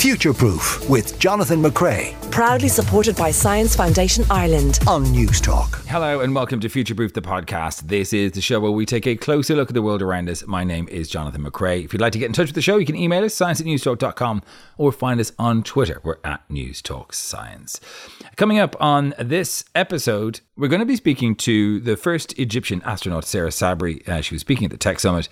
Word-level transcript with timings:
Future 0.00 0.32
Proof 0.32 0.88
with 0.88 1.18
Jonathan 1.18 1.62
McCrea 1.62 2.18
Proudly 2.30 2.68
supported 2.68 3.16
by 3.16 3.30
Science 3.30 3.76
Foundation 3.76 4.24
Ireland. 4.30 4.78
on 4.86 5.02
News 5.02 5.42
Talk. 5.42 5.84
Hello 5.86 6.20
and 6.20 6.34
welcome 6.34 6.58
to 6.60 6.70
Future 6.70 6.94
Proof 6.94 7.12
the 7.12 7.20
podcast. 7.20 7.88
This 7.88 8.14
is 8.14 8.32
the 8.32 8.40
show 8.40 8.60
where 8.60 8.70
we 8.70 8.86
take 8.86 9.06
a 9.06 9.14
closer 9.14 9.54
look 9.54 9.68
at 9.68 9.74
the 9.74 9.82
world 9.82 10.00
around 10.00 10.30
us. 10.30 10.46
My 10.46 10.64
name 10.64 10.88
is 10.88 11.10
Jonathan 11.10 11.44
McCrea. 11.44 11.84
If 11.84 11.92
you'd 11.92 12.00
like 12.00 12.12
to 12.12 12.18
get 12.18 12.26
in 12.26 12.32
touch 12.32 12.46
with 12.46 12.54
the 12.54 12.62
show, 12.62 12.78
you 12.78 12.86
can 12.86 12.96
email 12.96 13.24
us 13.24 13.34
science 13.34 13.60
at 13.60 13.66
newstalk.com 13.66 14.42
or 14.78 14.90
find 14.90 15.20
us 15.20 15.32
on 15.38 15.62
Twitter. 15.62 16.00
We're 16.02 16.16
at 16.24 16.48
News 16.48 16.80
Talk 16.80 17.12
Science. 17.12 17.78
Coming 18.36 18.58
up 18.58 18.74
on 18.80 19.12
this 19.18 19.64
episode, 19.74 20.40
we're 20.56 20.68
going 20.68 20.80
to 20.80 20.86
be 20.86 20.96
speaking 20.96 21.34
to 21.36 21.80
the 21.80 21.96
first 21.96 22.38
Egyptian 22.38 22.80
astronaut, 22.86 23.24
Sara 23.26 23.50
Sabry. 23.50 24.08
Uh, 24.08 24.22
she 24.22 24.34
was 24.34 24.40
speaking 24.40 24.64
at 24.64 24.70
the 24.70 24.78
Tech 24.78 24.98
Summit 24.98 25.28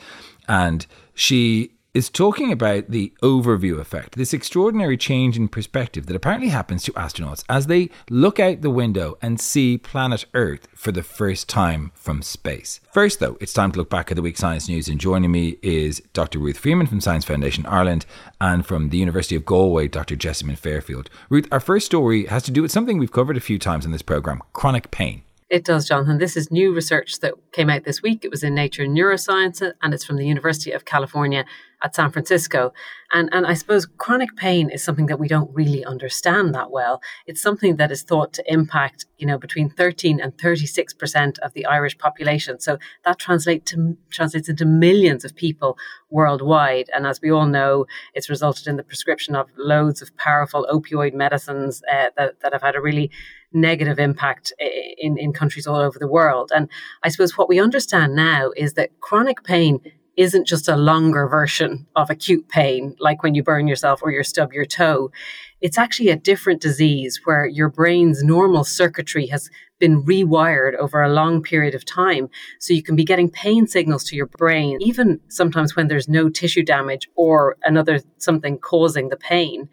and 0.48 0.86
she 1.14 1.77
is 1.94 2.10
talking 2.10 2.52
about 2.52 2.90
the 2.90 3.12
overview 3.22 3.78
effect, 3.80 4.16
this 4.16 4.34
extraordinary 4.34 4.96
change 4.96 5.36
in 5.36 5.48
perspective 5.48 6.06
that 6.06 6.16
apparently 6.16 6.48
happens 6.48 6.82
to 6.82 6.92
astronauts 6.92 7.44
as 7.48 7.66
they 7.66 7.90
look 8.10 8.38
out 8.38 8.60
the 8.60 8.70
window 8.70 9.16
and 9.22 9.40
see 9.40 9.78
planet 9.78 10.24
Earth 10.34 10.68
for 10.74 10.92
the 10.92 11.02
first 11.02 11.48
time 11.48 11.90
from 11.94 12.22
space. 12.22 12.80
First, 12.92 13.20
though, 13.20 13.38
it's 13.40 13.52
time 13.52 13.72
to 13.72 13.78
look 13.78 13.90
back 13.90 14.10
at 14.10 14.16
the 14.16 14.22
week's 14.22 14.40
science 14.40 14.68
news, 14.68 14.88
and 14.88 15.00
joining 15.00 15.32
me 15.32 15.56
is 15.62 16.02
Dr. 16.12 16.38
Ruth 16.38 16.58
Freeman 16.58 16.86
from 16.86 17.00
Science 17.00 17.24
Foundation 17.24 17.64
Ireland 17.66 18.04
and 18.40 18.66
from 18.66 18.90
the 18.90 18.98
University 18.98 19.34
of 19.34 19.44
Galway, 19.44 19.88
Dr. 19.88 20.16
Jessamyn 20.16 20.58
Fairfield. 20.58 21.08
Ruth, 21.30 21.48
our 21.50 21.60
first 21.60 21.86
story 21.86 22.26
has 22.26 22.42
to 22.44 22.50
do 22.50 22.62
with 22.62 22.70
something 22.70 22.98
we've 22.98 23.12
covered 23.12 23.36
a 23.36 23.40
few 23.40 23.58
times 23.58 23.84
in 23.84 23.92
this 23.92 24.02
program 24.02 24.42
chronic 24.52 24.90
pain. 24.90 25.22
It 25.50 25.64
does, 25.64 25.88
Jonathan. 25.88 26.18
This 26.18 26.36
is 26.36 26.50
new 26.50 26.74
research 26.74 27.20
that 27.20 27.32
came 27.52 27.70
out 27.70 27.84
this 27.84 28.02
week. 28.02 28.22
It 28.22 28.30
was 28.30 28.42
in 28.42 28.54
Nature 28.54 28.84
Neuroscience 28.84 29.72
and 29.80 29.94
it's 29.94 30.04
from 30.04 30.16
the 30.16 30.26
University 30.26 30.72
of 30.72 30.84
California 30.84 31.46
at 31.82 31.94
San 31.94 32.10
Francisco. 32.10 32.72
And, 33.14 33.30
and 33.32 33.46
I 33.46 33.54
suppose 33.54 33.86
chronic 33.86 34.36
pain 34.36 34.68
is 34.68 34.84
something 34.84 35.06
that 35.06 35.18
we 35.18 35.28
don't 35.28 35.54
really 35.54 35.84
understand 35.84 36.54
that 36.54 36.70
well. 36.70 37.00
It's 37.26 37.40
something 37.40 37.76
that 37.76 37.90
is 37.90 38.02
thought 38.02 38.34
to 38.34 38.52
impact, 38.52 39.06
you 39.16 39.26
know, 39.26 39.38
between 39.38 39.70
13 39.70 40.20
and 40.20 40.36
36% 40.36 41.38
of 41.38 41.54
the 41.54 41.64
Irish 41.64 41.96
population. 41.96 42.60
So 42.60 42.78
that 43.04 43.18
translate 43.18 43.64
to, 43.66 43.96
translates 44.10 44.48
into 44.48 44.66
millions 44.66 45.24
of 45.24 45.34
people 45.34 45.78
worldwide. 46.10 46.90
And 46.94 47.06
as 47.06 47.22
we 47.22 47.30
all 47.30 47.46
know, 47.46 47.86
it's 48.12 48.28
resulted 48.28 48.66
in 48.66 48.76
the 48.76 48.82
prescription 48.82 49.34
of 49.34 49.48
loads 49.56 50.02
of 50.02 50.14
powerful 50.16 50.66
opioid 50.70 51.14
medicines 51.14 51.82
uh, 51.90 52.08
that, 52.18 52.40
that 52.40 52.52
have 52.52 52.62
had 52.62 52.76
a 52.76 52.82
really 52.82 53.10
negative 53.52 53.98
impact 53.98 54.52
eh, 54.60 54.68
in, 54.98 55.18
in 55.18 55.32
countries 55.32 55.66
all 55.66 55.76
over 55.76 55.98
the 55.98 56.08
world. 56.08 56.50
And 56.54 56.68
I 57.02 57.08
suppose 57.08 57.36
what 57.36 57.48
we 57.48 57.60
understand 57.60 58.14
now 58.14 58.50
is 58.56 58.74
that 58.74 59.00
chronic 59.00 59.42
pain 59.44 59.80
isn't 60.18 60.48
just 60.48 60.66
a 60.68 60.76
longer 60.76 61.28
version 61.28 61.86
of 61.94 62.10
acute 62.10 62.48
pain, 62.48 62.96
like 62.98 63.22
when 63.22 63.36
you 63.36 63.42
burn 63.42 63.68
yourself 63.68 64.00
or 64.02 64.10
you 64.10 64.24
stub 64.24 64.52
your 64.52 64.64
toe. 64.64 65.12
It's 65.60 65.78
actually 65.78 66.08
a 66.08 66.16
different 66.16 66.60
disease 66.60 67.20
where 67.22 67.46
your 67.46 67.68
brain's 67.68 68.24
normal 68.24 68.64
circuitry 68.64 69.28
has 69.28 69.48
been 69.78 70.02
rewired 70.02 70.74
over 70.74 71.00
a 71.00 71.12
long 71.12 71.40
period 71.40 71.72
of 71.76 71.84
time. 71.84 72.28
So 72.58 72.74
you 72.74 72.82
can 72.82 72.96
be 72.96 73.04
getting 73.04 73.30
pain 73.30 73.68
signals 73.68 74.02
to 74.04 74.16
your 74.16 74.26
brain, 74.26 74.78
even 74.80 75.20
sometimes 75.28 75.76
when 75.76 75.86
there's 75.86 76.08
no 76.08 76.28
tissue 76.28 76.64
damage 76.64 77.08
or 77.14 77.56
another 77.62 78.00
something 78.18 78.58
causing 78.58 79.10
the 79.10 79.16
pain. 79.16 79.68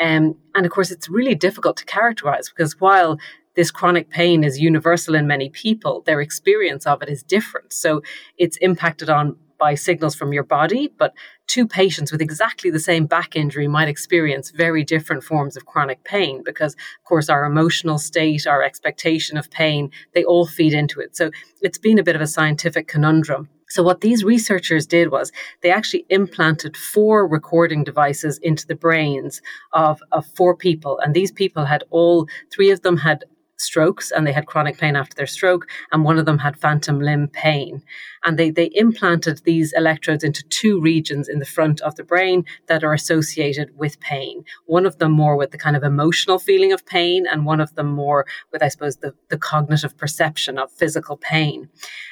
Um, 0.00 0.36
and 0.54 0.66
of 0.66 0.72
course, 0.72 0.90
it's 0.90 1.08
really 1.08 1.34
difficult 1.34 1.76
to 1.78 1.84
characterize 1.84 2.48
because 2.48 2.80
while 2.80 3.18
this 3.54 3.70
chronic 3.70 4.10
pain 4.10 4.42
is 4.42 4.58
universal 4.58 5.14
in 5.14 5.26
many 5.26 5.48
people, 5.48 6.02
their 6.06 6.20
experience 6.20 6.86
of 6.86 7.02
it 7.02 7.08
is 7.08 7.22
different. 7.22 7.72
So 7.72 8.02
it's 8.36 8.56
impacted 8.58 9.08
on 9.08 9.36
by 9.58 9.74
signals 9.74 10.14
from 10.14 10.32
your 10.32 10.42
body, 10.42 10.92
but 10.98 11.14
two 11.46 11.66
patients 11.66 12.10
with 12.12 12.20
exactly 12.20 12.70
the 12.70 12.80
same 12.80 13.06
back 13.06 13.36
injury 13.36 13.68
might 13.68 13.88
experience 13.88 14.50
very 14.50 14.84
different 14.84 15.22
forms 15.22 15.56
of 15.56 15.64
chronic 15.64 16.02
pain 16.04 16.42
because, 16.44 16.74
of 16.74 17.04
course, 17.04 17.28
our 17.28 17.44
emotional 17.44 17.98
state, 17.98 18.46
our 18.46 18.62
expectation 18.62 19.36
of 19.36 19.50
pain, 19.50 19.90
they 20.12 20.24
all 20.24 20.46
feed 20.46 20.74
into 20.74 21.00
it. 21.00 21.16
So 21.16 21.30
it's 21.62 21.78
been 21.78 21.98
a 21.98 22.02
bit 22.02 22.16
of 22.16 22.22
a 22.22 22.26
scientific 22.26 22.88
conundrum. 22.88 23.48
So, 23.74 23.82
what 23.82 24.02
these 24.02 24.22
researchers 24.22 24.86
did 24.86 25.10
was 25.10 25.32
they 25.62 25.72
actually 25.72 26.06
implanted 26.08 26.76
four 26.76 27.26
recording 27.26 27.82
devices 27.82 28.38
into 28.38 28.68
the 28.68 28.76
brains 28.76 29.42
of, 29.72 30.00
of 30.12 30.24
four 30.36 30.54
people. 30.56 31.00
And 31.00 31.12
these 31.12 31.32
people 31.32 31.64
had 31.64 31.82
all, 31.90 32.28
three 32.52 32.70
of 32.70 32.82
them 32.82 32.96
had 32.96 33.24
strokes 33.56 34.10
and 34.10 34.26
they 34.26 34.32
had 34.32 34.46
chronic 34.46 34.78
pain 34.78 34.96
after 34.96 35.14
their 35.14 35.26
stroke, 35.26 35.66
and 35.92 36.04
one 36.04 36.18
of 36.18 36.26
them 36.26 36.38
had 36.38 36.58
phantom 36.58 37.00
limb 37.00 37.28
pain. 37.28 37.82
And 38.24 38.38
they, 38.38 38.50
they 38.50 38.70
implanted 38.74 39.42
these 39.44 39.72
electrodes 39.76 40.24
into 40.24 40.42
two 40.48 40.80
regions 40.80 41.28
in 41.28 41.38
the 41.38 41.44
front 41.44 41.80
of 41.82 41.96
the 41.96 42.04
brain 42.04 42.44
that 42.66 42.82
are 42.82 42.92
associated 42.92 43.76
with 43.76 44.00
pain. 44.00 44.44
One 44.66 44.86
of 44.86 44.98
them 44.98 45.12
more 45.12 45.36
with 45.36 45.50
the 45.50 45.58
kind 45.58 45.76
of 45.76 45.82
emotional 45.82 46.38
feeling 46.38 46.72
of 46.72 46.86
pain, 46.86 47.26
and 47.30 47.46
one 47.46 47.60
of 47.60 47.74
them 47.74 47.88
more 47.88 48.26
with, 48.52 48.62
I 48.62 48.68
suppose, 48.68 48.96
the, 48.96 49.14
the 49.28 49.38
cognitive 49.38 49.96
perception 49.96 50.58
of 50.58 50.72
physical 50.72 51.16
pain. 51.16 51.68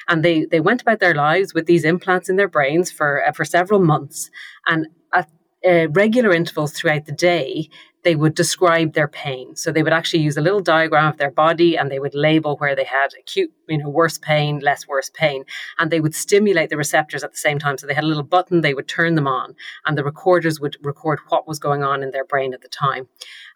And 0.07 0.23
they, 0.23 0.45
they 0.45 0.59
went 0.59 0.81
about 0.81 0.99
their 0.99 1.15
lives 1.15 1.53
with 1.53 1.65
these 1.65 1.83
implants 1.83 2.29
in 2.29 2.35
their 2.35 2.47
brains 2.47 2.91
for, 2.91 3.25
uh, 3.25 3.31
for 3.31 3.45
several 3.45 3.79
months. 3.79 4.29
And 4.67 4.87
at 5.13 5.29
uh, 5.67 5.87
regular 5.89 6.33
intervals 6.33 6.73
throughout 6.73 7.05
the 7.05 7.11
day, 7.11 7.69
they 8.03 8.15
would 8.15 8.35
describe 8.35 8.93
their 8.93 9.07
pain. 9.07 9.55
So 9.55 9.71
they 9.71 9.83
would 9.83 9.93
actually 9.93 10.23
use 10.23 10.37
a 10.37 10.41
little 10.41 10.59
diagram 10.59 11.07
of 11.07 11.17
their 11.17 11.31
body 11.31 11.77
and 11.77 11.89
they 11.89 11.99
would 11.99 12.13
label 12.13 12.57
where 12.57 12.75
they 12.75 12.83
had 12.83 13.09
acute, 13.19 13.51
you 13.67 13.77
know, 13.77 13.89
worse 13.89 14.17
pain, 14.17 14.59
less 14.59 14.87
worse 14.87 15.09
pain. 15.09 15.45
And 15.79 15.89
they 15.89 15.99
would 15.99 16.13
stimulate 16.13 16.69
the 16.69 16.77
receptors 16.77 17.23
at 17.23 17.31
the 17.31 17.37
same 17.37 17.59
time. 17.59 17.77
So 17.77 17.87
they 17.87 17.93
had 17.93 18.03
a 18.03 18.07
little 18.07 18.23
button, 18.23 18.61
they 18.61 18.73
would 18.73 18.87
turn 18.87 19.15
them 19.15 19.27
on, 19.27 19.55
and 19.85 19.97
the 19.97 20.03
recorders 20.03 20.59
would 20.59 20.77
record 20.81 21.19
what 21.29 21.47
was 21.47 21.59
going 21.59 21.83
on 21.83 22.03
in 22.03 22.11
their 22.11 22.25
brain 22.25 22.53
at 22.53 22.61
the 22.61 22.67
time. 22.67 23.07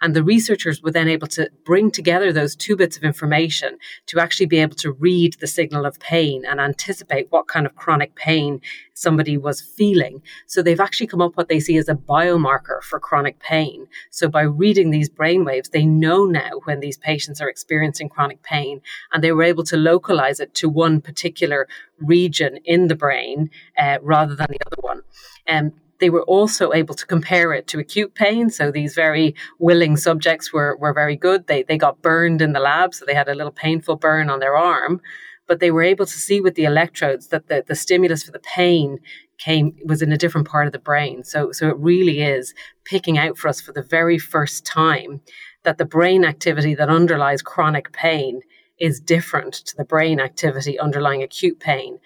And 0.02 0.16
the 0.16 0.24
researchers 0.24 0.82
were 0.82 0.92
then 0.92 1.10
able 1.10 1.28
to 1.28 1.50
bring 1.66 1.92
together 1.92 2.32
those 2.32 2.56
two 2.56 2.76
bits 2.76 2.98
of 2.98 3.04
information 3.04 3.78
to 4.08 4.20
actually 4.20 4.46
be 4.46 4.60
able 4.60 4.76
to 4.78 4.92
read 4.92 5.36
the 5.40 5.48
signal 5.48 5.86
of 5.86 6.00
pain 6.00 6.46
and 6.46 6.60
anticipate 6.60 7.28
what 7.32 7.48
kind 7.48 7.66
of 7.66 7.76
chronic 7.76 8.16
pain 8.16 8.62
somebody 8.94 9.38
was 9.38 9.62
feeling. 9.62 10.22
So 10.46 10.62
they've 10.62 10.80
actually 10.80 11.08
come 11.08 11.22
up 11.22 11.32
with 11.32 11.38
what 11.38 11.50
they 11.50 11.60
see 11.60 11.78
as 11.78 11.90
a 11.90 11.96
biomarker 11.96 12.82
for 12.82 13.00
chronic 13.00 13.40
pain. 13.40 13.88
So 14.10 14.28
by 14.38 14.44
reading 14.44 14.92
these 14.92 15.10
brain 15.10 15.44
waves, 15.44 15.70
they 15.70 15.84
know 15.84 16.24
now 16.24 16.52
when 16.66 16.80
these 16.80 16.96
patients 16.96 17.42
are 17.42 17.50
experiencing 17.50 18.08
chronic 18.08 18.44
pain 18.44 18.80
and 19.12 19.24
they 19.24 19.32
were 19.32 19.42
able 19.42 19.64
to 19.64 19.76
localize 19.76 20.40
it 20.40 20.54
to 20.54 20.70
one 20.70 21.02
particular 21.02 21.68
region 21.98 22.60
in 22.64 22.88
the 22.88 22.94
brain 22.94 23.50
uh, 23.80 23.98
rather 24.04 24.36
than 24.36 24.46
the 24.52 24.60
other 24.68 24.78
one. 24.82 25.02
Um, 25.48 25.74
they 26.00 26.12
were 26.12 26.22
also 26.26 26.72
able 26.72 26.94
to 26.94 27.08
compare 27.08 27.52
it 27.52 27.66
to 27.70 27.80
acute 27.80 28.14
pain. 28.14 28.52
So 28.52 28.70
these 28.70 28.94
very 28.94 29.34
willing 29.58 29.98
subjects 29.98 30.54
were, 30.54 30.78
were 30.78 30.94
very 30.94 31.16
good. 31.16 31.48
They, 31.48 31.64
they 31.64 31.80
got 31.80 32.04
burned 32.04 32.40
in 32.40 32.54
the 32.54 32.60
lab, 32.60 32.94
so 32.94 33.06
they 33.06 33.16
had 33.16 33.30
a 33.30 33.34
little 33.34 33.52
painful 33.52 33.96
burn 33.96 34.30
on 34.30 34.40
their 34.40 34.56
arm, 34.56 35.02
but 35.48 35.60
they 35.60 35.72
were 35.72 35.82
able 35.82 36.06
to 36.06 36.20
see 36.28 36.42
with 36.42 36.54
the 36.54 36.66
electrodes 36.66 37.30
that 37.30 37.48
the, 37.48 37.64
the 37.66 37.74
stimulus 37.74 38.22
for 38.22 38.34
the 38.34 38.48
pain 38.56 39.00
came 39.38 39.76
was 39.86 40.02
in 40.02 40.12
a 40.12 40.18
different 40.18 40.48
part 40.48 40.68
of 40.68 40.74
the 40.74 40.80
brain. 40.80 41.24
So 41.24 41.52
so 41.52 41.70
it 41.70 41.78
really 41.78 42.22
is 42.22 42.54
picking 42.84 43.18
out 43.18 43.38
for 43.38 43.48
us 43.48 43.62
for 43.62 43.72
the 43.72 43.82
very 43.82 44.18
first 44.18 44.66
time 44.66 45.22
that 45.64 45.78
the 45.78 45.86
brain 45.86 46.24
activity 46.24 46.76
that 46.76 46.90
underlies 46.90 47.42
chronic 47.42 47.92
pain 47.92 48.42
is 48.80 49.00
different 49.00 49.54
to 49.54 49.76
the 49.76 49.86
brain 49.86 50.20
activity 50.20 50.80
underlying 50.80 51.24
acute 51.24 51.60
pain. 51.60 52.00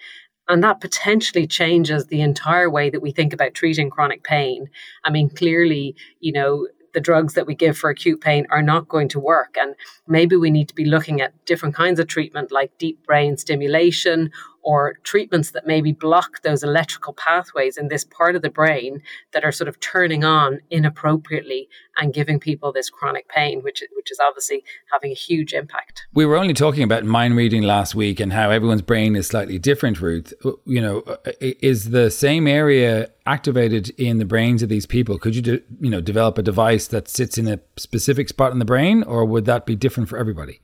And 0.48 0.62
that 0.64 0.80
potentially 0.80 1.46
changes 1.46 2.06
the 2.06 2.20
entire 2.20 2.68
way 2.68 2.90
that 2.90 3.02
we 3.02 3.12
think 3.12 3.32
about 3.32 3.54
treating 3.54 3.90
chronic 3.90 4.24
pain. 4.24 4.68
I 5.04 5.10
mean, 5.10 5.30
clearly, 5.30 5.94
you 6.20 6.32
know, 6.32 6.66
the 6.94 7.00
drugs 7.00 7.34
that 7.34 7.46
we 7.46 7.54
give 7.54 7.78
for 7.78 7.90
acute 7.90 8.20
pain 8.20 8.46
are 8.50 8.62
not 8.62 8.88
going 8.88 9.08
to 9.10 9.20
work. 9.20 9.56
And 9.58 9.74
maybe 10.06 10.36
we 10.36 10.50
need 10.50 10.68
to 10.68 10.74
be 10.74 10.84
looking 10.84 11.20
at 11.20 11.44
different 11.46 11.74
kinds 11.74 12.00
of 12.00 12.06
treatment 12.06 12.52
like 12.52 12.76
deep 12.78 13.04
brain 13.06 13.36
stimulation 13.36 14.30
or 14.62 14.94
treatments 15.02 15.50
that 15.50 15.66
maybe 15.66 15.92
block 15.92 16.42
those 16.42 16.62
electrical 16.62 17.12
pathways 17.12 17.76
in 17.76 17.88
this 17.88 18.04
part 18.04 18.36
of 18.36 18.42
the 18.42 18.50
brain 18.50 19.02
that 19.32 19.44
are 19.44 19.52
sort 19.52 19.68
of 19.68 19.78
turning 19.80 20.24
on 20.24 20.60
inappropriately 20.70 21.68
and 21.98 22.14
giving 22.14 22.38
people 22.38 22.72
this 22.72 22.88
chronic 22.88 23.28
pain, 23.28 23.60
which, 23.62 23.82
which 23.96 24.10
is 24.10 24.18
obviously 24.20 24.64
having 24.92 25.10
a 25.10 25.14
huge 25.14 25.52
impact. 25.52 26.06
We 26.14 26.24
were 26.24 26.36
only 26.36 26.54
talking 26.54 26.82
about 26.82 27.04
mind 27.04 27.36
reading 27.36 27.62
last 27.62 27.94
week 27.94 28.20
and 28.20 28.32
how 28.32 28.50
everyone's 28.50 28.82
brain 28.82 29.16
is 29.16 29.26
slightly 29.26 29.58
different, 29.58 30.00
Ruth. 30.00 30.32
You 30.64 30.80
know, 30.80 31.00
uh, 31.00 31.32
is 31.40 31.90
the 31.90 32.10
same 32.10 32.46
area 32.46 33.10
activated 33.26 33.90
in 33.90 34.18
the 34.18 34.24
brains 34.24 34.62
of 34.62 34.68
these 34.68 34.86
people? 34.86 35.18
Could 35.18 35.36
you, 35.36 35.42
de- 35.42 35.62
you 35.80 35.90
know, 35.90 36.00
develop 36.00 36.38
a 36.38 36.42
device 36.42 36.86
that 36.88 37.08
sits 37.08 37.36
in 37.36 37.48
a 37.48 37.60
specific 37.76 38.28
spot 38.28 38.52
in 38.52 38.58
the 38.58 38.64
brain, 38.64 39.02
or 39.02 39.24
would 39.24 39.44
that 39.46 39.66
be 39.66 39.76
different 39.76 40.08
for 40.08 40.18
everybody? 40.18 40.60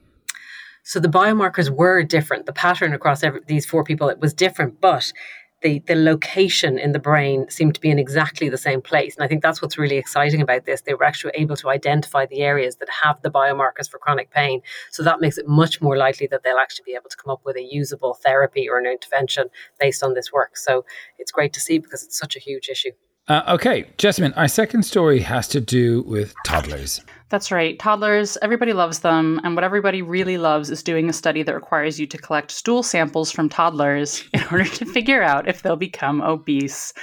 So 0.89 0.99
the 0.99 1.09
biomarkers 1.09 1.69
were 1.69 2.03
different. 2.03 2.47
The 2.47 2.53
pattern 2.55 2.95
across 2.95 3.23
every, 3.23 3.43
these 3.47 3.67
four 3.67 3.85
people 3.85 4.09
it 4.09 4.21
was 4.21 4.33
different, 4.33 4.81
but 4.81 5.13
the 5.61 5.81
the 5.81 5.95
location 5.95 6.79
in 6.79 6.93
the 6.93 6.99
brain 6.99 7.45
seemed 7.51 7.75
to 7.75 7.81
be 7.83 7.91
in 7.91 7.99
exactly 7.99 8.49
the 8.49 8.57
same 8.57 8.81
place. 8.81 9.15
And 9.15 9.23
I 9.23 9.29
think 9.29 9.43
that's 9.43 9.61
what's 9.61 9.77
really 9.77 9.99
exciting 9.99 10.41
about 10.41 10.65
this. 10.65 10.81
They 10.81 10.95
were 10.95 11.05
actually 11.05 11.33
able 11.35 11.57
to 11.57 11.69
identify 11.69 12.25
the 12.25 12.41
areas 12.41 12.77
that 12.77 12.89
have 13.03 13.21
the 13.21 13.31
biomarkers 13.31 13.91
for 13.91 13.99
chronic 13.99 14.31
pain. 14.31 14.63
So 14.91 15.03
that 15.03 15.21
makes 15.21 15.37
it 15.37 15.47
much 15.47 15.83
more 15.83 15.99
likely 15.99 16.27
that 16.29 16.43
they'll 16.43 16.57
actually 16.57 16.85
be 16.87 16.95
able 16.95 17.11
to 17.11 17.17
come 17.19 17.31
up 17.31 17.43
with 17.45 17.59
a 17.59 17.69
usable 17.71 18.15
therapy 18.15 18.67
or 18.67 18.79
an 18.79 18.87
intervention 18.87 19.51
based 19.79 20.03
on 20.03 20.15
this 20.15 20.33
work. 20.33 20.57
So 20.57 20.87
it's 21.19 21.31
great 21.31 21.53
to 21.53 21.61
see 21.61 21.77
because 21.77 22.03
it's 22.03 22.19
such 22.19 22.35
a 22.35 22.41
huge 22.41 22.71
issue. 22.71 22.93
Uh, 23.29 23.43
okay, 23.47 23.85
Jessamyn, 23.99 24.33
our 24.39 24.49
second 24.49 24.85
story 24.85 25.21
has 25.21 25.49
to 25.49 25.61
do 25.61 26.01
with 26.05 26.33
toddlers. 26.47 27.03
That's 27.31 27.53
right. 27.53 27.79
Toddlers, 27.79 28.39
everybody 28.41 28.73
loves 28.73 29.01
them. 29.01 29.39
And 29.45 29.55
what 29.55 29.65
everybody 29.65 30.01
really 30.01 30.39
loves 30.39 30.71
is 30.71 30.83
doing 30.83 31.11
a 31.11 31.13
study 31.13 31.43
that 31.43 31.55
requires 31.55 32.01
you 32.01 32.07
to 32.07 32.17
collect 32.17 32.51
stool 32.51 32.83
samples 32.83 33.31
from 33.31 33.51
toddlers 33.51 34.25
in 34.33 34.43
order 34.51 34.65
to 34.65 34.87
figure 34.87 35.23
out 35.23 35.47
if 35.47 35.63
they'll 35.63 35.77
become 35.77 36.23
obese. 36.23 36.95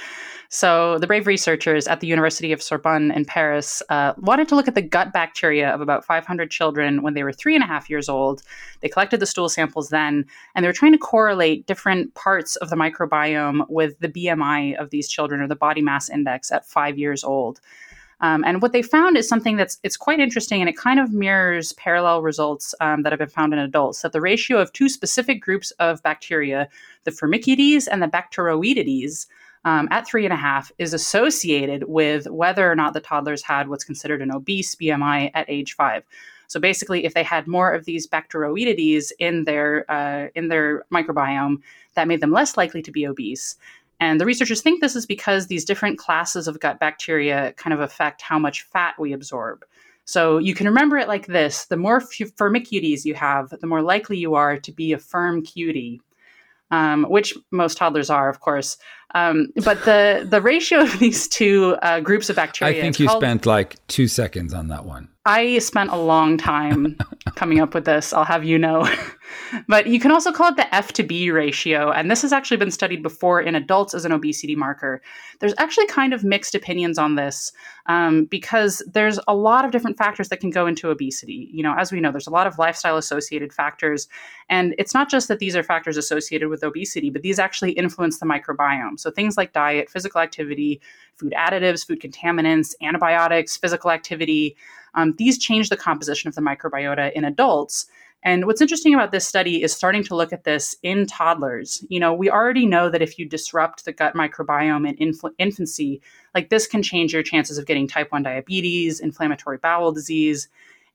So, 0.48 0.98
the 0.98 1.08
brave 1.08 1.26
researchers 1.26 1.88
at 1.88 1.98
the 1.98 2.06
University 2.06 2.52
of 2.52 2.62
Sorbonne 2.62 3.10
in 3.10 3.24
Paris 3.24 3.82
uh, 3.88 4.14
wanted 4.16 4.48
to 4.48 4.54
look 4.54 4.68
at 4.68 4.76
the 4.76 4.82
gut 4.82 5.12
bacteria 5.12 5.70
of 5.70 5.80
about 5.80 6.04
500 6.04 6.52
children 6.52 7.02
when 7.02 7.14
they 7.14 7.24
were 7.24 7.32
three 7.32 7.56
and 7.56 7.64
a 7.64 7.66
half 7.66 7.90
years 7.90 8.08
old. 8.08 8.42
They 8.80 8.88
collected 8.88 9.18
the 9.18 9.26
stool 9.26 9.48
samples 9.48 9.88
then, 9.88 10.24
and 10.54 10.62
they 10.62 10.68
were 10.68 10.72
trying 10.72 10.92
to 10.92 10.98
correlate 10.98 11.66
different 11.66 12.14
parts 12.14 12.54
of 12.56 12.70
the 12.70 12.76
microbiome 12.76 13.68
with 13.68 13.98
the 13.98 14.08
BMI 14.08 14.76
of 14.76 14.90
these 14.90 15.08
children 15.08 15.40
or 15.40 15.48
the 15.48 15.56
body 15.56 15.82
mass 15.82 16.08
index 16.08 16.52
at 16.52 16.64
five 16.64 16.96
years 16.96 17.24
old. 17.24 17.60
Um, 18.20 18.44
and 18.44 18.62
what 18.62 18.72
they 18.72 18.82
found 18.82 19.16
is 19.16 19.28
something 19.28 19.56
that's 19.56 19.78
it's 19.82 19.96
quite 19.96 20.20
interesting, 20.20 20.60
and 20.60 20.70
it 20.70 20.76
kind 20.76 20.98
of 20.98 21.12
mirrors 21.12 21.74
parallel 21.74 22.22
results 22.22 22.74
um, 22.80 23.02
that 23.02 23.12
have 23.12 23.18
been 23.18 23.28
found 23.28 23.52
in 23.52 23.58
adults. 23.58 24.00
That 24.00 24.12
the 24.12 24.20
ratio 24.20 24.58
of 24.58 24.72
two 24.72 24.88
specific 24.88 25.42
groups 25.42 25.70
of 25.72 26.02
bacteria, 26.02 26.68
the 27.04 27.10
Firmicutes 27.10 27.86
and 27.90 28.02
the 28.02 28.08
Bacteroidetes, 28.08 29.26
um, 29.66 29.88
at 29.90 30.06
three 30.06 30.24
and 30.24 30.32
a 30.32 30.36
half 30.36 30.70
is 30.78 30.94
associated 30.94 31.84
with 31.88 32.26
whether 32.28 32.70
or 32.70 32.76
not 32.76 32.94
the 32.94 33.00
toddlers 33.00 33.42
had 33.42 33.68
what's 33.68 33.84
considered 33.84 34.22
an 34.22 34.32
obese 34.32 34.74
BMI 34.76 35.32
at 35.34 35.50
age 35.50 35.74
five. 35.74 36.04
So 36.46 36.60
basically, 36.60 37.04
if 37.04 37.14
they 37.14 37.24
had 37.24 37.48
more 37.48 37.72
of 37.72 37.84
these 37.84 38.06
Bacteroidetes 38.06 39.10
in 39.18 39.44
their 39.44 39.84
uh, 39.90 40.28
in 40.34 40.48
their 40.48 40.84
microbiome, 40.92 41.56
that 41.94 42.08
made 42.08 42.20
them 42.20 42.30
less 42.30 42.56
likely 42.56 42.80
to 42.82 42.92
be 42.92 43.06
obese. 43.06 43.56
And 44.00 44.20
the 44.20 44.26
researchers 44.26 44.60
think 44.60 44.80
this 44.80 44.96
is 44.96 45.06
because 45.06 45.46
these 45.46 45.64
different 45.64 45.98
classes 45.98 46.48
of 46.48 46.60
gut 46.60 46.78
bacteria 46.78 47.52
kind 47.56 47.72
of 47.72 47.80
affect 47.80 48.20
how 48.22 48.38
much 48.38 48.62
fat 48.62 48.94
we 48.98 49.12
absorb. 49.12 49.64
So 50.04 50.38
you 50.38 50.54
can 50.54 50.66
remember 50.66 50.96
it 50.98 51.08
like 51.08 51.26
this 51.26 51.66
the 51.66 51.76
more 51.76 52.00
firmicutes 52.00 53.04
you 53.04 53.14
have, 53.14 53.50
the 53.60 53.66
more 53.66 53.82
likely 53.82 54.18
you 54.18 54.34
are 54.34 54.58
to 54.58 54.72
be 54.72 54.92
a 54.92 54.98
firm 54.98 55.42
cutie, 55.42 56.00
um, 56.70 57.04
which 57.04 57.34
most 57.50 57.76
toddlers 57.76 58.10
are, 58.10 58.28
of 58.28 58.40
course. 58.40 58.78
Um, 59.16 59.48
but 59.64 59.82
the, 59.86 60.26
the 60.28 60.42
ratio 60.42 60.80
of 60.82 60.98
these 60.98 61.26
two 61.26 61.76
uh, 61.80 62.00
groups 62.00 62.28
of 62.28 62.36
bacteria. 62.36 62.76
I 62.76 62.80
think 62.82 63.00
you 63.00 63.08
called, 63.08 63.22
spent 63.22 63.46
like 63.46 63.76
two 63.86 64.08
seconds 64.08 64.52
on 64.52 64.68
that 64.68 64.84
one. 64.84 65.08
I 65.26 65.58
spent 65.58 65.90
a 65.90 65.96
long 65.96 66.36
time 66.36 66.96
coming 67.34 67.58
up 67.58 67.74
with 67.74 67.84
this, 67.84 68.12
I'll 68.12 68.24
have 68.24 68.44
you 68.44 68.58
know. 68.58 68.88
but 69.68 69.88
you 69.88 69.98
can 69.98 70.12
also 70.12 70.30
call 70.30 70.50
it 70.50 70.56
the 70.56 70.72
F 70.72 70.92
to 70.94 71.02
B 71.02 71.32
ratio. 71.32 71.90
And 71.90 72.08
this 72.08 72.22
has 72.22 72.32
actually 72.32 72.58
been 72.58 72.70
studied 72.70 73.02
before 73.02 73.40
in 73.40 73.56
adults 73.56 73.92
as 73.92 74.04
an 74.04 74.12
obesity 74.12 74.54
marker. 74.54 75.02
There's 75.40 75.54
actually 75.58 75.88
kind 75.88 76.12
of 76.12 76.22
mixed 76.22 76.54
opinions 76.54 76.96
on 76.96 77.16
this 77.16 77.52
um, 77.86 78.26
because 78.26 78.82
there's 78.86 79.18
a 79.26 79.34
lot 79.34 79.64
of 79.64 79.72
different 79.72 79.98
factors 79.98 80.28
that 80.28 80.38
can 80.38 80.50
go 80.50 80.68
into 80.68 80.90
obesity. 80.90 81.50
You 81.52 81.64
know, 81.64 81.74
as 81.76 81.90
we 81.90 82.00
know, 82.00 82.12
there's 82.12 82.28
a 82.28 82.32
lot 82.32 82.46
of 82.46 82.56
lifestyle 82.58 82.96
associated 82.96 83.52
factors. 83.52 84.06
And 84.48 84.76
it's 84.78 84.94
not 84.94 85.10
just 85.10 85.26
that 85.26 85.40
these 85.40 85.56
are 85.56 85.64
factors 85.64 85.96
associated 85.96 86.50
with 86.50 86.62
obesity, 86.62 87.10
but 87.10 87.22
these 87.22 87.40
actually 87.40 87.72
influence 87.72 88.20
the 88.20 88.26
microbiome. 88.26 89.00
So 89.00 89.05
things 89.10 89.36
like 89.36 89.52
diet, 89.52 89.90
physical 89.90 90.20
activity, 90.20 90.80
food 91.14 91.32
additives, 91.36 91.86
food 91.86 92.00
contaminants, 92.00 92.74
antibiotics, 92.82 93.56
physical 93.56 93.90
activity. 93.90 94.56
Um, 94.94 95.14
these 95.18 95.38
change 95.38 95.68
the 95.68 95.76
composition 95.76 96.28
of 96.28 96.34
the 96.34 96.40
microbiota 96.40 97.12
in 97.12 97.24
adults. 97.24 97.86
And 98.22 98.46
what's 98.46 98.60
interesting 98.60 98.94
about 98.94 99.12
this 99.12 99.26
study 99.26 99.62
is 99.62 99.72
starting 99.72 100.02
to 100.04 100.16
look 100.16 100.32
at 100.32 100.44
this 100.44 100.74
in 100.82 101.06
toddlers. 101.06 101.84
You 101.88 102.00
know, 102.00 102.12
we 102.12 102.28
already 102.28 102.66
know 102.66 102.90
that 102.90 103.02
if 103.02 103.18
you 103.18 103.28
disrupt 103.28 103.84
the 103.84 103.92
gut 103.92 104.14
microbiome 104.14 104.88
in 104.88 104.96
inf- 104.96 105.34
infancy, 105.38 106.00
like 106.34 106.48
this 106.48 106.66
can 106.66 106.82
change 106.82 107.12
your 107.12 107.22
chances 107.22 107.56
of 107.56 107.66
getting 107.66 107.86
type 107.86 108.10
1 108.10 108.24
diabetes, 108.24 109.00
inflammatory 109.00 109.58
bowel 109.58 109.92
disease. 109.92 110.48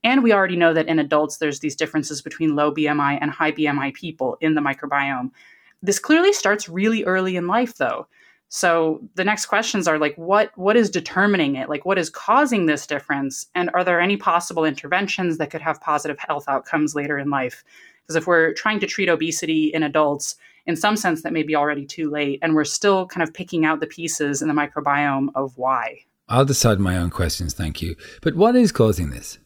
And 0.03 0.23
we 0.23 0.33
already 0.33 0.55
know 0.55 0.73
that 0.73 0.87
in 0.87 0.99
adults, 0.99 1.37
there's 1.37 1.59
these 1.59 1.75
differences 1.75 2.21
between 2.21 2.55
low 2.55 2.73
BMI 2.73 3.19
and 3.21 3.31
high 3.31 3.51
BMI 3.51 3.93
people 3.93 4.37
in 4.41 4.55
the 4.55 4.61
microbiome. 4.61 5.31
This 5.81 5.99
clearly 5.99 6.33
starts 6.33 6.69
really 6.69 7.03
early 7.05 7.35
in 7.35 7.47
life, 7.47 7.77
though. 7.77 8.07
So 8.53 8.99
the 9.15 9.23
next 9.23 9.45
questions 9.45 9.87
are 9.87 9.97
like 9.97 10.13
what 10.17 10.51
what 10.57 10.75
is 10.75 10.89
determining 10.89 11.55
it? 11.55 11.69
Like 11.69 11.85
what 11.85 11.97
is 11.97 12.09
causing 12.09 12.65
this 12.65 12.85
difference 12.85 13.47
and 13.55 13.69
are 13.73 13.83
there 13.85 14.01
any 14.01 14.17
possible 14.17 14.65
interventions 14.65 15.37
that 15.37 15.51
could 15.51 15.61
have 15.61 15.79
positive 15.79 16.19
health 16.19 16.43
outcomes 16.49 16.93
later 16.93 17.17
in 17.17 17.29
life? 17.29 17.63
Because 18.01 18.17
if 18.17 18.27
we're 18.27 18.51
trying 18.53 18.81
to 18.81 18.87
treat 18.87 19.07
obesity 19.07 19.67
in 19.73 19.83
adults, 19.83 20.35
in 20.65 20.75
some 20.75 20.97
sense 20.97 21.23
that 21.23 21.31
may 21.31 21.43
be 21.43 21.55
already 21.55 21.85
too 21.85 22.09
late 22.09 22.39
and 22.41 22.53
we're 22.53 22.65
still 22.65 23.07
kind 23.07 23.23
of 23.23 23.33
picking 23.33 23.63
out 23.63 23.79
the 23.79 23.87
pieces 23.87 24.41
in 24.41 24.49
the 24.49 24.53
microbiome 24.53 25.29
of 25.33 25.57
why. 25.57 25.99
I'll 26.27 26.43
decide 26.43 26.79
my 26.79 26.97
own 26.97 27.09
questions, 27.09 27.53
thank 27.53 27.81
you. 27.81 27.95
But 28.21 28.35
what 28.35 28.57
is 28.57 28.73
causing 28.73 29.11
this? 29.11 29.37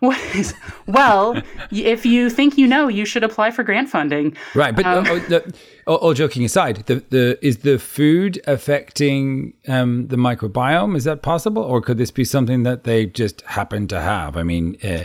What 0.10 0.18
is, 0.34 0.54
well, 0.86 1.42
if 1.70 2.06
you 2.06 2.30
think 2.30 2.56
you 2.56 2.66
know, 2.66 2.88
you 2.88 3.04
should 3.04 3.22
apply 3.22 3.50
for 3.50 3.62
grant 3.62 3.90
funding. 3.90 4.34
Right, 4.54 4.74
but 4.74 4.86
um, 4.86 5.06
oh, 5.06 5.18
the, 5.18 5.54
all, 5.86 6.14
joking 6.14 6.42
aside, 6.42 6.76
the, 6.86 7.04
the 7.10 7.38
is 7.46 7.58
the 7.58 7.78
food 7.78 8.40
affecting 8.46 9.52
um, 9.68 10.08
the 10.08 10.16
microbiome? 10.16 10.96
Is 10.96 11.04
that 11.04 11.20
possible, 11.20 11.62
or 11.62 11.82
could 11.82 11.98
this 11.98 12.10
be 12.10 12.24
something 12.24 12.62
that 12.62 12.84
they 12.84 13.04
just 13.04 13.42
happen 13.42 13.88
to 13.88 14.00
have? 14.00 14.38
I 14.38 14.42
mean. 14.42 14.78
Uh, 14.82 15.04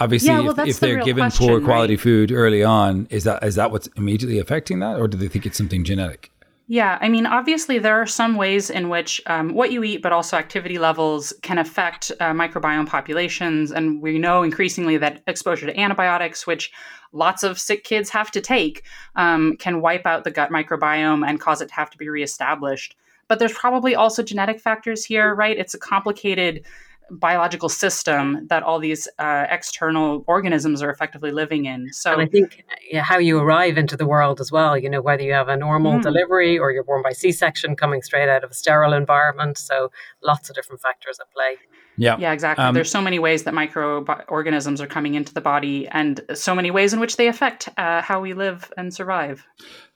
obviously, 0.00 0.28
yeah, 0.28 0.40
well, 0.40 0.60
if, 0.60 0.68
if, 0.68 0.80
they're 0.80 1.02
given 1.02 1.22
question, 1.22 1.48
poor 1.48 1.60
quality 1.62 1.94
right? 1.94 2.00
food 2.02 2.30
early 2.30 2.62
on, 2.62 3.06
is 3.08 3.24
that 3.24 3.42
is 3.42 3.54
that 3.54 3.70
what's 3.70 3.86
immediately 3.96 4.38
affecting 4.38 4.80
that, 4.80 5.00
or 5.00 5.08
do 5.08 5.16
they 5.16 5.28
think 5.28 5.46
it's 5.46 5.56
something 5.56 5.82
genetic? 5.82 6.30
Yeah, 6.68 6.98
I 7.00 7.08
mean, 7.08 7.26
obviously, 7.26 7.78
there 7.78 7.94
are 7.94 8.06
some 8.06 8.34
ways 8.34 8.70
in 8.70 8.88
which 8.88 9.20
um, 9.26 9.54
what 9.54 9.70
you 9.70 9.84
eat, 9.84 10.02
but 10.02 10.12
also 10.12 10.36
activity 10.36 10.78
levels, 10.78 11.32
can 11.42 11.58
affect 11.58 12.10
uh, 12.18 12.32
microbiome 12.32 12.88
populations. 12.88 13.70
And 13.70 14.02
we 14.02 14.18
know 14.18 14.42
increasingly 14.42 14.96
that 14.96 15.22
exposure 15.28 15.66
to 15.66 15.78
antibiotics, 15.78 16.44
which 16.44 16.72
lots 17.12 17.44
of 17.44 17.60
sick 17.60 17.84
kids 17.84 18.10
have 18.10 18.32
to 18.32 18.40
take, 18.40 18.82
um, 19.14 19.56
can 19.58 19.80
wipe 19.80 20.06
out 20.06 20.24
the 20.24 20.32
gut 20.32 20.50
microbiome 20.50 21.24
and 21.24 21.40
cause 21.40 21.60
it 21.60 21.68
to 21.68 21.74
have 21.74 21.90
to 21.90 21.98
be 21.98 22.08
reestablished. 22.08 22.96
But 23.28 23.38
there's 23.38 23.52
probably 23.52 23.94
also 23.94 24.24
genetic 24.24 24.58
factors 24.58 25.04
here, 25.04 25.36
right? 25.36 25.56
It's 25.56 25.74
a 25.74 25.78
complicated 25.78 26.64
biological 27.10 27.68
system 27.68 28.46
that 28.48 28.62
all 28.62 28.78
these 28.78 29.08
uh, 29.18 29.46
external 29.50 30.24
organisms 30.26 30.82
are 30.82 30.90
effectively 30.90 31.30
living 31.30 31.66
in. 31.66 31.92
So 31.92 32.12
and 32.12 32.22
I 32.22 32.26
think 32.26 32.64
yeah, 32.90 33.02
how 33.02 33.18
you 33.18 33.38
arrive 33.38 33.78
into 33.78 33.96
the 33.96 34.06
world 34.06 34.40
as 34.40 34.50
well, 34.50 34.76
you 34.76 34.90
know, 34.90 35.00
whether 35.00 35.22
you 35.22 35.32
have 35.32 35.48
a 35.48 35.56
normal 35.56 35.94
mm. 35.94 36.02
delivery 36.02 36.58
or 36.58 36.72
you're 36.72 36.84
born 36.84 37.02
by 37.02 37.12
C-section 37.12 37.76
coming 37.76 38.02
straight 38.02 38.28
out 38.28 38.44
of 38.44 38.50
a 38.50 38.54
sterile 38.54 38.92
environment. 38.92 39.58
So 39.58 39.90
lots 40.22 40.50
of 40.50 40.56
different 40.56 40.80
factors 40.80 41.18
at 41.20 41.30
play. 41.30 41.56
Yeah. 41.96 42.16
Yeah, 42.18 42.32
exactly. 42.32 42.64
Um, 42.64 42.74
There's 42.74 42.90
so 42.90 43.00
many 43.00 43.18
ways 43.18 43.44
that 43.44 43.54
microorganisms 43.54 44.80
are 44.80 44.86
coming 44.86 45.14
into 45.14 45.32
the 45.32 45.40
body 45.40 45.88
and 45.88 46.20
so 46.34 46.54
many 46.54 46.70
ways 46.70 46.92
in 46.92 47.00
which 47.00 47.16
they 47.16 47.28
affect 47.28 47.68
uh, 47.78 48.02
how 48.02 48.20
we 48.20 48.34
live 48.34 48.70
and 48.76 48.92
survive. 48.92 49.46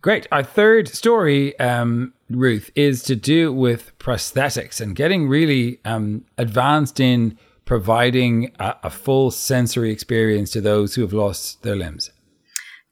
Great. 0.01 0.27
Our 0.33 0.43
third 0.43 0.89
story, 0.89 1.59
um, 1.59 2.15
Ruth, 2.31 2.71
is 2.75 3.03
to 3.05 3.17
do 3.17 3.53
with 3.53 3.97
prosthetics 3.99 4.81
and 4.81 4.95
getting 4.95 5.29
really 5.29 5.81
um, 5.85 6.25
advanced 6.39 7.01
in 7.01 7.39
providing 7.65 8.53
a, 8.59 8.77
a 8.85 8.91
full 8.91 9.31
sensory 9.31 9.91
experience 9.91 10.51
to 10.51 10.61
those 10.61 10.95
who 10.95 11.03
have 11.03 11.13
lost 11.13 11.63
their 11.63 11.77
limbs. 11.77 12.11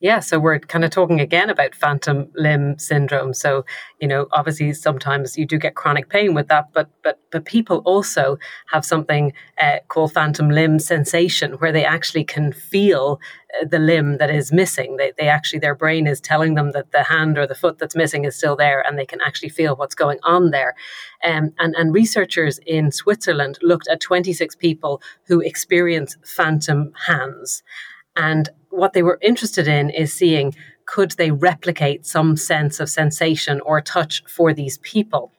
Yeah, 0.00 0.20
so 0.20 0.38
we're 0.38 0.60
kind 0.60 0.84
of 0.84 0.92
talking 0.92 1.18
again 1.20 1.50
about 1.50 1.74
phantom 1.74 2.28
limb 2.36 2.78
syndrome. 2.78 3.34
So, 3.34 3.64
you 4.00 4.06
know, 4.06 4.28
obviously 4.30 4.72
sometimes 4.72 5.36
you 5.36 5.44
do 5.44 5.58
get 5.58 5.74
chronic 5.74 6.08
pain 6.08 6.34
with 6.34 6.46
that, 6.48 6.66
but 6.72 6.88
but 7.02 7.18
but 7.32 7.46
people 7.46 7.78
also 7.78 8.38
have 8.70 8.84
something 8.84 9.32
uh, 9.60 9.78
called 9.88 10.12
phantom 10.12 10.50
limb 10.50 10.78
sensation, 10.78 11.54
where 11.54 11.72
they 11.72 11.84
actually 11.84 12.22
can 12.22 12.52
feel 12.52 13.18
uh, 13.60 13.66
the 13.68 13.80
limb 13.80 14.18
that 14.18 14.30
is 14.30 14.52
missing. 14.52 14.98
They 14.98 15.12
they 15.18 15.26
actually 15.26 15.58
their 15.58 15.74
brain 15.74 16.06
is 16.06 16.20
telling 16.20 16.54
them 16.54 16.70
that 16.72 16.92
the 16.92 17.02
hand 17.02 17.36
or 17.36 17.44
the 17.48 17.56
foot 17.56 17.78
that's 17.78 17.96
missing 17.96 18.24
is 18.24 18.36
still 18.36 18.54
there, 18.54 18.80
and 18.86 18.96
they 18.96 19.06
can 19.06 19.20
actually 19.26 19.48
feel 19.48 19.74
what's 19.74 19.96
going 19.96 20.20
on 20.22 20.52
there. 20.52 20.76
Um, 21.24 21.52
and 21.58 21.74
and 21.74 21.92
researchers 21.92 22.60
in 22.66 22.92
Switzerland 22.92 23.58
looked 23.62 23.88
at 23.88 24.00
26 24.00 24.54
people 24.54 25.02
who 25.26 25.40
experience 25.40 26.16
phantom 26.24 26.92
hands. 27.08 27.64
And 28.18 28.50
what 28.68 28.92
they 28.92 29.02
were 29.02 29.18
interested 29.22 29.66
in 29.66 29.88
is 29.88 30.12
seeing 30.12 30.54
could 30.84 31.12
they 31.12 31.30
replicate 31.30 32.04
some 32.04 32.36
sense 32.36 32.80
of 32.80 32.90
sensation 32.90 33.60
or 33.60 33.80
touch 33.80 34.22
for 34.26 34.52
these 34.52 34.78
people. 34.78 35.32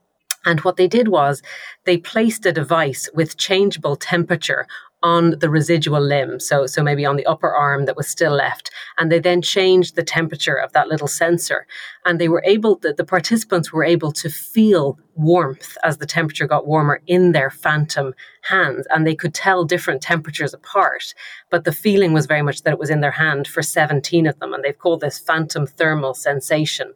And 0.46 0.62
what 0.62 0.78
they 0.78 0.88
did 0.88 1.10
was 1.10 1.42
they 1.84 1.98
placed 1.98 2.46
a 2.46 2.54
device 2.54 3.10
with 3.14 3.38
changeable 3.38 3.98
temperature 3.98 4.66
on 5.02 5.40
the 5.40 5.50
residual 5.50 6.02
limb, 6.02 6.40
so 6.40 6.66
so 6.66 6.84
maybe 6.84 7.06
on 7.06 7.16
the 7.16 7.26
upper 7.26 7.52
arm 7.52 7.86
that 7.86 7.96
was 7.96 8.08
still 8.08 8.34
left, 8.34 8.70
and 8.98 9.12
they 9.12 9.20
then 9.20 9.42
changed 9.42 9.96
the 9.96 10.04
temperature 10.04 10.56
of 10.56 10.74
that 10.74 10.88
little 10.88 11.08
sensor, 11.08 11.66
and 12.06 12.20
they 12.20 12.28
were 12.28 12.44
able 12.46 12.78
the, 12.78 12.94
the 12.94 13.06
participants 13.06 13.72
were 13.72 13.84
able 13.84 14.12
to 14.12 14.30
feel 14.30 14.98
warmth 15.16 15.78
as 15.84 15.98
the 15.98 16.06
temperature 16.06 16.48
got 16.48 16.68
warmer 16.68 17.02
in 17.08 17.32
their 17.32 17.50
phantom 17.50 18.14
hands, 18.44 18.86
and 18.90 19.06
they 19.06 19.16
could 19.16 19.34
tell 19.34 19.64
different 19.66 20.02
temperatures 20.02 20.54
apart, 20.54 21.14
but 21.50 21.64
the 21.64 21.72
feeling 21.72 22.14
was 22.14 22.26
very 22.26 22.42
much 22.42 22.64
that 22.64 22.74
it 22.74 22.80
was 22.80 22.90
in 22.90 23.02
their 23.02 23.12
hand 23.12 23.48
for 23.48 23.62
17 23.62 24.28
of 24.28 24.40
them, 24.40 24.54
and 24.54 24.64
they've 24.64 24.78
called 24.78 25.02
this 25.02 25.20
phantom 25.20 25.66
thermal 25.66 26.14
sensation. 26.14 26.94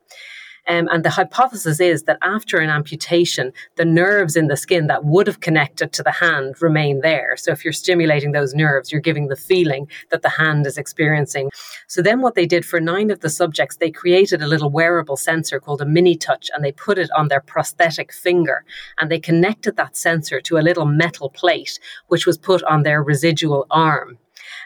Um, 0.68 0.88
and 0.92 1.04
the 1.04 1.10
hypothesis 1.10 1.80
is 1.80 2.04
that 2.04 2.18
after 2.22 2.58
an 2.58 2.70
amputation, 2.70 3.52
the 3.76 3.86
nerves 3.86 4.36
in 4.36 4.48
the 4.48 4.56
skin 4.56 4.88
that 4.88 5.04
would 5.04 5.28
have 5.28 5.42
connected 5.42 5.92
to 5.94 6.04
the 6.04 6.12
hand 6.12 6.62
remain 6.62 7.02
there. 7.02 7.36
So 7.38 7.52
if 7.52 7.64
you're 7.64 7.74
stimulating 7.74 8.32
those 8.32 8.54
nerves, 8.54 8.92
you're 8.92 9.02
giving 9.02 9.28
the 9.28 9.36
feeling 9.36 9.88
that 10.12 10.22
the 10.22 10.30
hand 10.30 10.66
is 10.66 10.78
experiencing. 10.78 11.50
So 11.88 12.02
then 12.02 12.22
what 12.22 12.36
they 12.36 12.46
did 12.46 12.66
for 12.66 12.80
nine 12.80 13.12
of 13.12 13.20
the 13.20 13.30
subjects, 13.30 13.78
they 13.78 13.92
created 13.92 14.42
a 14.42 14.48
little 14.48 14.70
wearable 14.70 15.18
sensor 15.18 15.60
called 15.60 15.82
a 15.82 15.86
mini 15.86 16.16
touch 16.16 16.50
and 16.56 16.64
they 16.64 16.72
put 16.72 16.98
it 16.98 17.10
on 17.16 17.28
their 17.28 17.42
prosthetic 17.42 18.14
finger 18.14 18.64
and 19.00 19.12
they 19.12 19.20
connected 19.20 19.76
that 19.76 19.98
sensor 19.98 20.40
to 20.42 20.58
a 20.58 20.62
little 20.62 20.86
metal 20.86 21.30
plate, 21.30 21.80
which 22.08 22.26
was 22.26 22.38
put 22.38 22.64
on 22.64 22.84
their 22.84 23.04
residual 23.04 23.68
arm. 23.70 24.18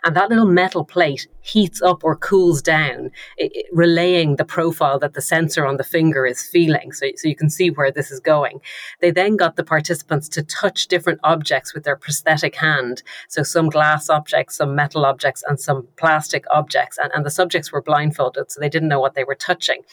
And 0.04 0.16
that 0.16 0.30
little 0.30 0.46
metal 0.46 0.86
plate 0.86 1.27
heats 1.42 1.82
up 1.82 2.04
or 2.04 2.16
cools 2.16 2.62
down, 2.62 3.12
it, 3.38 3.51
it, 3.56 3.66
relaying 3.72 4.36
the 4.36 4.46
profile 4.46 5.00
that 5.00 5.13
the 5.13 5.22
sensor 5.22 5.66
on 5.66 5.77
the 5.77 5.84
finger 5.84 6.25
is 6.25 6.44
feeling. 6.44 6.92
So, 6.92 7.08
so 7.16 7.27
you 7.27 7.36
can 7.36 7.50
see 7.50 7.70
where 7.70 7.92
this 7.92 8.12
is 8.12 8.20
going. 8.20 8.60
They 9.01 9.12
then 9.12 9.38
got 9.38 9.56
the 9.56 9.63
participants 9.63 10.30
to 10.30 10.44
touch 10.44 10.88
different 10.88 11.20
objects 11.24 11.74
with 11.74 11.84
their 11.84 11.96
prosthetic 11.96 12.56
hand. 12.56 13.04
So 13.27 13.44
some 13.44 13.70
glass 13.70 14.10
objects, 14.10 14.58
some 14.58 14.75
metal 14.75 15.06
objects, 15.06 15.44
and 15.48 15.60
some 15.60 15.88
plastic 15.96 16.46
objects. 16.54 16.98
And, 17.01 17.12
and 17.13 17.25
the 17.25 17.32
subjects 17.32 17.72
were 17.72 17.82
blindfolded, 17.82 18.51
so 18.51 18.60
they 18.60 18.70
didn't 18.70 18.89
know 18.89 19.00
what 19.00 19.16
they 19.16 19.24
were 19.24 19.36
touching. 19.36 19.84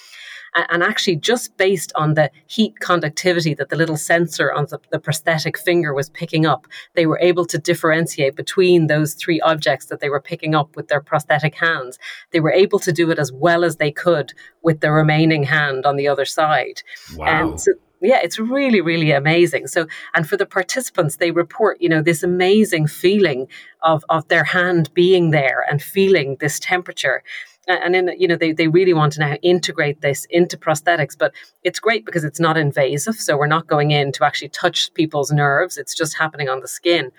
And 0.55 0.83
actually, 0.83 1.17
just 1.17 1.57
based 1.57 1.93
on 1.97 2.15
the 2.15 2.31
heat 2.47 2.79
conductivity 2.79 3.55
that 3.55 3.71
the 3.71 3.77
little 3.77 3.97
sensor 3.97 4.53
on 4.53 4.67
the, 4.67 4.79
the, 4.91 5.01
prosthetic 5.01 5.59
finger 5.59 5.93
was 5.93 6.11
picking 6.11 6.47
up, 6.47 6.67
they 6.95 7.07
were 7.07 7.19
able 7.19 7.45
to 7.47 7.59
differentiate 7.59 8.37
between 8.37 8.87
those 8.87 9.15
three 9.15 9.41
objects 9.41 9.87
that 9.87 10.01
they 10.01 10.09
were 10.09 10.21
picking 10.21 10.55
up 10.55 10.77
with 10.77 10.89
their 10.89 11.01
prosthetic 11.01 11.57
hands. 11.57 11.99
They 12.31 12.41
were 12.41 12.53
able 12.53 12.79
to 12.81 12.93
do 12.93 13.11
it 13.11 13.19
as 13.19 13.33
well 13.33 13.65
as 13.65 13.77
they 13.77 13.91
could 13.91 14.33
with 14.63 14.81
the 14.81 14.93
remaining 14.93 15.43
hand 15.43 15.87
on 15.87 15.97
the 15.97 16.07
other 16.07 16.25
side. 16.25 16.83
Wow. 17.17 17.57
so, 17.57 17.73
yeah, 18.01 18.21
it's 18.23 18.39
really, 18.39 18.81
really 18.81 19.11
amazing. 19.13 19.67
So, 19.67 19.87
and 20.15 20.29
for 20.29 20.37
the 20.37 20.47
participants, 20.47 21.17
they 21.17 21.31
report, 21.31 21.81
you 21.81 21.89
know, 21.89 22.03
this 22.03 22.23
amazing 22.23 22.87
feeling 22.87 23.49
of, 23.83 24.05
of 24.09 24.29
their 24.29 24.45
hand 24.45 24.93
being 24.95 25.31
there 25.31 25.65
and 25.69 25.83
feeling 25.83 26.37
this 26.39 26.59
temperature 26.59 27.23
and 27.69 27.95
then 27.95 28.11
you 28.19 28.29
know 28.29 28.37
they, 28.37 28.53
they 28.53 28.69
really 28.69 28.93
want 28.93 29.13
to 29.13 29.21
now 29.21 29.35
integrate 29.43 30.01
this 30.01 30.27
into 30.31 30.57
prosthetics 30.57 31.17
but 31.19 31.33
it's 31.63 31.81
great 31.81 32.05
because 32.05 32.25
it's 32.25 32.41
not 32.41 32.57
invasive 32.57 33.15
so 33.15 33.37
we're 33.37 33.47
not 33.47 33.67
going 33.67 33.91
in 33.91 34.13
to 34.13 34.25
actually 34.25 34.49
touch 34.49 34.93
people's 34.95 35.31
nerves 35.31 35.77
it's 35.79 35.95
just 35.95 36.17
happening 36.17 36.49
on 36.49 36.61
the 36.61 36.69
skin 36.69 37.11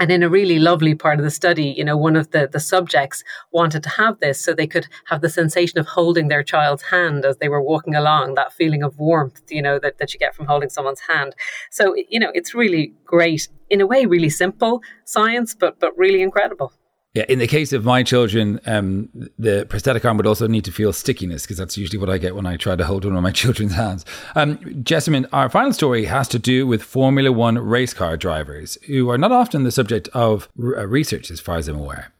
and 0.00 0.10
in 0.10 0.22
a 0.22 0.28
really 0.28 0.58
lovely 0.58 0.94
part 0.94 1.20
of 1.20 1.24
the 1.24 1.30
study, 1.30 1.66
you 1.66 1.84
know, 1.84 1.96
one 1.96 2.16
of 2.16 2.32
the, 2.32 2.48
the 2.50 2.58
subjects 2.58 3.22
wanted 3.52 3.84
to 3.84 3.88
have 3.90 4.18
this 4.18 4.40
so 4.40 4.52
they 4.52 4.66
could 4.66 4.88
have 5.06 5.20
the 5.20 5.28
sensation 5.28 5.78
of 5.78 5.86
holding 5.86 6.28
their 6.28 6.42
child's 6.42 6.82
hand 6.82 7.24
as 7.24 7.36
they 7.36 7.48
were 7.48 7.62
walking 7.62 7.94
along, 7.94 8.34
that 8.34 8.52
feeling 8.52 8.82
of 8.82 8.98
warmth, 8.98 9.42
you 9.50 9.62
know, 9.62 9.78
that, 9.78 9.98
that 9.98 10.12
you 10.12 10.18
get 10.18 10.34
from 10.34 10.46
holding 10.46 10.68
someone's 10.68 11.00
hand. 11.00 11.36
So, 11.70 11.94
you 12.08 12.18
know, 12.18 12.32
it's 12.34 12.54
really 12.54 12.92
great, 13.04 13.48
in 13.70 13.80
a 13.80 13.86
way, 13.86 14.04
really 14.04 14.30
simple 14.30 14.82
science, 15.04 15.54
but 15.54 15.78
but 15.78 15.96
really 15.96 16.22
incredible. 16.22 16.72
Yeah, 17.14 17.24
in 17.28 17.38
the 17.38 17.46
case 17.46 17.72
of 17.72 17.84
my 17.84 18.02
children, 18.02 18.60
um, 18.66 19.08
the 19.38 19.66
prosthetic 19.68 20.04
arm 20.04 20.16
would 20.16 20.26
also 20.26 20.48
need 20.48 20.64
to 20.64 20.72
feel 20.72 20.92
stickiness 20.92 21.42
because 21.42 21.56
that's 21.56 21.78
usually 21.78 21.98
what 21.98 22.10
I 22.10 22.18
get 22.18 22.34
when 22.34 22.44
I 22.44 22.56
try 22.56 22.74
to 22.74 22.84
hold 22.84 23.04
one 23.04 23.14
of 23.14 23.22
my 23.22 23.30
children's 23.42 23.74
hands. 23.74 24.04
Um, 24.34 24.58
Jessamyn, 24.82 25.28
our 25.32 25.48
final 25.48 25.72
story 25.72 26.06
has 26.06 26.26
to 26.28 26.40
do 26.40 26.66
with 26.66 26.82
Formula 26.82 27.30
One 27.30 27.56
race 27.56 27.94
car 27.94 28.16
drivers 28.16 28.76
who 28.88 29.10
are 29.10 29.18
not 29.18 29.30
often 29.30 29.62
the 29.62 29.70
subject 29.70 30.08
of 30.08 30.48
r- 30.60 30.86
research, 30.88 31.30
as 31.30 31.38
far 31.38 31.56
as 31.56 31.68
I'm 31.68 31.78
aware. 31.78 32.10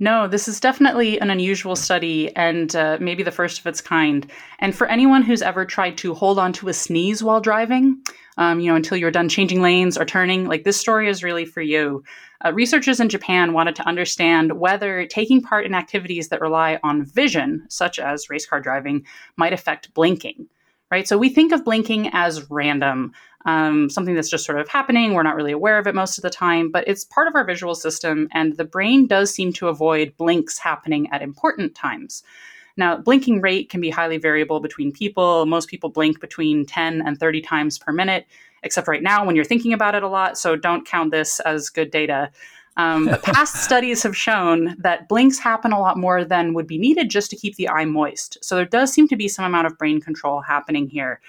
No, 0.00 0.26
this 0.26 0.48
is 0.48 0.58
definitely 0.58 1.20
an 1.20 1.30
unusual 1.30 1.76
study 1.76 2.34
and 2.34 2.74
uh, 2.74 2.98
maybe 3.00 3.22
the 3.22 3.30
first 3.30 3.60
of 3.60 3.66
its 3.66 3.80
kind. 3.80 4.28
And 4.58 4.74
for 4.74 4.88
anyone 4.88 5.22
who's 5.22 5.42
ever 5.42 5.64
tried 5.64 5.96
to 5.98 6.12
hold 6.12 6.40
on 6.40 6.52
to 6.54 6.68
a 6.68 6.72
sneeze 6.74 7.22
while 7.22 7.40
driving, 7.40 8.02
um, 8.36 8.60
you 8.60 8.68
know, 8.68 8.76
until 8.76 8.96
you're 8.96 9.10
done 9.10 9.28
changing 9.28 9.62
lanes 9.62 9.96
or 9.96 10.04
turning, 10.04 10.46
like 10.46 10.64
this 10.64 10.76
story 10.78 11.08
is 11.08 11.22
really 11.22 11.44
for 11.44 11.62
you. 11.62 12.02
Uh, 12.44 12.52
researchers 12.52 13.00
in 13.00 13.08
Japan 13.08 13.52
wanted 13.52 13.76
to 13.76 13.86
understand 13.86 14.58
whether 14.58 15.06
taking 15.06 15.40
part 15.40 15.64
in 15.64 15.74
activities 15.74 16.28
that 16.28 16.40
rely 16.40 16.78
on 16.82 17.04
vision, 17.04 17.64
such 17.68 17.98
as 17.98 18.28
race 18.28 18.46
car 18.46 18.60
driving, 18.60 19.04
might 19.36 19.52
affect 19.52 19.94
blinking. 19.94 20.48
Right. 20.90 21.08
So 21.08 21.18
we 21.18 21.28
think 21.28 21.52
of 21.52 21.64
blinking 21.64 22.10
as 22.12 22.48
random, 22.50 23.12
um, 23.46 23.90
something 23.90 24.14
that's 24.14 24.30
just 24.30 24.44
sort 24.44 24.60
of 24.60 24.68
happening. 24.68 25.12
We're 25.12 25.22
not 25.22 25.34
really 25.34 25.50
aware 25.52 25.78
of 25.78 25.86
it 25.86 25.94
most 25.94 26.18
of 26.18 26.22
the 26.22 26.30
time, 26.30 26.70
but 26.70 26.86
it's 26.86 27.04
part 27.04 27.26
of 27.26 27.34
our 27.34 27.44
visual 27.44 27.74
system, 27.74 28.28
and 28.32 28.56
the 28.56 28.64
brain 28.64 29.06
does 29.06 29.32
seem 29.32 29.52
to 29.54 29.68
avoid 29.68 30.16
blinks 30.16 30.58
happening 30.58 31.08
at 31.10 31.22
important 31.22 31.74
times. 31.74 32.22
Now, 32.76 32.96
blinking 32.96 33.40
rate 33.40 33.70
can 33.70 33.80
be 33.80 33.90
highly 33.90 34.18
variable 34.18 34.60
between 34.60 34.92
people. 34.92 35.46
Most 35.46 35.68
people 35.68 35.90
blink 35.90 36.20
between 36.20 36.66
10 36.66 37.02
and 37.06 37.18
30 37.18 37.40
times 37.40 37.78
per 37.78 37.92
minute, 37.92 38.26
except 38.62 38.88
right 38.88 39.02
now 39.02 39.24
when 39.24 39.36
you're 39.36 39.44
thinking 39.44 39.72
about 39.72 39.94
it 39.94 40.02
a 40.02 40.08
lot. 40.08 40.36
So 40.36 40.56
don't 40.56 40.86
count 40.86 41.10
this 41.10 41.40
as 41.40 41.70
good 41.70 41.90
data. 41.90 42.30
Um, 42.76 43.06
but 43.06 43.22
past 43.22 43.62
studies 43.62 44.02
have 44.02 44.16
shown 44.16 44.74
that 44.78 45.08
blinks 45.08 45.38
happen 45.38 45.72
a 45.72 45.78
lot 45.78 45.96
more 45.96 46.24
than 46.24 46.54
would 46.54 46.66
be 46.66 46.78
needed 46.78 47.10
just 47.10 47.30
to 47.30 47.36
keep 47.36 47.54
the 47.56 47.68
eye 47.68 47.84
moist. 47.84 48.38
So 48.42 48.56
there 48.56 48.64
does 48.64 48.92
seem 48.92 49.06
to 49.08 49.16
be 49.16 49.28
some 49.28 49.44
amount 49.44 49.66
of 49.66 49.78
brain 49.78 50.00
control 50.00 50.40
happening 50.40 50.88
here. 50.88 51.20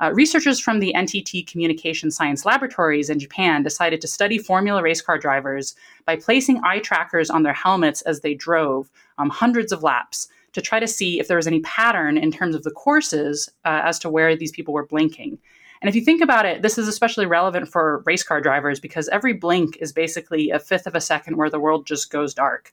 Uh, 0.00 0.12
researchers 0.12 0.58
from 0.58 0.80
the 0.80 0.92
NTT 0.94 1.46
Communication 1.46 2.10
Science 2.10 2.44
Laboratories 2.44 3.10
in 3.10 3.18
Japan 3.18 3.62
decided 3.62 4.00
to 4.00 4.08
study 4.08 4.38
Formula 4.38 4.82
race 4.82 5.00
car 5.00 5.18
drivers 5.18 5.76
by 6.04 6.16
placing 6.16 6.60
eye 6.64 6.80
trackers 6.80 7.30
on 7.30 7.44
their 7.44 7.52
helmets 7.52 8.02
as 8.02 8.20
they 8.20 8.34
drove 8.34 8.90
um, 9.18 9.30
hundreds 9.30 9.72
of 9.72 9.82
laps 9.82 10.28
to 10.54 10.62
try 10.62 10.80
to 10.80 10.88
see 10.88 11.20
if 11.20 11.28
there 11.28 11.36
was 11.36 11.46
any 11.46 11.60
pattern 11.60 12.16
in 12.16 12.32
terms 12.32 12.54
of 12.54 12.62
the 12.62 12.70
courses 12.70 13.48
uh, 13.64 13.82
as 13.84 13.98
to 14.00 14.10
where 14.10 14.34
these 14.36 14.52
people 14.52 14.72
were 14.72 14.86
blinking. 14.86 15.38
And 15.82 15.88
if 15.88 15.94
you 15.94 16.00
think 16.00 16.22
about 16.22 16.46
it, 16.46 16.62
this 16.62 16.78
is 16.78 16.88
especially 16.88 17.26
relevant 17.26 17.68
for 17.68 18.02
race 18.06 18.22
car 18.22 18.40
drivers 18.40 18.80
because 18.80 19.08
every 19.08 19.34
blink 19.34 19.76
is 19.80 19.92
basically 19.92 20.50
a 20.50 20.58
fifth 20.58 20.86
of 20.86 20.94
a 20.94 21.00
second 21.00 21.36
where 21.36 21.50
the 21.50 21.60
world 21.60 21.86
just 21.86 22.10
goes 22.10 22.32
dark. 22.32 22.72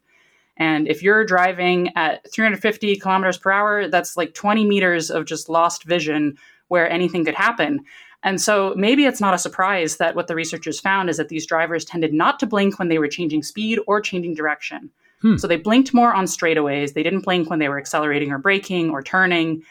And 0.57 0.87
if 0.87 1.01
you're 1.01 1.25
driving 1.25 1.89
at 1.95 2.31
350 2.31 2.95
kilometers 2.97 3.37
per 3.37 3.51
hour, 3.51 3.87
that's 3.87 4.15
like 4.15 4.33
20 4.33 4.63
meters 4.65 5.09
of 5.09 5.25
just 5.25 5.49
lost 5.49 5.83
vision 5.83 6.37
where 6.67 6.89
anything 6.89 7.25
could 7.25 7.35
happen. 7.35 7.81
And 8.23 8.39
so 8.39 8.73
maybe 8.77 9.05
it's 9.05 9.19
not 9.21 9.33
a 9.33 9.39
surprise 9.39 9.97
that 9.97 10.15
what 10.15 10.27
the 10.27 10.35
researchers 10.35 10.79
found 10.79 11.09
is 11.09 11.17
that 11.17 11.29
these 11.29 11.45
drivers 11.45 11.83
tended 11.83 12.13
not 12.13 12.39
to 12.39 12.45
blink 12.45 12.77
when 12.77 12.89
they 12.89 12.99
were 12.99 13.07
changing 13.07 13.43
speed 13.43 13.79
or 13.87 13.99
changing 13.99 14.35
direction. 14.35 14.91
Hmm. 15.21 15.37
So 15.37 15.47
they 15.47 15.57
blinked 15.57 15.93
more 15.93 16.13
on 16.13 16.25
straightaways. 16.25 16.93
They 16.93 17.03
didn't 17.03 17.21
blink 17.21 17.49
when 17.49 17.59
they 17.59 17.69
were 17.69 17.77
accelerating 17.77 18.31
or 18.31 18.37
braking 18.37 18.89
or 18.89 19.01
turning. 19.01 19.63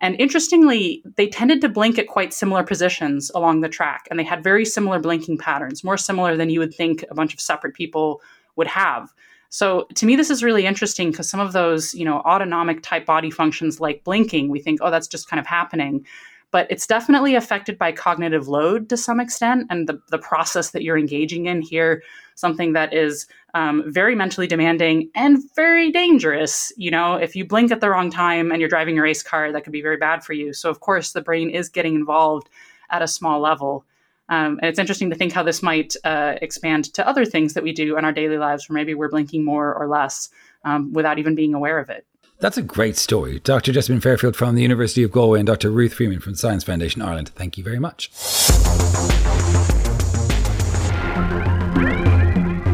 And 0.00 0.14
interestingly, 0.20 1.02
they 1.16 1.26
tended 1.26 1.60
to 1.62 1.68
blink 1.68 1.98
at 1.98 2.06
quite 2.06 2.32
similar 2.32 2.62
positions 2.62 3.30
along 3.34 3.60
the 3.60 3.68
track. 3.68 4.06
And 4.10 4.18
they 4.18 4.24
had 4.24 4.44
very 4.44 4.64
similar 4.64 5.00
blinking 5.00 5.38
patterns, 5.38 5.82
more 5.82 5.96
similar 5.96 6.36
than 6.36 6.50
you 6.50 6.60
would 6.60 6.74
think 6.74 7.04
a 7.10 7.14
bunch 7.14 7.34
of 7.34 7.40
separate 7.40 7.74
people 7.74 8.20
would 8.56 8.68
have. 8.68 9.12
So 9.50 9.86
to 9.94 10.06
me, 10.06 10.14
this 10.14 10.30
is 10.30 10.44
really 10.44 10.66
interesting 10.66 11.10
because 11.10 11.28
some 11.28 11.40
of 11.40 11.52
those, 11.52 11.94
you 11.94 12.04
know, 12.04 12.18
autonomic 12.20 12.82
type 12.82 13.06
body 13.06 13.30
functions 13.30 13.80
like 13.80 14.04
blinking, 14.04 14.50
we 14.50 14.60
think, 14.60 14.80
oh, 14.82 14.90
that's 14.90 15.08
just 15.08 15.28
kind 15.28 15.40
of 15.40 15.46
happening 15.46 16.04
but 16.50 16.66
it's 16.70 16.86
definitely 16.86 17.34
affected 17.34 17.78
by 17.78 17.92
cognitive 17.92 18.48
load 18.48 18.88
to 18.88 18.96
some 18.96 19.20
extent 19.20 19.66
and 19.70 19.88
the, 19.88 20.00
the 20.10 20.18
process 20.18 20.70
that 20.70 20.82
you're 20.82 20.98
engaging 20.98 21.46
in 21.46 21.60
here 21.60 22.02
something 22.34 22.72
that 22.72 22.94
is 22.94 23.26
um, 23.54 23.82
very 23.86 24.14
mentally 24.14 24.46
demanding 24.46 25.10
and 25.14 25.38
very 25.54 25.90
dangerous 25.90 26.72
you 26.76 26.90
know? 26.90 27.16
If 27.16 27.34
you 27.36 27.44
blink 27.44 27.72
at 27.72 27.80
the 27.80 27.90
wrong 27.90 28.10
time 28.10 28.50
and 28.52 28.60
you're 28.60 28.68
driving 28.68 28.98
a 28.98 29.02
race 29.02 29.22
car 29.22 29.52
that 29.52 29.64
could 29.64 29.72
be 29.72 29.82
very 29.82 29.96
bad 29.96 30.24
for 30.24 30.32
you. 30.32 30.52
So 30.52 30.70
of 30.70 30.80
course 30.80 31.12
the 31.12 31.22
brain 31.22 31.50
is 31.50 31.68
getting 31.68 31.94
involved 31.94 32.48
at 32.90 33.02
a 33.02 33.08
small 33.08 33.40
level. 33.40 33.84
Um, 34.30 34.58
and 34.60 34.68
it's 34.68 34.78
interesting 34.78 35.08
to 35.10 35.16
think 35.16 35.32
how 35.32 35.42
this 35.42 35.62
might 35.62 35.96
uh, 36.04 36.34
expand 36.42 36.92
to 36.94 37.06
other 37.06 37.24
things 37.24 37.54
that 37.54 37.62
we 37.62 37.72
do 37.72 37.96
in 37.96 38.04
our 38.04 38.12
daily 38.12 38.36
lives 38.36 38.68
where 38.68 38.74
maybe 38.74 38.94
we're 38.94 39.08
blinking 39.08 39.44
more 39.44 39.74
or 39.74 39.88
less 39.88 40.28
um, 40.64 40.92
without 40.92 41.18
even 41.18 41.34
being 41.34 41.54
aware 41.54 41.78
of 41.78 41.88
it 41.88 42.06
that's 42.38 42.56
a 42.56 42.62
great 42.62 42.96
story. 42.96 43.40
Dr. 43.40 43.72
Jessamyn 43.72 44.02
Fairfield 44.02 44.36
from 44.36 44.54
the 44.54 44.62
University 44.62 45.02
of 45.02 45.12
Galway 45.12 45.40
and 45.40 45.46
Dr. 45.46 45.70
Ruth 45.70 45.94
Freeman 45.94 46.20
from 46.20 46.34
Science 46.34 46.64
Foundation 46.64 47.02
Ireland. 47.02 47.30
Thank 47.30 47.58
you 47.58 47.64
very 47.64 47.78
much. 47.78 48.10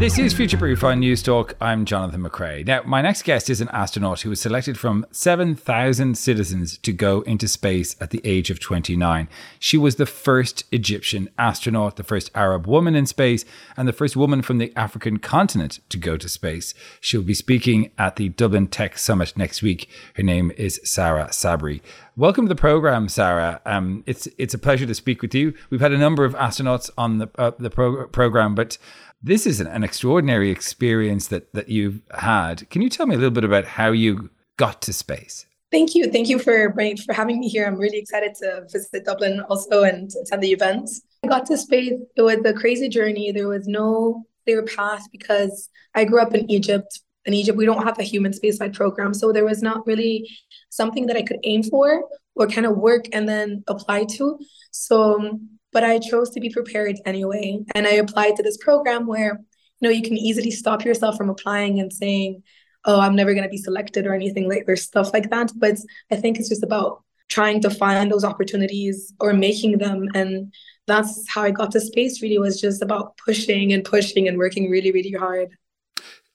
This 0.04 0.18
is 0.18 0.34
Future 0.34 0.58
Proof 0.58 0.84
on 0.84 1.00
Newstalk. 1.00 1.54
I'm 1.62 1.86
Jonathan 1.86 2.22
McCrea. 2.22 2.66
Now, 2.66 2.82
my 2.84 3.00
next 3.00 3.22
guest 3.22 3.48
is 3.48 3.62
an 3.62 3.70
astronaut 3.70 4.20
who 4.20 4.28
was 4.28 4.38
selected 4.38 4.78
from 4.78 5.06
7,000 5.10 6.18
citizens 6.18 6.76
to 6.76 6.92
go 6.92 7.22
into 7.22 7.48
space 7.48 7.96
at 8.02 8.10
the 8.10 8.20
age 8.22 8.50
of 8.50 8.60
29. 8.60 9.30
She 9.58 9.78
was 9.78 9.96
the 9.96 10.04
first 10.04 10.64
Egyptian 10.70 11.30
astronaut, 11.38 11.96
the 11.96 12.04
first 12.04 12.30
Arab 12.34 12.66
woman 12.66 12.94
in 12.94 13.06
space, 13.06 13.46
and 13.78 13.88
the 13.88 13.94
first 13.94 14.14
woman 14.14 14.42
from 14.42 14.58
the 14.58 14.74
African 14.76 15.20
continent 15.20 15.80
to 15.88 15.96
go 15.96 16.18
to 16.18 16.28
space. 16.28 16.74
She'll 17.00 17.22
be 17.22 17.32
speaking 17.32 17.90
at 17.96 18.16
the 18.16 18.28
Dublin 18.28 18.66
Tech 18.66 18.98
Summit 18.98 19.34
next 19.38 19.62
week. 19.62 19.88
Her 20.16 20.22
name 20.22 20.52
is 20.58 20.82
Sara 20.84 21.28
Sabry. 21.28 21.80
Welcome 22.14 22.44
to 22.44 22.50
the 22.50 22.60
program, 22.60 23.08
Sara. 23.08 23.62
Um, 23.64 24.04
it's 24.06 24.28
it's 24.38 24.54
a 24.54 24.58
pleasure 24.58 24.86
to 24.86 24.94
speak 24.94 25.22
with 25.22 25.34
you. 25.34 25.54
We've 25.70 25.80
had 25.80 25.92
a 25.92 25.98
number 25.98 26.24
of 26.26 26.34
astronauts 26.34 26.90
on 26.96 27.18
the 27.18 27.30
uh, 27.36 27.52
the 27.58 27.70
pro- 27.70 28.06
program, 28.06 28.54
but 28.54 28.78
this 29.24 29.46
is 29.46 29.58
an, 29.58 29.82
extraordinary 29.82 30.50
experience 30.50 31.28
that 31.28 31.52
that 31.54 31.68
you've 31.68 32.00
had. 32.16 32.68
Can 32.68 32.82
you 32.82 32.90
tell 32.90 33.06
me 33.06 33.14
a 33.14 33.18
little 33.18 33.30
bit 33.32 33.44
about 33.44 33.64
how 33.64 33.90
you 33.90 34.28
got 34.58 34.82
to 34.82 34.92
space? 34.92 35.46
Thank 35.72 35.94
you. 35.94 36.10
Thank 36.12 36.28
you 36.28 36.38
for 36.38 36.72
for 37.06 37.12
having 37.12 37.40
me 37.40 37.48
here. 37.48 37.66
I'm 37.66 37.78
really 37.78 37.98
excited 37.98 38.34
to 38.42 38.66
visit 38.70 39.04
Dublin 39.04 39.40
also 39.48 39.82
and 39.82 40.10
attend 40.22 40.42
the 40.42 40.52
event. 40.52 40.90
I 41.24 41.28
got 41.28 41.46
to 41.46 41.56
space. 41.56 41.94
It 42.16 42.22
was 42.22 42.38
a 42.44 42.52
crazy 42.52 42.88
journey. 42.88 43.32
There 43.32 43.48
was 43.48 43.66
no 43.66 44.24
clear 44.44 44.62
path 44.62 45.06
because 45.10 45.70
I 45.94 46.04
grew 46.04 46.20
up 46.20 46.34
in 46.34 46.48
Egypt. 46.50 47.00
In 47.24 47.32
Egypt, 47.32 47.56
we 47.56 47.64
don't 47.64 47.82
have 47.82 47.98
a 47.98 48.02
human 48.02 48.32
spaceflight 48.32 48.74
program. 48.74 49.14
So 49.14 49.32
there 49.32 49.46
was 49.46 49.62
not 49.62 49.86
really 49.86 50.28
something 50.68 51.06
that 51.06 51.16
I 51.16 51.22
could 51.22 51.38
aim 51.44 51.62
for 51.62 52.04
or 52.34 52.46
kind 52.46 52.66
of 52.66 52.76
work 52.76 53.06
and 53.14 53.26
then 53.26 53.64
apply 53.66 54.04
to. 54.16 54.38
So, 54.70 55.14
um, 55.14 55.48
but 55.74 55.84
I 55.84 55.98
chose 55.98 56.30
to 56.30 56.40
be 56.40 56.48
prepared 56.48 56.96
anyway. 57.04 57.62
And 57.74 57.86
I 57.86 57.94
applied 57.94 58.36
to 58.36 58.42
this 58.42 58.56
program 58.56 59.06
where, 59.06 59.40
you 59.80 59.88
know, 59.88 59.90
you 59.90 60.02
can 60.02 60.16
easily 60.16 60.52
stop 60.52 60.84
yourself 60.84 61.18
from 61.18 61.28
applying 61.28 61.80
and 61.80 61.92
saying, 61.92 62.42
oh, 62.86 63.00
I'm 63.00 63.16
never 63.16 63.34
going 63.34 63.44
to 63.44 63.50
be 63.50 63.58
selected 63.58 64.06
or 64.06 64.14
anything 64.14 64.48
like 64.48 64.64
there's 64.64 64.82
stuff 64.82 65.12
like 65.12 65.28
that. 65.30 65.50
But 65.56 65.76
I 66.10 66.16
think 66.16 66.38
it's 66.38 66.48
just 66.48 66.62
about 66.62 67.02
trying 67.28 67.60
to 67.62 67.70
find 67.70 68.10
those 68.10 68.24
opportunities 68.24 69.12
or 69.18 69.32
making 69.34 69.78
them. 69.78 70.08
And 70.14 70.54
that's 70.86 71.28
how 71.28 71.42
I 71.42 71.50
got 71.50 71.72
to 71.72 71.80
space 71.80 72.22
really 72.22 72.38
was 72.38 72.60
just 72.60 72.80
about 72.80 73.16
pushing 73.16 73.72
and 73.72 73.84
pushing 73.84 74.28
and 74.28 74.38
working 74.38 74.70
really, 74.70 74.92
really 74.92 75.12
hard. 75.12 75.56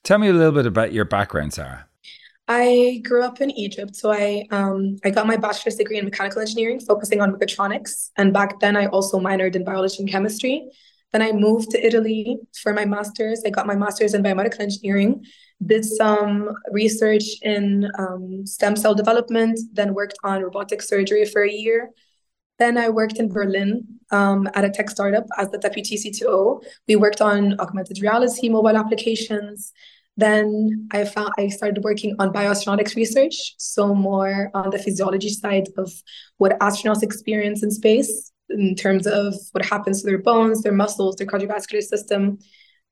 Tell 0.04 0.18
me 0.18 0.28
a 0.28 0.34
little 0.34 0.52
bit 0.52 0.66
about 0.66 0.92
your 0.92 1.06
background, 1.06 1.54
Sara. 1.54 1.89
I 2.52 3.04
grew 3.06 3.22
up 3.22 3.42
in 3.42 3.52
Egypt, 3.52 3.96
so 3.96 4.12
I 4.12 4.48
um, 4.50 4.98
I 5.06 5.12
got 5.12 5.28
my 5.28 5.38
bachelor's 5.38 5.76
degree 5.76 6.00
in 6.00 6.06
mechanical 6.06 6.42
engineering, 6.42 6.80
focusing 6.80 7.22
on 7.22 7.32
mechatronics. 7.32 8.10
And 8.18 8.34
back 8.34 8.60
then, 8.60 8.76
I 8.76 8.88
also 8.88 9.20
minored 9.20 9.56
in 9.56 9.64
biology 9.64 9.98
and 10.00 10.10
chemistry. 10.10 10.68
Then 11.14 11.22
I 11.22 11.32
moved 11.32 11.70
to 11.72 11.86
Italy 11.86 12.40
for 12.64 12.74
my 12.74 12.86
master's. 12.86 13.44
I 13.46 13.52
got 13.52 13.68
my 13.68 13.76
master's 13.76 14.16
in 14.16 14.24
biomedical 14.24 14.62
engineering, 14.62 15.24
did 15.64 15.86
some 15.86 16.50
research 16.72 17.26
in 17.44 17.88
um, 18.00 18.48
stem 18.48 18.76
cell 18.76 18.96
development, 18.96 19.60
then 19.74 19.94
worked 19.94 20.18
on 20.24 20.42
robotic 20.42 20.82
surgery 20.82 21.26
for 21.26 21.44
a 21.44 21.52
year. 21.52 21.92
Then 22.58 22.80
I 22.80 22.90
worked 22.90 23.18
in 23.18 23.30
Berlin 23.30 24.00
um, 24.10 24.50
at 24.56 24.66
a 24.66 24.72
tech 24.72 24.90
startup 24.90 25.26
as 25.38 25.50
the 25.50 25.60
deputy 25.60 25.98
CTO. 25.98 26.64
We 26.88 26.96
worked 26.96 27.22
on 27.22 27.60
augmented 27.60 28.02
reality 28.02 28.50
mobile 28.50 28.76
applications. 28.76 29.72
Then 30.20 30.90
I 30.92 31.06
found 31.06 31.32
I 31.38 31.48
started 31.48 31.82
working 31.82 32.14
on 32.20 32.34
bioastronautics 32.34 32.98
research, 32.98 33.56
so 33.58 33.96
more 33.96 34.52
on 34.54 34.70
the 34.70 34.78
physiology 34.78 35.30
side 35.30 35.70
of 35.78 35.90
what 36.38 36.60
astronauts 36.60 37.04
experience 37.04 37.64
in 37.64 37.72
space 37.72 38.30
in 38.50 38.76
terms 38.76 39.08
of 39.08 39.34
what 39.54 39.64
happens 39.64 40.02
to 40.02 40.08
their 40.08 40.18
bones, 40.18 40.62
their 40.62 40.74
muscles, 40.74 41.16
their 41.16 41.28
cardiovascular 41.28 41.82
system. 41.82 42.38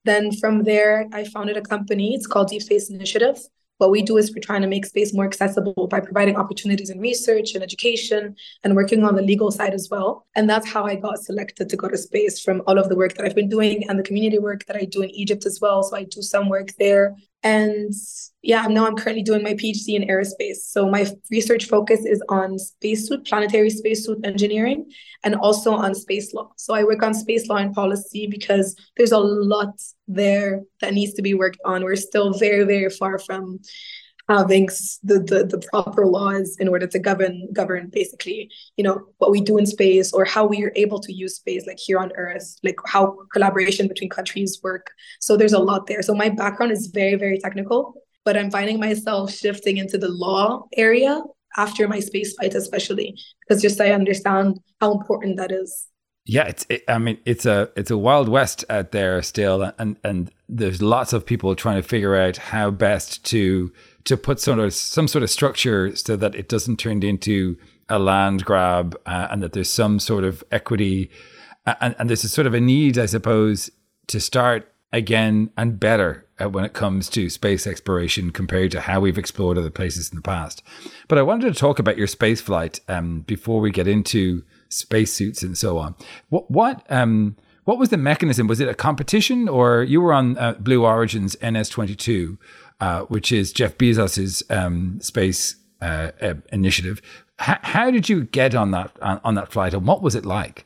Then 0.06 0.32
from 0.32 0.64
there, 0.64 1.06
I 1.12 1.26
founded 1.26 1.58
a 1.58 1.62
company. 1.62 2.16
It's 2.16 2.28
called 2.28 2.48
Deep 2.48 2.62
Space 2.62 2.90
Initiative. 2.90 3.38
What 3.78 3.92
we 3.92 4.02
do 4.02 4.18
is 4.18 4.34
we're 4.34 4.42
trying 4.42 4.62
to 4.62 4.68
make 4.68 4.86
space 4.86 5.14
more 5.14 5.26
accessible 5.26 5.88
by 5.88 6.00
providing 6.00 6.36
opportunities 6.36 6.90
in 6.90 7.00
research 7.00 7.54
and 7.54 7.64
education 7.64 8.36
and 8.64 8.76
working 8.76 9.04
on 9.04 9.16
the 9.16 9.22
legal 9.22 9.52
side 9.52 9.74
as 9.74 9.88
well. 9.92 10.26
And 10.36 10.50
that's 10.50 10.68
how 10.68 10.86
I 10.86 10.96
got 10.96 11.20
selected 11.20 11.70
to 11.70 11.78
go 11.78 11.88
to 11.88 11.98
space 11.98 12.40
from 12.42 12.64
all 12.66 12.80
of 12.80 12.90
the 12.90 12.96
work 12.96 13.14
that 13.16 13.26
I've 13.26 13.36
been 13.36 13.50
doing 13.50 13.88
and 13.88 14.00
the 14.00 14.04
community 14.04 14.40
work 14.40 14.66
that 14.66 14.76
I 14.76 14.86
do 14.86 15.02
in 15.04 15.12
Egypt 15.12 15.46
as 15.46 15.60
well. 15.62 15.84
So 15.84 15.96
I 15.96 16.04
do 16.06 16.22
some 16.22 16.50
work 16.50 16.70
there. 16.80 17.16
And 17.48 17.94
yeah, 18.42 18.68
now 18.68 18.86
I'm 18.86 18.96
currently 18.98 19.24
doing 19.24 19.42
my 19.42 19.54
PhD 19.54 19.96
in 19.96 20.08
aerospace. 20.08 20.58
So 20.74 20.90
my 20.90 21.06
research 21.32 21.66
focus 21.66 22.02
is 22.06 22.22
on 22.28 22.60
spacesuit, 22.60 23.26
planetary 23.26 23.70
spacesuit 23.70 24.20
engineering, 24.26 24.92
and 25.24 25.36
also 25.36 25.72
on 25.72 25.96
space 25.96 26.34
law. 26.34 26.50
So 26.58 26.74
I 26.74 26.84
work 26.84 27.04
on 27.04 27.14
space 27.14 27.48
law 27.48 27.58
and 27.58 27.74
policy 27.74 28.28
because 28.28 28.76
there's 28.98 29.14
a 29.14 29.20
lot 29.20 29.74
there 30.08 30.64
that 30.82 30.94
needs 30.94 31.14
to 31.14 31.22
be 31.22 31.34
worked 31.34 31.60
on. 31.66 31.84
We're 31.84 31.96
still 31.96 32.34
very, 32.34 32.66
very 32.66 32.90
far 32.90 33.18
from 33.18 33.60
having 34.28 34.68
the, 35.04 35.20
the, 35.20 35.46
the 35.46 35.66
proper 35.72 36.06
laws 36.06 36.58
in 36.60 36.68
order 36.68 36.86
to 36.88 37.00
govern 37.00 37.48
govern 37.54 37.90
basically 37.92 38.50
you 38.76 38.84
know 38.84 39.02
what 39.18 39.32
we 39.32 39.42
do 39.42 39.58
in 39.58 39.66
space 39.66 40.12
or 40.14 40.26
how 40.26 40.46
we 40.46 40.64
are 40.64 40.72
able 40.76 41.00
to 41.00 41.14
use 41.14 41.36
space 41.36 41.66
like 41.66 41.80
here 41.80 42.00
on 42.00 42.12
earth 42.16 42.58
like 42.64 42.76
how 42.86 43.18
collaboration 43.34 43.88
between 43.88 44.10
countries 44.10 44.60
work 44.64 44.92
so 45.20 45.38
there's 45.38 45.54
a 45.54 45.60
lot 45.60 45.88
there 45.88 46.02
so 46.02 46.14
my 46.14 46.30
background 46.30 46.72
is 46.72 46.88
very 46.88 47.16
very 47.16 47.40
technical 47.40 47.94
but 48.26 48.38
i'm 48.38 48.52
finding 48.52 48.80
myself 48.80 49.32
shifting 49.32 49.78
into 49.78 49.98
the 49.98 50.10
law 50.10 50.64
area 50.76 51.22
after 51.56 51.88
my 51.88 52.00
space 52.00 52.36
flight 52.36 52.54
especially 52.54 53.18
because 53.48 53.62
just 53.62 53.80
i 53.80 53.92
understand 53.92 54.60
how 54.82 54.92
important 54.92 55.38
that 55.38 55.52
is 55.52 55.88
yeah, 56.30 56.44
it's. 56.44 56.66
It, 56.68 56.84
I 56.90 56.98
mean, 56.98 57.20
it's 57.24 57.46
a 57.46 57.72
it's 57.78 57.90
a 57.90 57.98
wild 57.98 58.28
west 58.28 58.66
out 58.70 58.92
there 58.92 59.22
still, 59.22 59.72
and 59.80 59.98
and 60.04 60.30
there's 60.50 60.82
lots 60.82 61.14
of 61.14 61.26
people 61.26 61.56
trying 61.56 61.82
to 61.82 61.88
figure 61.88 62.18
out 62.18 62.36
how 62.36 62.70
best 62.70 63.24
to 63.28 63.72
to 64.08 64.18
put 64.18 64.40
sort 64.40 64.60
of 64.60 64.74
some 64.74 65.08
sort 65.08 65.24
of 65.24 65.30
structure 65.30 65.96
so 65.96 66.16
that 66.16 66.34
it 66.34 66.50
doesn't 66.50 66.78
turn 66.78 67.04
into 67.04 67.58
a 67.90 68.00
land 68.00 68.44
grab, 68.46 68.98
uh, 69.06 69.28
and 69.30 69.44
that 69.44 69.54
there's 69.54 69.70
some 69.70 70.00
sort 70.00 70.24
of 70.24 70.44
equity, 70.52 71.10
and 71.66 71.96
and 72.00 72.10
there's 72.10 72.24
a 72.24 72.30
sort 72.30 72.48
of 72.48 72.54
a 72.54 72.62
need, 72.62 72.98
I 72.98 73.06
suppose, 73.06 73.70
to 74.08 74.20
start 74.20 74.74
again 74.94 75.52
and 75.58 75.80
better 75.80 76.26
uh, 76.40 76.50
when 76.50 76.64
it 76.64 76.74
comes 76.74 77.10
to 77.10 77.30
space 77.30 77.68
exploration 77.68 78.32
compared 78.32 78.72
to 78.72 78.82
how 78.82 79.02
we've 79.02 79.18
explored 79.18 79.58
other 79.58 79.70
places 79.70 80.10
in 80.10 80.16
the 80.16 80.22
past. 80.22 80.64
But 81.08 81.18
I 81.18 81.24
wanted 81.24 81.54
to 81.54 81.60
talk 81.60 81.78
about 81.78 81.98
your 81.98 82.08
space 82.08 82.40
flight 82.40 82.80
um, 82.88 83.22
before 83.22 83.60
we 83.60 83.72
get 83.72 83.88
into 83.88 84.44
spacesuits 84.70 85.44
and 85.44 85.58
so 85.58 85.78
on. 85.78 85.96
What 86.30 86.50
what 86.50 86.86
um 86.90 87.36
what 87.66 87.78
was 87.78 87.90
the 87.90 87.98
mechanism? 87.98 88.48
Was 88.48 88.62
it 88.62 88.70
a 88.70 88.74
competition, 88.74 89.50
or 89.50 89.84
you 89.84 90.00
were 90.00 90.14
on 90.14 90.38
uh, 90.38 90.54
Blue 90.54 90.86
Origin's 90.86 91.36
NS 91.46 91.70
twenty 91.70 91.96
two, 91.96 92.38
uh, 92.80 93.02
which 93.04 93.32
is 93.32 93.52
Jeff 93.52 93.78
Bezos's 93.78 94.44
um, 94.50 95.00
space 95.02 95.56
uh, 95.82 96.12
uh 96.22 96.34
initiative? 96.52 97.02
H- 97.42 97.60
how 97.62 97.92
did 97.92 98.10
you 98.10 98.24
get 98.24 98.56
on 98.56 98.72
that 98.72 98.92
on, 99.02 99.22
on 99.24 99.36
that 99.36 99.52
flight, 99.52 99.74
and 99.74 99.86
what 99.86 100.02
was 100.02 100.16
it 100.16 100.26
like? 100.26 100.66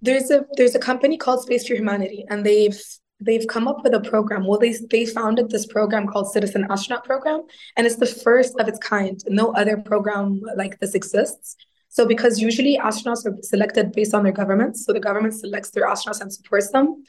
There's 0.00 0.30
a 0.30 0.44
there's 0.56 0.74
a 0.74 0.80
company 0.80 1.16
called 1.16 1.42
Space 1.42 1.66
for 1.66 1.74
Humanity, 1.74 2.24
and 2.28 2.44
they've 2.44 2.80
they've 3.20 3.46
come 3.46 3.68
up 3.68 3.82
with 3.84 3.94
a 3.94 4.00
program. 4.00 4.46
Well, 4.46 4.58
they 4.58 4.74
they 4.90 5.06
founded 5.06 5.50
this 5.50 5.66
program 5.66 6.06
called 6.06 6.32
Citizen 6.32 6.66
Astronaut 6.70 7.04
Program, 7.04 7.42
and 7.76 7.86
it's 7.86 7.96
the 7.96 8.06
first 8.06 8.58
of 8.58 8.68
its 8.68 8.78
kind. 8.78 9.22
No 9.28 9.52
other 9.52 9.76
program 9.76 10.40
like 10.56 10.80
this 10.80 10.94
exists. 10.94 11.56
So 11.88 12.06
because 12.06 12.40
usually 12.40 12.78
astronauts 12.78 13.26
are 13.26 13.36
selected 13.42 13.92
based 13.92 14.14
on 14.14 14.22
their 14.24 14.32
governments, 14.32 14.86
so 14.86 14.94
the 14.94 15.00
government 15.00 15.34
selects 15.34 15.70
their 15.70 15.86
astronauts 15.86 16.22
and 16.22 16.32
supports 16.32 16.70
them. 16.70 17.04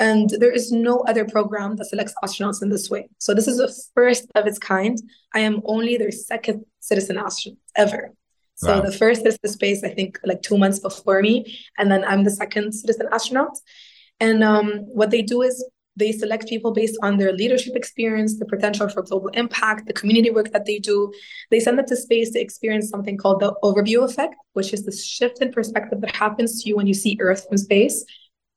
And 0.00 0.30
there 0.30 0.50
is 0.50 0.72
no 0.72 1.00
other 1.00 1.26
program 1.26 1.76
that 1.76 1.84
selects 1.84 2.14
astronauts 2.24 2.62
in 2.62 2.70
this 2.70 2.88
way. 2.88 3.08
So 3.18 3.34
this 3.34 3.46
is 3.46 3.58
the 3.58 3.72
first 3.94 4.26
of 4.34 4.46
its 4.46 4.58
kind. 4.58 4.98
I 5.34 5.40
am 5.40 5.60
only 5.66 5.98
their 5.98 6.10
second 6.10 6.64
citizen 6.80 7.18
astronaut 7.18 7.58
ever. 7.76 8.12
So 8.54 8.76
wow. 8.76 8.80
the 8.80 8.92
first 8.92 9.26
is 9.26 9.38
the 9.42 9.48
space, 9.48 9.84
I 9.84 9.90
think, 9.90 10.18
like 10.24 10.42
two 10.42 10.58
months 10.58 10.80
before 10.80 11.22
me, 11.22 11.58
and 11.78 11.90
then 11.90 12.04
I'm 12.04 12.24
the 12.24 12.30
second 12.30 12.72
citizen 12.72 13.08
astronaut. 13.12 13.56
And 14.20 14.42
um, 14.42 14.66
what 14.86 15.10
they 15.10 15.22
do 15.22 15.40
is 15.42 15.64
they 15.96 16.12
select 16.12 16.48
people 16.48 16.72
based 16.72 16.98
on 17.02 17.16
their 17.16 17.32
leadership 17.32 17.74
experience, 17.74 18.38
the 18.38 18.46
potential 18.46 18.88
for 18.88 19.02
global 19.02 19.28
impact, 19.28 19.86
the 19.86 19.92
community 19.92 20.30
work 20.30 20.52
that 20.52 20.66
they 20.66 20.78
do. 20.78 21.12
They 21.50 21.60
send 21.60 21.78
them 21.78 21.86
to 21.86 21.96
space 21.96 22.30
to 22.32 22.40
experience 22.40 22.88
something 22.88 23.16
called 23.16 23.40
the 23.40 23.54
overview 23.62 24.04
effect, 24.04 24.36
which 24.52 24.72
is 24.72 24.84
the 24.84 24.92
shift 24.92 25.40
in 25.40 25.52
perspective 25.52 26.00
that 26.00 26.14
happens 26.14 26.62
to 26.62 26.68
you 26.68 26.76
when 26.76 26.86
you 26.86 26.94
see 26.94 27.18
Earth 27.20 27.46
from 27.48 27.58
space. 27.58 28.04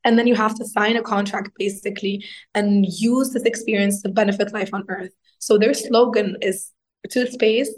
And 0.04 0.18
then 0.18 0.28
you 0.28 0.36
have 0.36 0.56
to 0.56 0.66
sign 0.66 0.96
a 0.98 1.02
contract 1.02 1.52
basically 1.58 2.26
and 2.54 2.86
use 2.88 3.32
this 3.32 3.44
experience 3.44 4.02
to 4.02 4.10
benefit 4.10 4.54
life 4.54 4.74
on 4.74 4.84
Earth. 4.90 5.12
So 5.40 5.58
their 5.58 5.74
slogan 5.74 6.38
is 6.42 6.72
to 7.10 7.30
space 7.32 7.74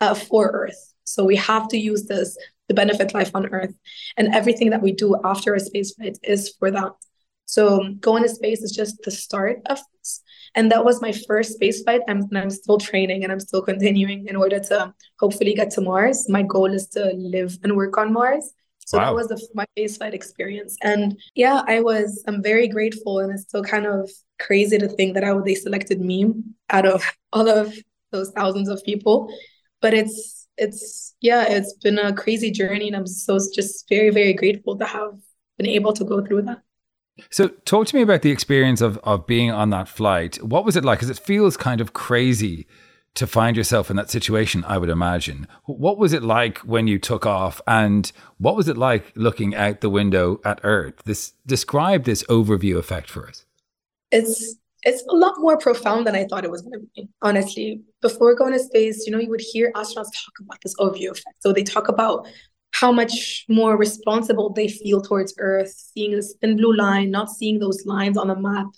uh, 0.00 0.14
for 0.14 0.50
Earth. 0.50 0.94
So 1.04 1.24
we 1.24 1.36
have 1.36 1.68
to 1.68 1.78
use 1.78 2.06
this 2.06 2.36
to 2.68 2.74
benefit 2.74 3.14
life 3.14 3.32
on 3.34 3.46
Earth. 3.48 3.74
And 4.16 4.34
everything 4.34 4.70
that 4.70 4.82
we 4.82 4.92
do 4.92 5.16
after 5.24 5.54
a 5.54 5.60
space 5.60 5.92
flight 5.94 6.18
is 6.22 6.54
for 6.58 6.70
that. 6.70 6.92
So 7.46 7.94
going 8.00 8.22
to 8.22 8.28
space 8.28 8.62
is 8.62 8.70
just 8.70 9.02
the 9.02 9.10
start 9.10 9.60
of 9.66 9.78
this. 9.92 10.22
And 10.54 10.70
that 10.70 10.84
was 10.84 11.02
my 11.02 11.12
first 11.12 11.54
space 11.54 11.82
flight. 11.82 12.02
I'm, 12.08 12.22
and 12.22 12.38
I'm 12.38 12.50
still 12.50 12.78
training 12.78 13.24
and 13.24 13.32
I'm 13.32 13.40
still 13.40 13.62
continuing 13.62 14.28
in 14.28 14.36
order 14.36 14.60
to 14.60 14.94
hopefully 15.18 15.54
get 15.54 15.70
to 15.72 15.80
Mars. 15.80 16.28
My 16.28 16.42
goal 16.42 16.72
is 16.72 16.86
to 16.88 17.12
live 17.16 17.58
and 17.64 17.76
work 17.76 17.98
on 17.98 18.12
Mars. 18.12 18.52
So 18.90 18.98
wow. 18.98 19.04
that 19.04 19.14
was 19.14 19.28
the, 19.28 19.48
my 19.54 19.66
face 19.76 19.98
flight 19.98 20.14
experience. 20.14 20.76
And 20.82 21.16
yeah, 21.36 21.62
I 21.68 21.80
was, 21.80 22.24
I'm 22.26 22.42
very 22.42 22.66
grateful. 22.66 23.20
And 23.20 23.32
it's 23.32 23.44
still 23.44 23.62
kind 23.62 23.86
of 23.86 24.10
crazy 24.40 24.78
to 24.78 24.88
think 24.88 25.14
that 25.14 25.22
I, 25.22 25.32
they 25.44 25.54
selected 25.54 26.00
me 26.00 26.34
out 26.70 26.86
of 26.86 27.04
all 27.32 27.48
of 27.48 27.72
those 28.10 28.32
thousands 28.32 28.68
of 28.68 28.82
people. 28.82 29.32
But 29.80 29.94
it's, 29.94 30.48
it's, 30.56 31.14
yeah, 31.20 31.44
it's 31.48 31.72
been 31.74 32.00
a 32.00 32.12
crazy 32.12 32.50
journey. 32.50 32.88
And 32.88 32.96
I'm 32.96 33.06
so 33.06 33.38
just 33.54 33.88
very, 33.88 34.10
very 34.10 34.32
grateful 34.32 34.76
to 34.76 34.84
have 34.84 35.12
been 35.56 35.68
able 35.68 35.92
to 35.92 36.02
go 36.02 36.26
through 36.26 36.42
that. 36.42 36.60
So, 37.30 37.48
talk 37.48 37.86
to 37.88 37.96
me 37.96 38.00
about 38.00 38.22
the 38.22 38.30
experience 38.30 38.80
of 38.80 38.96
of 39.04 39.26
being 39.26 39.50
on 39.50 39.68
that 39.70 39.88
flight. 39.88 40.42
What 40.42 40.64
was 40.64 40.74
it 40.74 40.86
like? 40.86 41.00
Because 41.00 41.10
it 41.10 41.18
feels 41.18 41.54
kind 41.54 41.82
of 41.82 41.92
crazy 41.92 42.66
to 43.14 43.26
find 43.26 43.56
yourself 43.56 43.90
in 43.90 43.96
that 43.96 44.10
situation. 44.10 44.64
I 44.66 44.78
would 44.78 44.88
imagine. 44.88 45.46
What 45.64 45.98
was 45.98 46.12
it 46.12 46.22
like 46.22 46.58
when 46.58 46.86
you 46.86 46.98
took 46.98 47.26
off, 47.26 47.60
and 47.66 48.10
what 48.38 48.56
was 48.56 48.68
it 48.68 48.76
like 48.76 49.12
looking 49.14 49.54
out 49.54 49.80
the 49.80 49.90
window 49.90 50.40
at 50.44 50.60
Earth? 50.62 50.94
This 51.04 51.32
describe 51.46 52.04
this 52.04 52.22
overview 52.24 52.76
effect 52.76 53.10
for 53.10 53.28
us. 53.28 53.44
It's 54.10 54.56
it's 54.82 55.02
a 55.10 55.14
lot 55.14 55.34
more 55.38 55.58
profound 55.58 56.06
than 56.06 56.14
I 56.14 56.24
thought 56.24 56.44
it 56.44 56.50
was 56.50 56.62
going 56.62 56.80
to 56.80 56.86
be, 56.94 57.08
honestly. 57.20 57.82
Before 58.00 58.34
going 58.34 58.54
to 58.54 58.58
space, 58.58 59.04
you 59.06 59.12
know, 59.12 59.18
you 59.18 59.28
would 59.28 59.42
hear 59.42 59.72
astronauts 59.72 60.12
talk 60.12 60.38
about 60.40 60.58
this 60.62 60.74
overview 60.76 61.10
effect. 61.10 61.36
So 61.40 61.52
they 61.52 61.62
talk 61.62 61.88
about 61.88 62.26
how 62.72 62.90
much 62.92 63.44
more 63.48 63.76
responsible 63.76 64.50
they 64.50 64.68
feel 64.68 65.02
towards 65.02 65.34
Earth, 65.38 65.70
seeing 65.70 66.12
this 66.12 66.34
thin 66.40 66.56
blue 66.56 66.74
line, 66.74 67.10
not 67.10 67.30
seeing 67.30 67.58
those 67.58 67.84
lines 67.84 68.16
on 68.16 68.28
the 68.28 68.36
map. 68.36 68.68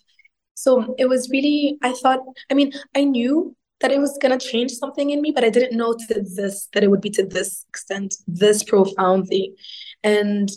So 0.54 0.94
it 0.98 1.08
was 1.08 1.30
really, 1.30 1.78
I 1.82 1.92
thought, 1.92 2.20
I 2.50 2.54
mean, 2.54 2.72
I 2.96 3.04
knew 3.04 3.54
that 3.82 3.92
it 3.92 4.00
was 4.00 4.18
going 4.22 4.36
to 4.36 4.44
change 4.44 4.72
something 4.72 5.10
in 5.10 5.20
me, 5.20 5.32
but 5.32 5.44
I 5.44 5.50
didn't 5.50 5.76
know 5.76 5.92
to 5.92 6.14
this, 6.22 6.68
that 6.72 6.82
it 6.82 6.90
would 6.90 7.00
be 7.00 7.10
to 7.10 7.26
this 7.26 7.64
extent, 7.68 8.14
this 8.26 8.62
profoundly. 8.62 9.54
And 10.02 10.50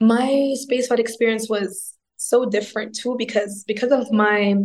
my 0.00 0.54
spaceflight 0.64 0.98
experience 0.98 1.48
was 1.48 1.94
so 2.16 2.44
different 2.44 2.94
too, 2.94 3.16
because 3.18 3.64
because 3.66 3.92
of 3.92 4.10
my 4.10 4.56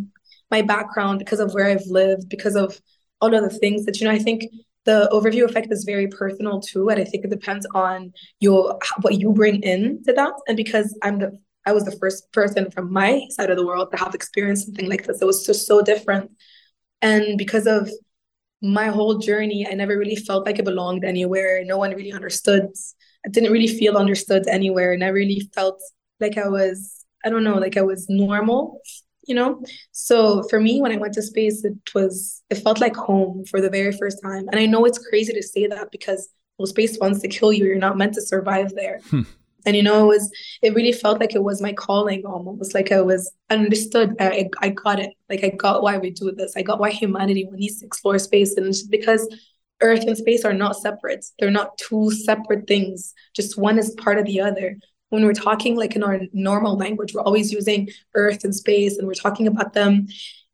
my 0.51 0.61
background, 0.61 1.19
because 1.19 1.39
of 1.39 1.53
where 1.53 1.65
I've 1.65 1.85
lived, 1.87 2.29
because 2.29 2.55
of 2.55 2.79
all 3.21 3.33
of 3.33 3.43
the 3.43 3.57
things 3.57 3.85
that, 3.85 3.99
you 3.99 4.05
know, 4.05 4.13
I 4.13 4.19
think 4.19 4.43
the 4.85 5.09
overview 5.11 5.45
effect 5.45 5.71
is 5.71 5.83
very 5.83 6.07
personal 6.07 6.59
too. 6.59 6.89
And 6.89 6.99
I 6.99 7.05
think 7.05 7.25
it 7.25 7.31
depends 7.31 7.65
on 7.73 8.13
your 8.39 8.77
what 9.01 9.19
you 9.19 9.31
bring 9.33 9.63
in 9.63 10.03
to 10.03 10.13
that. 10.13 10.33
And 10.47 10.57
because 10.57 10.97
I'm 11.01 11.19
the 11.19 11.39
I 11.65 11.71
was 11.71 11.85
the 11.85 11.97
first 11.97 12.31
person 12.33 12.69
from 12.71 12.91
my 12.91 13.21
side 13.29 13.49
of 13.49 13.57
the 13.57 13.65
world 13.65 13.89
to 13.91 13.97
have 13.97 14.13
experienced 14.13 14.65
something 14.65 14.89
like 14.89 15.05
this. 15.05 15.21
It 15.21 15.25
was 15.25 15.45
just 15.45 15.65
so 15.65 15.81
different. 15.81 16.31
And 17.03 17.37
because 17.37 17.67
of 17.67 17.89
my 18.61 18.87
whole 18.87 19.19
journey, 19.19 19.67
I 19.69 19.73
never 19.73 19.97
really 19.97 20.15
felt 20.15 20.45
like 20.45 20.57
I 20.57 20.63
belonged 20.63 21.03
anywhere. 21.03 21.63
No 21.65 21.77
one 21.77 21.91
really 21.91 22.13
understood. 22.13 22.69
I 23.25 23.29
didn't 23.29 23.51
really 23.51 23.67
feel 23.67 23.97
understood 23.97 24.47
anywhere. 24.47 24.93
And 24.93 25.03
I 25.03 25.09
really 25.09 25.49
felt 25.53 25.81
like 26.19 26.37
I 26.37 26.47
was, 26.47 27.05
I 27.23 27.29
don't 27.29 27.43
know, 27.43 27.59
like 27.59 27.77
I 27.77 27.81
was 27.81 28.07
normal 28.09 28.81
you 29.25 29.33
know 29.33 29.61
so 29.91 30.43
for 30.49 30.59
me 30.59 30.81
when 30.81 30.91
i 30.91 30.97
went 30.97 31.13
to 31.13 31.21
space 31.21 31.63
it 31.63 31.77
was 31.95 32.43
it 32.49 32.55
felt 32.55 32.81
like 32.81 32.95
home 32.95 33.43
for 33.45 33.61
the 33.61 33.69
very 33.69 33.91
first 33.91 34.21
time 34.21 34.47
and 34.49 34.59
i 34.59 34.65
know 34.65 34.85
it's 34.85 35.07
crazy 35.07 35.33
to 35.33 35.41
say 35.41 35.65
that 35.67 35.89
because 35.91 36.29
well 36.57 36.65
space 36.65 36.97
wants 36.99 37.21
to 37.21 37.27
kill 37.27 37.53
you 37.53 37.65
you're 37.65 37.77
not 37.77 37.97
meant 37.97 38.13
to 38.13 38.21
survive 38.21 38.73
there 38.75 38.99
hmm. 39.09 39.21
And 39.65 39.75
you 39.75 39.83
know 39.83 40.03
it 40.03 40.07
was 40.07 40.31
it 40.61 40.73
really 40.73 40.91
felt 40.91 41.19
like 41.19 41.35
it 41.35 41.43
was 41.43 41.61
my 41.61 41.73
calling 41.73 42.25
almost 42.25 42.73
like 42.73 42.91
i 42.91 43.01
was 43.01 43.31
understood 43.49 44.15
I, 44.19 44.49
I 44.61 44.69
got 44.69 44.99
it. 44.99 45.11
Like 45.29 45.43
i 45.43 45.49
got 45.49 45.83
why 45.83 45.97
we 45.97 46.09
do 46.11 46.31
this. 46.31 46.53
I 46.55 46.61
got 46.61 46.79
why 46.79 46.91
humanity 46.91 47.47
needs 47.51 47.79
to 47.79 47.85
explore 47.85 48.19
space. 48.19 48.55
And 48.55 48.67
it's 48.67 48.83
because 48.83 49.27
earth 49.81 50.03
and 50.07 50.17
space 50.17 50.45
are 50.45 50.53
not 50.53 50.75
separate. 50.77 51.25
They're 51.39 51.51
not 51.51 51.77
two 51.77 52.11
separate 52.11 52.67
things. 52.67 53.13
Just 53.35 53.57
one 53.57 53.77
is 53.77 53.91
part 53.91 54.17
of 54.17 54.25
the 54.25 54.41
other. 54.41 54.77
When 55.09 55.25
we're 55.25 55.33
talking 55.33 55.75
like 55.75 55.95
in 55.95 56.03
our 56.03 56.21
normal 56.31 56.75
language, 56.77 57.13
we're 57.13 57.21
always 57.21 57.51
using 57.51 57.89
earth 58.15 58.43
and 58.43 58.55
space 58.55 58.97
and 58.97 59.07
we're 59.07 59.13
talking 59.13 59.47
about 59.47 59.73
them. 59.73 60.07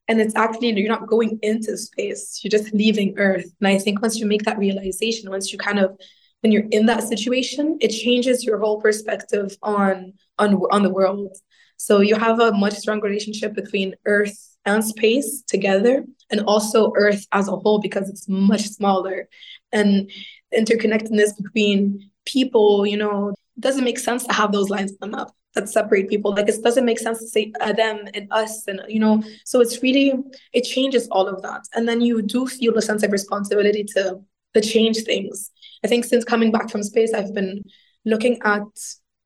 And 0.07 0.19
it's 0.19 0.35
actually, 0.35 0.71
you're 0.73 0.89
not 0.89 1.07
going 1.07 1.39
into 1.43 1.77
space, 1.77 2.41
you're 2.43 2.49
just 2.49 2.73
leaving 2.73 3.17
earth. 3.17 3.45
And 3.59 3.67
I 3.67 3.77
think 3.77 4.01
once 4.01 4.17
you 4.17 4.25
make 4.25 4.43
that 4.43 4.57
realization, 4.57 5.29
once 5.29 5.53
you 5.53 5.59
kind 5.59 5.79
of, 5.79 5.97
when 6.41 6.51
you're 6.51 6.67
in 6.71 6.85
that 6.85 7.03
situation, 7.03 7.77
it 7.81 7.89
changes 7.89 8.43
your 8.43 8.59
whole 8.59 8.81
perspective 8.81 9.55
on 9.61 10.13
on 10.37 10.55
on 10.71 10.83
the 10.83 10.89
world. 10.89 11.37
So 11.77 12.01
you 12.01 12.15
have 12.15 12.39
a 12.39 12.51
much 12.51 12.73
stronger 12.73 13.07
relationship 13.07 13.53
between 13.53 13.95
earth 14.05 14.37
and 14.65 14.83
space 14.83 15.43
together 15.47 16.05
and 16.29 16.41
also 16.41 16.91
earth 16.97 17.25
as 17.31 17.47
a 17.47 17.55
whole 17.55 17.79
because 17.79 18.09
it's 18.09 18.27
much 18.27 18.67
smaller 18.67 19.29
and 19.71 20.11
interconnectedness 20.53 21.37
between 21.41 22.09
people 22.25 22.85
you 22.85 22.97
know 22.97 23.33
doesn't 23.59 23.83
make 23.83 23.99
sense 23.99 24.25
to 24.25 24.33
have 24.33 24.51
those 24.51 24.69
lines 24.69 24.91
on 25.01 25.11
the 25.11 25.17
map 25.17 25.29
that 25.55 25.69
separate 25.69 26.09
people. 26.09 26.33
Like 26.33 26.47
it 26.47 26.61
doesn't 26.63 26.85
make 26.85 26.99
sense 26.99 27.19
to 27.19 27.27
say 27.27 27.51
uh, 27.59 27.73
them 27.73 28.07
and 28.13 28.27
us, 28.31 28.67
and 28.67 28.81
you 28.87 28.99
know. 28.99 29.23
So 29.45 29.61
it's 29.61 29.81
really 29.81 30.13
it 30.53 30.61
changes 30.61 31.07
all 31.09 31.27
of 31.27 31.41
that, 31.41 31.61
and 31.73 31.87
then 31.87 32.01
you 32.01 32.21
do 32.21 32.47
feel 32.47 32.77
a 32.77 32.81
sense 32.81 33.03
of 33.03 33.11
responsibility 33.11 33.83
to 33.95 34.21
to 34.53 34.61
change 34.61 35.03
things. 35.03 35.51
I 35.83 35.87
think 35.87 36.05
since 36.05 36.23
coming 36.23 36.51
back 36.51 36.69
from 36.69 36.83
space, 36.83 37.13
I've 37.13 37.33
been 37.33 37.63
looking 38.05 38.39
at 38.43 38.63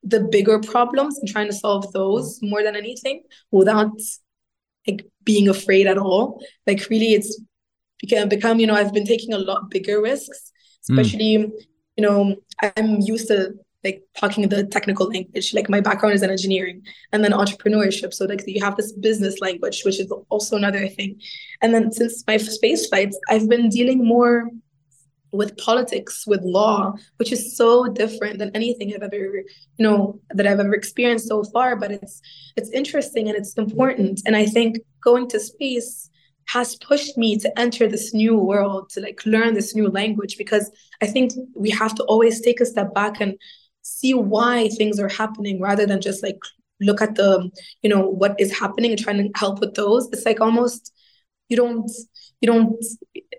the 0.03 0.21
bigger 0.21 0.59
problems 0.59 1.17
and 1.17 1.27
trying 1.27 1.47
to 1.47 1.53
solve 1.53 1.91
those 1.93 2.39
more 2.41 2.61
than 2.61 2.75
anything 2.75 3.23
without 3.51 3.91
like 4.87 5.05
being 5.23 5.47
afraid 5.47 5.87
at 5.87 5.97
all. 5.97 6.43
Like 6.67 6.87
really, 6.89 7.13
it's 7.13 7.39
become 7.99 8.29
become 8.29 8.59
you 8.59 8.67
know 8.67 8.75
I've 8.75 8.93
been 8.93 9.05
taking 9.05 9.33
a 9.33 9.37
lot 9.37 9.69
bigger 9.69 10.01
risks, 10.01 10.51
hmm. 10.87 10.99
especially. 10.99 11.37
Mm. 11.37 11.51
You 11.95 12.01
know, 12.01 12.35
I'm 12.75 13.01
used 13.01 13.27
to 13.27 13.53
like 13.83 14.01
talking 14.15 14.47
the 14.47 14.65
technical 14.65 15.07
language. 15.07 15.53
Like 15.53 15.69
my 15.69 15.81
background 15.81 16.15
is 16.15 16.23
in 16.23 16.29
engineering 16.29 16.83
and 17.11 17.23
then 17.23 17.31
entrepreneurship. 17.31 18.13
So 18.13 18.25
like 18.25 18.43
you 18.47 18.63
have 18.63 18.77
this 18.77 18.93
business 18.93 19.41
language, 19.41 19.83
which 19.83 19.99
is 19.99 20.11
also 20.29 20.55
another 20.55 20.87
thing. 20.87 21.19
And 21.61 21.73
then 21.73 21.91
since 21.91 22.23
my 22.25 22.37
space 22.37 22.87
flights, 22.87 23.19
I've 23.29 23.49
been 23.49 23.69
dealing 23.69 24.05
more 24.05 24.49
with 25.33 25.57
politics, 25.57 26.25
with 26.27 26.41
law, 26.43 26.93
which 27.17 27.31
is 27.31 27.57
so 27.57 27.87
different 27.87 28.39
than 28.39 28.51
anything 28.55 28.93
I've 28.93 29.01
ever, 29.01 29.15
you 29.15 29.45
know, 29.79 30.21
that 30.29 30.47
I've 30.47 30.59
ever 30.59 30.73
experienced 30.73 31.27
so 31.27 31.43
far. 31.43 31.75
But 31.75 31.91
it's 31.91 32.21
it's 32.55 32.69
interesting 32.69 33.27
and 33.27 33.37
it's 33.37 33.53
important. 33.55 34.21
And 34.25 34.35
I 34.35 34.45
think 34.45 34.77
going 35.03 35.27
to 35.29 35.39
space 35.39 36.09
has 36.47 36.75
pushed 36.75 37.17
me 37.17 37.37
to 37.39 37.59
enter 37.59 37.87
this 37.87 38.13
new 38.13 38.37
world, 38.37 38.89
to 38.91 39.01
like 39.01 39.25
learn 39.25 39.53
this 39.53 39.75
new 39.75 39.89
language, 39.89 40.37
because 40.37 40.69
I 41.01 41.07
think 41.07 41.33
we 41.55 41.69
have 41.71 41.95
to 41.95 42.03
always 42.03 42.41
take 42.41 42.61
a 42.61 42.65
step 42.65 42.93
back 42.93 43.19
and 43.19 43.35
see 43.81 44.13
why 44.13 44.69
things 44.69 44.99
are 44.99 45.09
happening 45.09 45.59
rather 45.59 45.85
than 45.85 45.99
just 45.99 46.23
like 46.23 46.39
look 46.79 47.01
at 47.01 47.15
the 47.15 47.49
you 47.81 47.89
know 47.89 48.07
what 48.07 48.35
is 48.39 48.57
happening 48.57 48.91
and 48.91 48.99
trying 48.99 49.17
to 49.17 49.29
help 49.39 49.59
with 49.59 49.73
those 49.75 50.09
it's 50.11 50.25
like 50.25 50.41
almost 50.41 50.93
you 51.49 51.57
don't 51.57 51.91
you 52.43 52.47
don't 52.47 52.75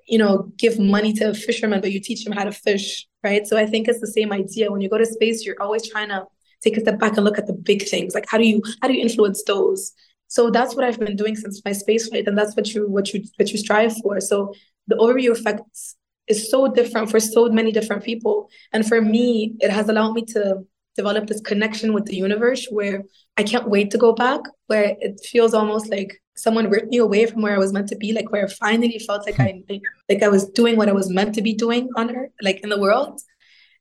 you 0.06 0.18
know 0.18 0.50
give 0.56 0.78
money 0.78 1.12
to 1.12 1.24
a 1.30 1.34
fisherman 1.34 1.80
but 1.82 1.92
you 1.92 2.00
teach 2.00 2.26
him 2.26 2.32
how 2.32 2.44
to 2.44 2.52
fish 2.52 3.06
right? 3.22 3.46
So 3.46 3.56
i 3.56 3.66
think 3.66 3.86
it's 3.88 4.00
the 4.00 4.14
same 4.18 4.32
idea. 4.32 4.70
When 4.72 4.80
you 4.80 4.88
go 4.88 4.98
to 4.98 5.06
space 5.06 5.44
you're 5.44 5.60
always 5.60 5.88
trying 5.88 6.08
to 6.08 6.20
take 6.62 6.76
a 6.78 6.80
step 6.80 6.98
back 6.98 7.16
and 7.16 7.24
look 7.24 7.38
at 7.38 7.46
the 7.46 7.52
big 7.70 7.82
things. 7.92 8.14
Like 8.14 8.26
how 8.32 8.38
do 8.38 8.46
you 8.46 8.62
how 8.80 8.88
do 8.88 8.94
you 8.94 9.02
influence 9.02 9.42
those? 9.44 9.92
So 10.28 10.50
that's 10.56 10.74
what 10.74 10.84
i've 10.86 10.98
been 10.98 11.16
doing 11.22 11.36
since 11.36 11.62
my 11.68 11.72
space 11.72 12.08
flight 12.08 12.26
and 12.28 12.36
that's 12.38 12.56
what 12.56 12.66
you 12.72 12.88
what 12.96 13.12
you 13.12 13.22
what 13.36 13.50
you 13.52 13.58
strive 13.58 13.94
for. 13.98 14.20
So 14.20 14.54
the 14.90 14.96
overview 14.96 15.32
effects 15.38 15.96
is 16.26 16.50
so 16.50 16.68
different 16.68 17.10
for 17.10 17.20
so 17.20 17.48
many 17.58 17.70
different 17.78 18.02
people. 18.02 18.48
And 18.72 18.86
for 18.90 19.00
me, 19.00 19.56
it 19.60 19.70
has 19.70 19.88
allowed 19.90 20.12
me 20.12 20.24
to 20.36 20.64
develop 20.96 21.26
this 21.26 21.40
connection 21.40 21.92
with 21.92 22.06
the 22.06 22.16
universe 22.16 22.66
where 22.70 23.04
I 23.36 23.42
can't 23.42 23.68
wait 23.68 23.90
to 23.90 23.98
go 23.98 24.12
back, 24.14 24.40
where 24.68 24.96
it 25.00 25.20
feels 25.30 25.52
almost 25.52 25.90
like 25.90 26.10
someone 26.36 26.68
ripped 26.68 26.88
me 26.88 26.98
away 26.98 27.26
from 27.26 27.42
where 27.42 27.54
I 27.54 27.58
was 27.58 27.72
meant 27.72 27.88
to 27.88 27.96
be, 27.96 28.12
like 28.12 28.30
where 28.30 28.44
I 28.44 28.48
finally 28.48 28.98
felt 28.98 29.26
like 29.26 29.40
I 29.40 29.62
like 30.08 30.22
I 30.22 30.28
was 30.28 30.48
doing 30.48 30.76
what 30.76 30.88
I 30.88 30.92
was 30.92 31.10
meant 31.10 31.34
to 31.36 31.42
be 31.42 31.54
doing 31.54 31.88
on 31.96 32.14
Earth, 32.14 32.32
like 32.42 32.60
in 32.60 32.68
the 32.68 32.80
world. 32.80 33.20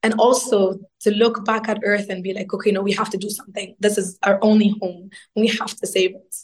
And 0.06 0.14
also 0.16 0.80
to 1.00 1.12
look 1.12 1.46
back 1.46 1.70
at 1.70 1.80
Earth 1.86 2.08
and 2.10 2.22
be 2.22 2.34
like, 2.34 2.54
okay, 2.54 2.72
no, 2.72 2.82
we 2.82 2.92
have 2.92 3.10
to 3.12 3.18
do 3.18 3.30
something. 3.30 3.74
This 3.80 3.98
is 3.98 4.20
our 4.24 4.38
only 4.42 4.76
home. 4.82 5.10
We 5.36 5.48
have 5.48 5.78
to 5.78 5.88
save 5.88 6.12
it. 6.16 6.36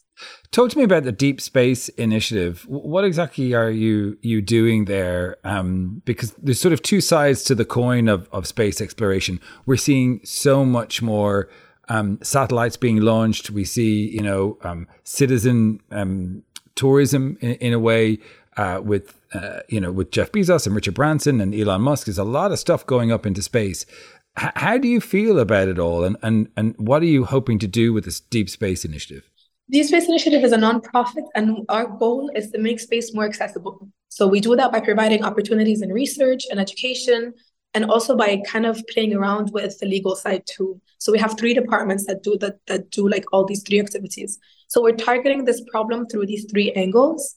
Talk 0.51 0.71
to 0.71 0.77
me 0.77 0.85
about 0.85 1.03
the 1.03 1.11
Deep 1.11 1.41
Space 1.41 1.89
Initiative. 1.89 2.65
What 2.67 3.03
exactly 3.03 3.53
are 3.53 3.69
you 3.69 4.17
you 4.21 4.41
doing 4.41 4.85
there? 4.85 5.37
Um, 5.43 6.01
because 6.05 6.31
there's 6.41 6.59
sort 6.59 6.73
of 6.73 6.81
two 6.81 7.01
sides 7.01 7.43
to 7.45 7.55
the 7.55 7.65
coin 7.65 8.07
of, 8.07 8.29
of 8.31 8.47
space 8.47 8.81
exploration. 8.81 9.39
We're 9.65 9.77
seeing 9.77 10.21
so 10.23 10.65
much 10.65 11.01
more 11.01 11.49
um, 11.89 12.19
satellites 12.21 12.77
being 12.77 13.01
launched. 13.01 13.49
We 13.49 13.65
see, 13.65 14.07
you 14.09 14.21
know, 14.21 14.57
um, 14.61 14.87
citizen 15.03 15.81
um, 15.91 16.43
tourism 16.75 17.37
in, 17.41 17.51
in, 17.55 17.73
a 17.73 17.79
way 17.79 18.19
uh, 18.57 18.81
with, 18.83 19.19
uh, 19.33 19.59
you 19.67 19.81
know, 19.81 19.91
with 19.91 20.11
Jeff 20.11 20.31
Bezos 20.31 20.65
and 20.65 20.75
Richard 20.75 20.93
Branson 20.93 21.41
and 21.41 21.53
Elon 21.53 21.81
Musk. 21.81 22.05
There's 22.05 22.17
a 22.17 22.23
lot 22.23 22.51
of 22.51 22.59
stuff 22.59 22.85
going 22.85 23.11
up 23.11 23.25
into 23.25 23.41
space. 23.41 23.85
H- 24.39 24.51
how 24.55 24.77
do 24.77 24.87
you 24.87 25.01
feel 25.01 25.39
about 25.39 25.67
it 25.67 25.79
all, 25.79 26.03
and 26.03 26.15
and 26.21 26.49
and 26.55 26.75
what 26.77 27.01
are 27.01 27.07
you 27.07 27.25
hoping 27.25 27.59
to 27.59 27.67
do 27.67 27.91
with 27.91 28.05
this 28.05 28.19
Deep 28.19 28.49
Space 28.49 28.85
Initiative? 28.85 29.29
The 29.67 29.83
Space 29.83 30.07
Initiative 30.07 30.43
is 30.43 30.51
a 30.51 30.57
nonprofit, 30.57 31.25
and 31.35 31.65
our 31.69 31.87
goal 31.87 32.31
is 32.35 32.51
to 32.51 32.59
make 32.59 32.79
space 32.79 33.13
more 33.13 33.25
accessible. 33.25 33.89
So 34.09 34.27
we 34.27 34.39
do 34.39 34.55
that 34.55 34.71
by 34.71 34.79
providing 34.79 35.23
opportunities 35.23 35.81
in 35.81 35.93
research 35.93 36.45
and 36.49 36.59
education, 36.59 37.33
and 37.73 37.85
also 37.85 38.15
by 38.15 38.41
kind 38.47 38.65
of 38.65 38.81
playing 38.91 39.13
around 39.13 39.51
with 39.53 39.77
the 39.79 39.85
legal 39.85 40.15
side 40.15 40.43
too. 40.45 40.81
So 40.97 41.11
we 41.11 41.19
have 41.19 41.37
three 41.37 41.53
departments 41.53 42.05
that 42.07 42.23
do 42.23 42.37
that 42.39 42.57
that 42.67 42.91
do 42.91 43.07
like 43.07 43.25
all 43.31 43.45
these 43.45 43.63
three 43.63 43.79
activities. 43.79 44.39
So 44.67 44.81
we're 44.81 44.95
targeting 44.95 45.45
this 45.45 45.61
problem 45.71 46.07
through 46.07 46.25
these 46.25 46.45
three 46.49 46.71
angles, 46.73 47.35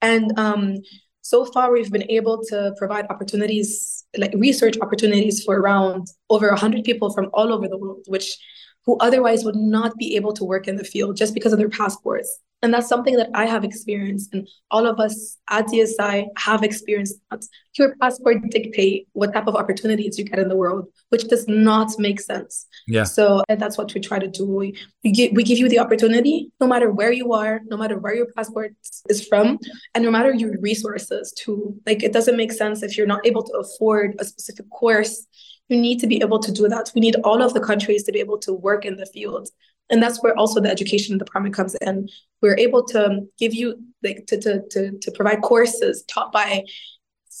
and 0.00 0.36
um, 0.38 0.78
so 1.22 1.44
far 1.44 1.72
we've 1.72 1.90
been 1.90 2.10
able 2.10 2.42
to 2.44 2.74
provide 2.78 3.06
opportunities 3.10 4.05
like 4.16 4.32
research 4.36 4.76
opportunities 4.80 5.42
for 5.44 5.58
around 5.58 6.06
over 6.30 6.48
100 6.48 6.84
people 6.84 7.12
from 7.12 7.28
all 7.34 7.52
over 7.52 7.68
the 7.68 7.76
world 7.76 8.04
which 8.06 8.38
who 8.86 8.96
otherwise 8.98 9.44
would 9.44 9.56
not 9.56 9.96
be 9.96 10.16
able 10.16 10.32
to 10.32 10.44
work 10.44 10.68
in 10.68 10.76
the 10.76 10.84
field 10.84 11.16
just 11.16 11.34
because 11.34 11.52
of 11.52 11.58
their 11.58 11.68
passports. 11.68 12.40
And 12.62 12.72
that's 12.72 12.88
something 12.88 13.16
that 13.16 13.28
I 13.34 13.44
have 13.44 13.64
experienced, 13.64 14.32
and 14.32 14.48
all 14.70 14.86
of 14.86 14.98
us 14.98 15.36
at 15.50 15.66
DSI 15.66 16.26
have 16.38 16.62
experienced 16.62 17.16
that. 17.30 17.44
Your 17.78 17.94
passport 18.00 18.38
dictate 18.48 19.06
what 19.12 19.34
type 19.34 19.46
of 19.46 19.54
opportunities 19.54 20.18
you 20.18 20.24
get 20.24 20.38
in 20.38 20.48
the 20.48 20.56
world, 20.56 20.86
which 21.10 21.28
does 21.28 21.46
not 21.46 21.92
make 21.98 22.18
sense. 22.18 22.66
Yeah. 22.88 23.04
So 23.04 23.42
that's 23.50 23.76
what 23.76 23.92
we 23.92 24.00
try 24.00 24.18
to 24.18 24.28
do. 24.28 24.46
We, 24.46 24.78
we, 25.04 25.12
give, 25.12 25.32
we 25.32 25.42
give 25.42 25.58
you 25.58 25.68
the 25.68 25.78
opportunity, 25.78 26.50
no 26.58 26.66
matter 26.66 26.90
where 26.90 27.12
you 27.12 27.34
are, 27.34 27.60
no 27.66 27.76
matter 27.76 27.98
where 27.98 28.14
your 28.14 28.28
passport 28.34 28.74
is 29.10 29.28
from, 29.28 29.58
and 29.94 30.02
no 30.02 30.10
matter 30.10 30.32
your 30.32 30.58
resources 30.60 31.34
too. 31.36 31.78
Like 31.84 32.02
it 32.02 32.14
doesn't 32.14 32.38
make 32.38 32.52
sense 32.52 32.82
if 32.82 32.96
you're 32.96 33.06
not 33.06 33.26
able 33.26 33.42
to 33.42 33.52
afford 33.58 33.95
a 34.04 34.24
specific 34.24 34.68
course 34.70 35.26
you 35.68 35.80
need 35.80 35.98
to 36.00 36.06
be 36.06 36.20
able 36.20 36.38
to 36.38 36.52
do 36.52 36.68
that. 36.68 36.92
We 36.94 37.00
need 37.00 37.16
all 37.24 37.42
of 37.42 37.54
the 37.54 37.60
countries 37.60 38.04
to 38.04 38.12
be 38.12 38.20
able 38.20 38.38
to 38.38 38.52
work 38.52 38.84
in 38.84 38.96
the 38.96 39.06
field. 39.06 39.48
And 39.90 40.02
that's 40.02 40.22
where 40.22 40.36
also 40.36 40.60
the 40.60 40.70
education 40.70 41.18
department 41.18 41.54
comes 41.54 41.74
in. 41.76 42.08
We're 42.42 42.58
able 42.58 42.84
to 42.86 43.22
give 43.38 43.54
you 43.54 43.76
like 44.02 44.26
to 44.28 44.40
to 44.40 44.62
to, 44.70 44.98
to 44.98 45.10
provide 45.12 45.42
courses 45.42 46.04
taught 46.08 46.32
by 46.32 46.64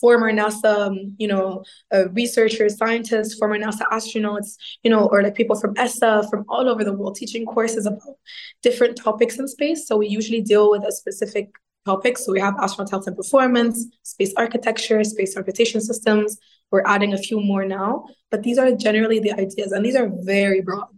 former 0.00 0.30
NASA, 0.30 0.94
you 1.16 1.26
know, 1.26 1.64
uh, 1.92 2.08
researchers, 2.10 2.76
scientists, 2.76 3.34
former 3.34 3.58
NASA 3.58 3.86
astronauts, 3.90 4.56
you 4.82 4.90
know, 4.90 5.06
or 5.06 5.22
like 5.22 5.34
people 5.34 5.58
from 5.58 5.72
ESA, 5.76 6.26
from 6.30 6.44
all 6.48 6.68
over 6.68 6.84
the 6.84 6.92
world, 6.92 7.16
teaching 7.16 7.46
courses 7.46 7.86
about 7.86 8.16
different 8.62 8.96
topics 8.96 9.38
in 9.38 9.48
space. 9.48 9.88
So 9.88 9.96
we 9.96 10.06
usually 10.06 10.42
deal 10.42 10.70
with 10.70 10.84
a 10.84 10.92
specific 10.92 11.50
topic. 11.86 12.18
So 12.18 12.32
we 12.32 12.40
have 12.40 12.54
astronaut 12.60 12.90
health 12.90 13.06
and 13.06 13.16
performance, 13.16 13.86
space 14.02 14.34
architecture, 14.36 15.02
space 15.04 15.32
transportation 15.32 15.80
systems, 15.80 16.36
we're 16.70 16.82
adding 16.84 17.12
a 17.12 17.18
few 17.18 17.40
more 17.40 17.64
now, 17.64 18.06
but 18.30 18.42
these 18.42 18.58
are 18.58 18.72
generally 18.72 19.20
the 19.20 19.32
ideas, 19.32 19.72
and 19.72 19.84
these 19.84 19.96
are 19.96 20.10
very 20.22 20.60
broad. 20.60 20.88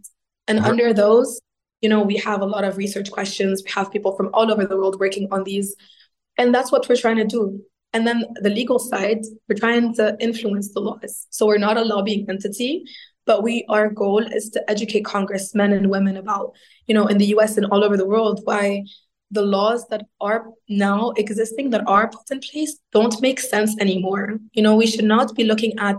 And 0.47 0.59
under 0.59 0.93
those, 0.93 1.39
you 1.81 1.89
know, 1.89 2.01
we 2.01 2.17
have 2.17 2.41
a 2.41 2.45
lot 2.45 2.63
of 2.63 2.77
research 2.77 3.11
questions. 3.11 3.63
We 3.63 3.71
have 3.71 3.91
people 3.91 4.15
from 4.17 4.29
all 4.33 4.51
over 4.51 4.65
the 4.65 4.75
world 4.75 4.99
working 4.99 5.27
on 5.31 5.43
these, 5.43 5.75
and 6.37 6.53
that's 6.53 6.71
what 6.71 6.89
we're 6.89 6.95
trying 6.95 7.17
to 7.17 7.25
do. 7.25 7.61
And 7.93 8.05
then 8.05 8.25
the 8.41 8.49
legal 8.49 8.79
side, 8.79 9.21
we're 9.47 9.55
trying 9.55 9.93
to 9.95 10.17
influence 10.19 10.73
the 10.73 10.79
laws. 10.79 11.27
So 11.29 11.45
we're 11.45 11.57
not 11.57 11.77
a 11.77 11.83
lobbying 11.83 12.25
entity, 12.29 12.83
but 13.25 13.43
we 13.43 13.65
our 13.69 13.89
goal 13.89 14.19
is 14.19 14.49
to 14.51 14.69
educate 14.69 15.05
congressmen 15.05 15.71
and 15.71 15.89
women 15.89 16.17
about, 16.17 16.53
you 16.87 16.95
know, 16.95 17.07
in 17.07 17.19
the 17.19 17.27
US 17.37 17.57
and 17.57 17.65
all 17.67 17.83
over 17.83 17.97
the 17.97 18.07
world 18.07 18.41
why 18.43 18.85
the 19.31 19.41
laws 19.41 19.87
that 19.89 20.05
are 20.19 20.47
now 20.67 21.11
existing 21.11 21.69
that 21.69 21.87
are 21.87 22.09
put 22.09 22.31
in 22.31 22.39
place 22.39 22.79
don't 22.91 23.21
make 23.21 23.39
sense 23.39 23.79
anymore. 23.79 24.39
You 24.53 24.63
know 24.63 24.75
we 24.75 24.87
should 24.87 25.05
not 25.05 25.35
be 25.35 25.43
looking 25.43 25.77
at 25.79 25.97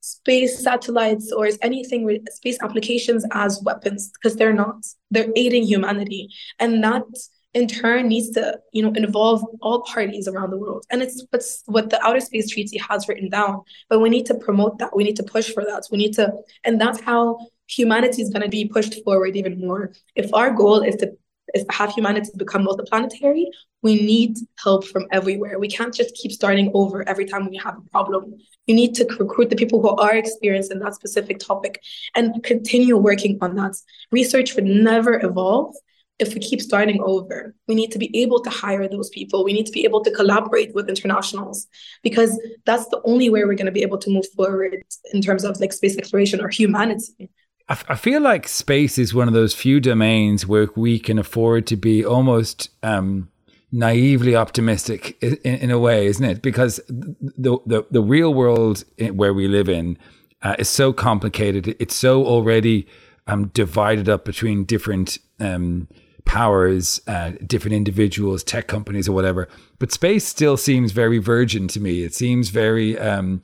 space 0.00 0.62
satellites 0.62 1.32
or 1.32 1.48
anything 1.62 2.04
with 2.04 2.22
space 2.32 2.58
applications 2.62 3.24
as 3.32 3.60
weapons 3.62 4.10
because 4.14 4.36
they're 4.36 4.52
not. 4.52 4.86
They're 5.10 5.32
aiding 5.36 5.64
humanity. 5.64 6.28
And 6.58 6.82
that 6.84 7.04
in 7.52 7.66
turn 7.66 8.08
needs 8.08 8.30
to 8.30 8.58
you 8.72 8.82
know 8.82 8.92
involve 8.92 9.44
all 9.60 9.82
parties 9.82 10.28
around 10.28 10.50
the 10.50 10.58
world. 10.58 10.84
And 10.90 11.02
it's 11.02 11.24
what's 11.30 11.62
what 11.66 11.90
the 11.90 12.02
outer 12.04 12.20
space 12.20 12.50
treaty 12.50 12.78
has 12.78 13.08
written 13.08 13.28
down 13.28 13.62
but 13.88 14.00
we 14.00 14.08
need 14.08 14.26
to 14.26 14.34
promote 14.34 14.78
that. 14.78 14.96
We 14.96 15.04
need 15.04 15.16
to 15.16 15.22
push 15.22 15.52
for 15.52 15.64
that. 15.64 15.84
We 15.90 15.98
need 15.98 16.14
to 16.14 16.32
and 16.64 16.80
that's 16.80 17.00
how 17.00 17.38
humanity 17.66 18.22
is 18.22 18.30
going 18.30 18.42
to 18.42 18.48
be 18.48 18.66
pushed 18.66 19.02
forward 19.04 19.36
even 19.36 19.60
more. 19.60 19.92
If 20.16 20.32
our 20.34 20.50
goal 20.50 20.82
is 20.82 20.96
to 20.96 21.12
is 21.54 21.64
have 21.70 21.92
humanity 21.92 22.30
become 22.36 22.64
multiplanetary, 22.64 23.44
we 23.82 23.94
need 23.96 24.36
help 24.62 24.86
from 24.86 25.06
everywhere. 25.10 25.58
We 25.58 25.68
can't 25.68 25.94
just 25.94 26.14
keep 26.14 26.32
starting 26.32 26.70
over 26.74 27.08
every 27.08 27.24
time 27.24 27.48
we 27.48 27.56
have 27.58 27.78
a 27.78 27.90
problem. 27.90 28.34
You 28.66 28.74
need 28.74 28.94
to 28.96 29.06
recruit 29.18 29.50
the 29.50 29.56
people 29.56 29.80
who 29.80 29.88
are 29.96 30.14
experienced 30.14 30.70
in 30.70 30.78
that 30.80 30.94
specific 30.94 31.38
topic 31.38 31.82
and 32.14 32.42
continue 32.44 32.96
working 32.96 33.38
on 33.40 33.54
that. 33.56 33.76
Research 34.12 34.54
would 34.54 34.66
never 34.66 35.24
evolve 35.24 35.74
if 36.18 36.34
we 36.34 36.40
keep 36.40 36.60
starting 36.60 37.00
over. 37.02 37.54
We 37.66 37.74
need 37.74 37.90
to 37.92 37.98
be 37.98 38.14
able 38.22 38.40
to 38.40 38.50
hire 38.50 38.86
those 38.86 39.08
people. 39.08 39.42
We 39.42 39.54
need 39.54 39.66
to 39.66 39.72
be 39.72 39.84
able 39.84 40.04
to 40.04 40.10
collaborate 40.10 40.74
with 40.74 40.90
internationals 40.90 41.66
because 42.02 42.38
that's 42.66 42.86
the 42.88 43.00
only 43.04 43.30
way 43.30 43.44
we're 43.44 43.54
going 43.54 43.66
to 43.66 43.72
be 43.72 43.82
able 43.82 43.98
to 43.98 44.10
move 44.10 44.26
forward 44.36 44.84
in 45.14 45.22
terms 45.22 45.44
of 45.44 45.58
like 45.58 45.72
space 45.72 45.96
exploration 45.96 46.42
or 46.42 46.48
humanity. 46.48 47.30
I, 47.70 47.94
feel 47.94 48.20
like 48.20 48.48
space 48.48 48.98
is 48.98 49.14
one 49.14 49.28
of 49.28 49.34
those 49.34 49.54
few 49.54 49.78
domains 49.78 50.44
where 50.44 50.68
we 50.74 50.98
can 50.98 51.20
afford 51.20 51.68
to 51.68 51.76
be 51.76 52.04
almost 52.04 52.68
um, 52.82 53.30
naively 53.70 54.34
optimistic 54.34 55.16
in, 55.22 55.36
in, 55.44 55.70
a 55.70 55.78
way, 55.78 56.06
isn't 56.06 56.24
it? 56.24 56.42
Because 56.42 56.80
the, 56.88 57.58
the, 57.66 57.86
the 57.88 58.02
real 58.02 58.34
world 58.34 58.82
where 59.12 59.32
we 59.32 59.46
live 59.46 59.68
in 59.68 59.96
uh, 60.42 60.56
is 60.58 60.68
so 60.68 60.92
complicated. 60.92 61.76
It's 61.78 61.94
so 61.94 62.26
already 62.26 62.88
um, 63.28 63.48
divided 63.48 64.08
up 64.08 64.24
between 64.24 64.64
different 64.64 65.18
um, 65.38 65.86
powers, 66.24 67.00
uh, 67.06 67.32
different 67.46 67.74
individuals, 67.74 68.42
tech 68.42 68.66
companies, 68.66 69.08
or 69.08 69.12
whatever. 69.12 69.48
But 69.78 69.92
space 69.92 70.26
still 70.26 70.56
seems 70.56 70.90
very 70.90 71.18
virgin 71.18 71.68
to 71.68 71.80
me. 71.80 72.02
It 72.02 72.14
seems 72.14 72.48
very 72.48 72.98
um, 72.98 73.42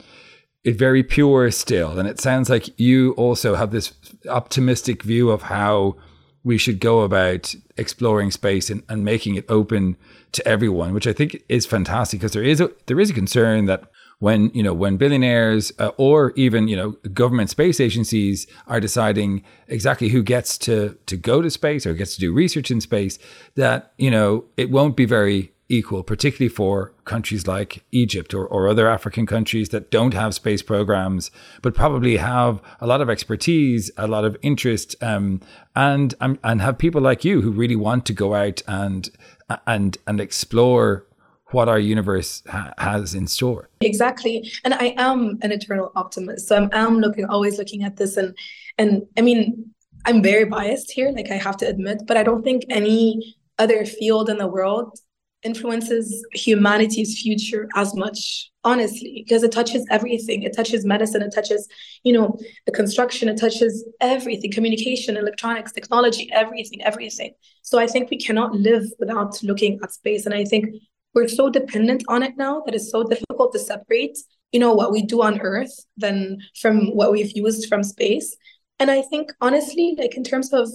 very 0.72 1.02
pure 1.02 1.50
still. 1.50 1.98
And 1.98 2.09
it 2.09 2.20
sounds 2.20 2.50
like 2.50 2.79
you 2.79 3.12
also 3.12 3.55
have 3.55 3.70
this 3.70 3.92
optimistic 4.29 5.02
view 5.02 5.31
of 5.31 5.42
how 5.42 5.96
we 6.44 6.59
should 6.59 6.79
go 6.79 7.00
about 7.00 7.55
exploring 7.76 8.31
space 8.31 8.70
and, 8.70 8.83
and 8.88 9.05
making 9.05 9.35
it 9.35 9.44
open 9.48 9.96
to 10.33 10.46
everyone, 10.46 10.94
which 10.94 11.07
I 11.07 11.12
think 11.12 11.42
is 11.48 11.66
fantastic 11.66 12.20
because 12.20 12.33
there 12.33 12.42
is 12.42 12.61
a 12.61 12.70
there 12.87 13.00
is 13.00 13.11
a 13.11 13.14
concern 13.14 13.66
that 13.66 13.90
when 14.18 14.50
you 14.55 14.62
know 14.62 14.72
when 14.72 14.96
billionaires 14.96 15.72
uh, 15.79 15.90
or 15.96 16.33
even 16.37 16.68
you 16.68 16.76
know 16.76 16.92
government 17.12 17.50
space 17.50 17.81
agencies 17.81 18.46
are 18.66 18.81
deciding 18.81 19.42
exactly 19.68 20.09
who 20.09 20.22
gets 20.22 20.57
to 20.59 20.96
to 21.07 21.16
go 21.16 21.42
to 21.42 21.50
space 21.50 21.85
or 21.87 21.94
gets 21.94 22.14
to 22.14 22.20
do 22.20 22.33
research 22.33 22.70
in 22.70 22.81
space 22.81 23.18
that 23.57 23.92
you 23.98 24.11
know 24.11 24.44
it 24.57 24.70
won't 24.70 24.96
be 24.96 25.05
very 25.05 25.52
equal, 25.68 26.02
particularly 26.02 26.48
for 26.48 26.92
countries 27.05 27.46
like 27.46 27.85
Egypt 27.92 28.33
or, 28.35 28.46
or 28.46 28.68
other 28.68 28.88
African 28.88 29.26
countries 29.26 29.70
that 29.70 29.90
don't 29.90 30.14
have 30.14 30.35
space 30.35 30.62
programs, 30.62 31.31
but 31.62 31.74
probably 31.74 32.16
have 32.16 32.61
a 32.81 32.87
lot 32.87 33.00
of 33.00 33.11
expertise, 33.11 33.90
a 33.96 34.07
lot 34.07 34.24
of 34.24 34.37
interest, 34.42 34.94
um, 35.02 35.40
and 35.74 36.14
um, 36.20 36.38
and 36.44 36.61
have 36.61 36.79
people 36.79 37.00
like 37.00 37.24
you 37.24 37.42
who 37.42 37.50
really 37.50 37.76
want 37.76 38.07
to 38.07 38.12
go 38.12 38.35
out 38.35 38.62
and 38.66 39.11
and 39.66 39.98
and 40.07 40.20
explore 40.20 41.07
what 41.52 41.68
our 41.68 41.79
universe 41.79 42.42
ha- 42.48 42.72
has 42.79 43.14
in 43.14 43.26
store. 43.26 43.68
Exactly, 43.81 44.50
and 44.64 44.74
I 44.74 44.94
am 44.96 45.38
an 45.42 45.52
eternal 45.52 45.92
optimist, 45.96 46.48
so 46.48 46.57
I'm, 46.57 46.70
I'm 46.72 46.98
looking 46.98 47.24
always 47.24 47.59
looking 47.59 47.83
at 47.83 47.96
this, 47.96 48.16
and 48.16 48.37
and 48.79 49.02
I 49.16 49.22
mean 49.22 49.72
I'm 50.05 50.22
very 50.22 50.44
biased 50.44 50.92
here, 50.92 51.11
like 51.11 51.31
I 51.31 51.35
have 51.37 51.57
to 51.59 51.68
admit, 51.68 52.02
but 52.07 52.16
I 52.16 52.22
don't 52.22 52.44
think 52.44 52.64
any 52.70 53.37
other 53.59 53.85
field 53.85 54.29
in 54.29 54.38
the 54.38 54.46
world 54.46 54.98
influences 55.46 56.06
humanity's 56.32 57.12
future 57.22 57.68
as 57.74 57.94
much 57.94 58.50
honestly 58.64 59.22
because 59.24 59.42
it 59.42 59.52
touches 59.52 59.87
everything. 59.90 60.42
It 60.42 60.54
touches 60.54 60.85
medicine 60.85 61.22
it 61.22 61.32
touches 61.38 61.68
you 62.02 62.12
know 62.12 62.37
the 62.66 62.72
construction 62.72 63.28
it 63.28 63.38
touches 63.38 63.72
everything 64.00 64.50
communication 64.52 65.16
electronics 65.16 65.72
technology 65.72 66.28
everything 66.42 66.82
everything. 66.90 67.32
So 67.62 67.78
i 67.78 67.87
think 67.92 68.11
we 68.11 68.18
cannot 68.26 68.52
live 68.68 68.85
without 68.98 69.32
looking 69.42 69.78
at 69.82 69.92
space 70.00 70.26
and 70.26 70.35
i 70.35 70.44
think 70.44 70.64
we're 71.14 71.28
so 71.28 71.48
dependent 71.48 72.02
on 72.09 72.22
it 72.22 72.35
now 72.37 72.54
that 72.64 72.74
it's 72.74 72.90
so 72.90 73.02
difficult 73.02 73.52
to 73.52 73.59
separate 73.59 74.18
you 74.52 74.61
know 74.61 74.74
what 74.74 74.92
we 74.92 75.02
do 75.02 75.22
on 75.22 75.40
earth 75.40 75.74
than 75.96 76.38
from 76.61 76.74
what 76.98 77.12
we've 77.12 77.37
used 77.37 77.68
from 77.68 77.82
space. 77.82 78.37
And 78.80 78.90
i 78.90 79.00
think 79.02 79.32
honestly 79.40 79.94
like 79.98 80.16
in 80.16 80.24
terms 80.24 80.52
of 80.52 80.68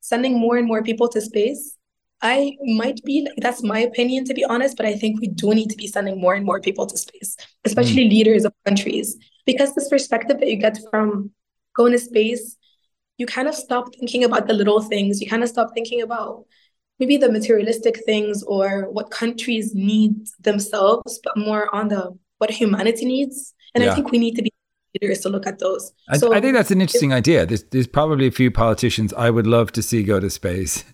sending 0.00 0.38
more 0.38 0.56
and 0.56 0.66
more 0.66 0.82
people 0.82 1.08
to 1.08 1.20
space 1.20 1.77
I 2.20 2.56
might 2.62 3.00
be 3.04 3.28
that's 3.38 3.62
my 3.62 3.78
opinion 3.78 4.24
to 4.24 4.34
be 4.34 4.44
honest, 4.44 4.76
but 4.76 4.86
I 4.86 4.94
think 4.94 5.20
we 5.20 5.28
do 5.28 5.54
need 5.54 5.70
to 5.70 5.76
be 5.76 5.86
sending 5.86 6.20
more 6.20 6.34
and 6.34 6.44
more 6.44 6.60
people 6.60 6.86
to 6.86 6.98
space, 6.98 7.36
especially 7.64 8.06
mm. 8.06 8.10
leaders 8.10 8.44
of 8.44 8.52
countries, 8.64 9.16
because 9.46 9.74
this 9.74 9.88
perspective 9.88 10.40
that 10.40 10.48
you 10.48 10.56
get 10.56 10.78
from 10.90 11.30
going 11.76 11.92
to 11.92 11.98
space, 11.98 12.56
you 13.18 13.26
kind 13.26 13.46
of 13.46 13.54
stop 13.54 13.94
thinking 13.94 14.24
about 14.24 14.48
the 14.48 14.54
little 14.54 14.82
things. 14.82 15.20
You 15.20 15.28
kind 15.28 15.42
of 15.42 15.48
stop 15.48 15.72
thinking 15.74 16.02
about 16.02 16.44
maybe 16.98 17.16
the 17.16 17.30
materialistic 17.30 18.04
things 18.04 18.42
or 18.42 18.90
what 18.90 19.10
countries 19.10 19.74
need 19.74 20.26
themselves, 20.40 21.20
but 21.22 21.36
more 21.36 21.72
on 21.72 21.88
the 21.88 22.18
what 22.38 22.50
humanity 22.50 23.04
needs. 23.04 23.54
And 23.74 23.84
yeah. 23.84 23.92
I 23.92 23.94
think 23.94 24.10
we 24.10 24.18
need 24.18 24.34
to 24.34 24.42
be 24.42 24.52
leaders 25.00 25.20
to 25.20 25.28
look 25.28 25.46
at 25.46 25.60
those. 25.60 25.92
I, 26.08 26.16
so, 26.16 26.32
I 26.32 26.40
think 26.40 26.54
that's 26.54 26.70
an 26.70 26.80
interesting 26.80 27.12
idea. 27.12 27.46
There's, 27.46 27.62
there's 27.64 27.86
probably 27.86 28.26
a 28.26 28.30
few 28.30 28.50
politicians 28.50 29.12
I 29.12 29.30
would 29.30 29.46
love 29.46 29.70
to 29.72 29.82
see 29.82 30.02
go 30.02 30.18
to 30.18 30.30
space 30.30 30.84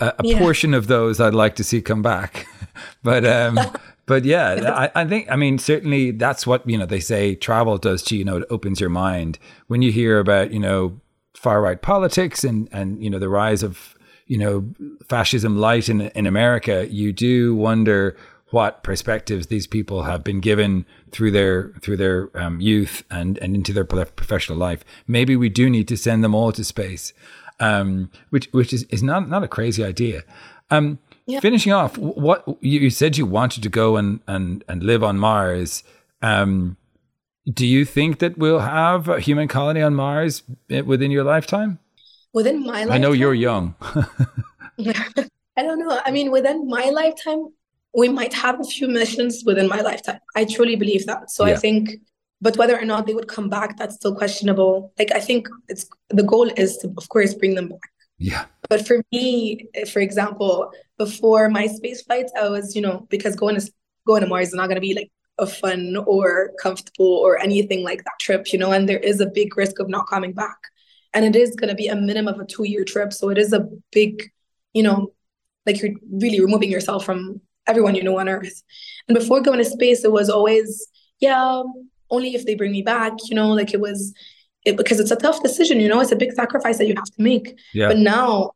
a, 0.00 0.06
a 0.06 0.14
yeah. 0.22 0.38
portion 0.38 0.74
of 0.74 0.86
those 0.86 1.20
I'd 1.20 1.34
like 1.34 1.56
to 1.56 1.64
see 1.64 1.80
come 1.80 2.02
back. 2.02 2.46
but 3.02 3.24
um, 3.24 3.58
but 4.06 4.24
yeah, 4.24 4.88
I, 4.94 5.02
I, 5.02 5.06
think 5.06 5.30
I 5.30 5.36
mean 5.36 5.58
certainly 5.58 6.10
that's 6.10 6.46
what 6.46 6.68
you 6.68 6.78
know 6.78 6.86
they 6.86 7.00
say 7.00 7.34
travel 7.34 7.78
does 7.78 8.02
to 8.04 8.16
you 8.16 8.24
know 8.24 8.38
it 8.38 8.44
opens 8.50 8.80
your 8.80 8.90
mind 8.90 9.38
when 9.66 9.82
you 9.82 9.92
hear 9.92 10.18
about 10.18 10.50
you 10.52 10.60
know 10.60 11.00
far 11.36 11.60
right 11.60 11.80
politics 11.80 12.44
and 12.44 12.68
and 12.72 13.02
you 13.02 13.10
know 13.10 13.18
the 13.18 13.28
rise 13.28 13.62
of 13.62 13.94
you 14.26 14.38
know 14.38 14.68
fascism 15.08 15.56
light 15.56 15.88
in 15.88 16.02
in 16.02 16.26
America. 16.26 16.86
You 16.90 17.12
do 17.12 17.54
wonder 17.54 18.16
what 18.50 18.82
perspectives 18.82 19.48
these 19.48 19.66
people 19.66 20.04
have 20.04 20.24
been 20.24 20.40
given 20.40 20.86
through 21.12 21.30
their 21.30 21.70
through 21.82 21.98
their 21.98 22.30
um, 22.34 22.60
youth 22.60 23.04
and 23.10 23.38
and 23.38 23.54
into 23.54 23.72
their 23.72 23.84
professional 23.84 24.58
life. 24.58 24.84
Maybe 25.06 25.36
we 25.36 25.48
do 25.48 25.68
need 25.68 25.88
to 25.88 25.96
send 25.96 26.24
them 26.24 26.34
all 26.34 26.52
to 26.52 26.64
space 26.64 27.12
um, 27.60 28.10
which 28.30 28.48
which 28.52 28.72
is, 28.72 28.84
is 28.84 29.02
not 29.02 29.28
not 29.28 29.42
a 29.42 29.48
crazy 29.48 29.84
idea. 29.84 30.22
Um, 30.70 30.98
Yeah. 31.26 31.40
Finishing 31.40 31.72
off, 31.74 31.98
what 31.98 32.42
you, 32.62 32.88
said 32.90 33.18
you 33.18 33.26
wanted 33.26 33.62
to 33.62 33.68
go 33.68 33.96
and 33.96 34.20
and 34.26 34.64
and 34.68 34.82
live 34.82 35.02
on 35.04 35.18
Mars. 35.18 35.82
Um, 36.22 36.76
do 37.52 37.66
you 37.66 37.84
think 37.84 38.18
that 38.18 38.38
we'll 38.38 38.60
have 38.60 39.08
a 39.08 39.20
human 39.20 39.48
colony 39.48 39.82
on 39.82 39.94
Mars 39.94 40.42
eh, 40.70 40.80
within 40.80 41.10
your 41.10 41.24
lifetime? 41.24 41.78
Within 42.32 42.62
my 42.64 42.84
lifetime, 42.84 42.92
I 42.92 42.98
know 42.98 43.12
you're 43.12 43.34
young. 43.34 43.74
I 45.56 45.62
don't 45.62 45.78
know. 45.80 46.00
I 46.04 46.10
mean, 46.10 46.30
within 46.30 46.68
my 46.68 46.90
lifetime, 46.90 47.48
we 47.94 48.08
might 48.08 48.32
have 48.34 48.60
a 48.60 48.64
few 48.64 48.88
missions 48.88 49.42
within 49.44 49.68
my 49.68 49.80
lifetime. 49.80 50.20
I 50.36 50.44
truly 50.44 50.76
believe 50.76 51.06
that. 51.06 51.30
So 51.30 51.46
Yeah. 51.46 51.54
I 51.54 51.56
think, 51.56 51.90
but 52.40 52.56
whether 52.56 52.78
or 52.78 52.84
not 52.84 53.06
they 53.06 53.14
would 53.14 53.28
come 53.28 53.48
back, 53.48 53.76
that's 53.76 53.96
still 53.96 54.14
questionable. 54.14 54.92
Like 54.98 55.12
I 55.14 55.20
think 55.20 55.48
it's 55.68 55.86
the 56.08 56.22
goal 56.22 56.50
is 56.56 56.76
to, 56.78 56.92
of 56.96 57.08
course, 57.08 57.34
bring 57.34 57.54
them 57.54 57.68
back. 57.68 57.90
yeah, 58.18 58.46
But 58.68 58.86
for 58.86 59.02
me, 59.12 59.68
for 59.92 60.00
example, 60.00 60.70
before 60.98 61.48
my 61.48 61.66
space 61.66 62.02
flights, 62.02 62.32
I 62.40 62.48
was, 62.48 62.74
you 62.76 62.82
know, 62.82 63.06
because 63.10 63.36
going 63.36 63.58
to 63.58 63.72
going 64.06 64.22
to 64.22 64.28
Mars 64.28 64.48
is 64.48 64.54
not 64.54 64.66
going 64.66 64.76
to 64.76 64.80
be 64.80 64.94
like 64.94 65.10
a 65.38 65.46
fun 65.46 65.96
or 66.06 66.52
comfortable 66.60 67.06
or 67.06 67.38
anything 67.38 67.84
like 67.84 68.02
that 68.04 68.18
trip, 68.20 68.52
you 68.52 68.58
know, 68.58 68.72
and 68.72 68.88
there 68.88 68.98
is 68.98 69.20
a 69.20 69.26
big 69.26 69.56
risk 69.56 69.78
of 69.78 69.88
not 69.88 70.08
coming 70.08 70.32
back. 70.32 70.58
And 71.14 71.24
it 71.24 71.36
is 71.36 71.54
going 71.54 71.68
to 71.68 71.76
be 71.76 71.88
a 71.88 71.96
minimum 71.96 72.34
of 72.34 72.40
a 72.40 72.44
two 72.44 72.64
year 72.64 72.84
trip. 72.84 73.12
So 73.12 73.28
it 73.30 73.38
is 73.38 73.52
a 73.52 73.68
big, 73.92 74.30
you 74.72 74.82
know, 74.82 75.12
like 75.66 75.80
you're 75.80 75.94
really 76.10 76.40
removing 76.40 76.70
yourself 76.70 77.04
from 77.04 77.40
everyone 77.66 77.94
you 77.94 78.02
know 78.02 78.18
on 78.18 78.28
Earth. 78.28 78.62
And 79.06 79.16
before 79.16 79.40
going 79.40 79.58
to 79.58 79.64
space, 79.64 80.04
it 80.04 80.12
was 80.12 80.28
always, 80.28 80.88
yeah, 81.20 81.62
only 82.10 82.34
if 82.34 82.46
they 82.46 82.54
bring 82.54 82.72
me 82.72 82.82
back, 82.82 83.12
you 83.24 83.34
know, 83.34 83.48
like 83.48 83.74
it 83.74 83.80
was, 83.80 84.14
it, 84.64 84.76
because 84.76 85.00
it's 85.00 85.10
a 85.10 85.16
tough 85.16 85.42
decision, 85.42 85.80
you 85.80 85.88
know, 85.88 86.00
it's 86.00 86.12
a 86.12 86.16
big 86.16 86.32
sacrifice 86.32 86.78
that 86.78 86.86
you 86.86 86.94
have 86.94 87.04
to 87.04 87.22
make. 87.22 87.58
yeah. 87.72 87.88
But 87.88 87.98
now, 87.98 88.52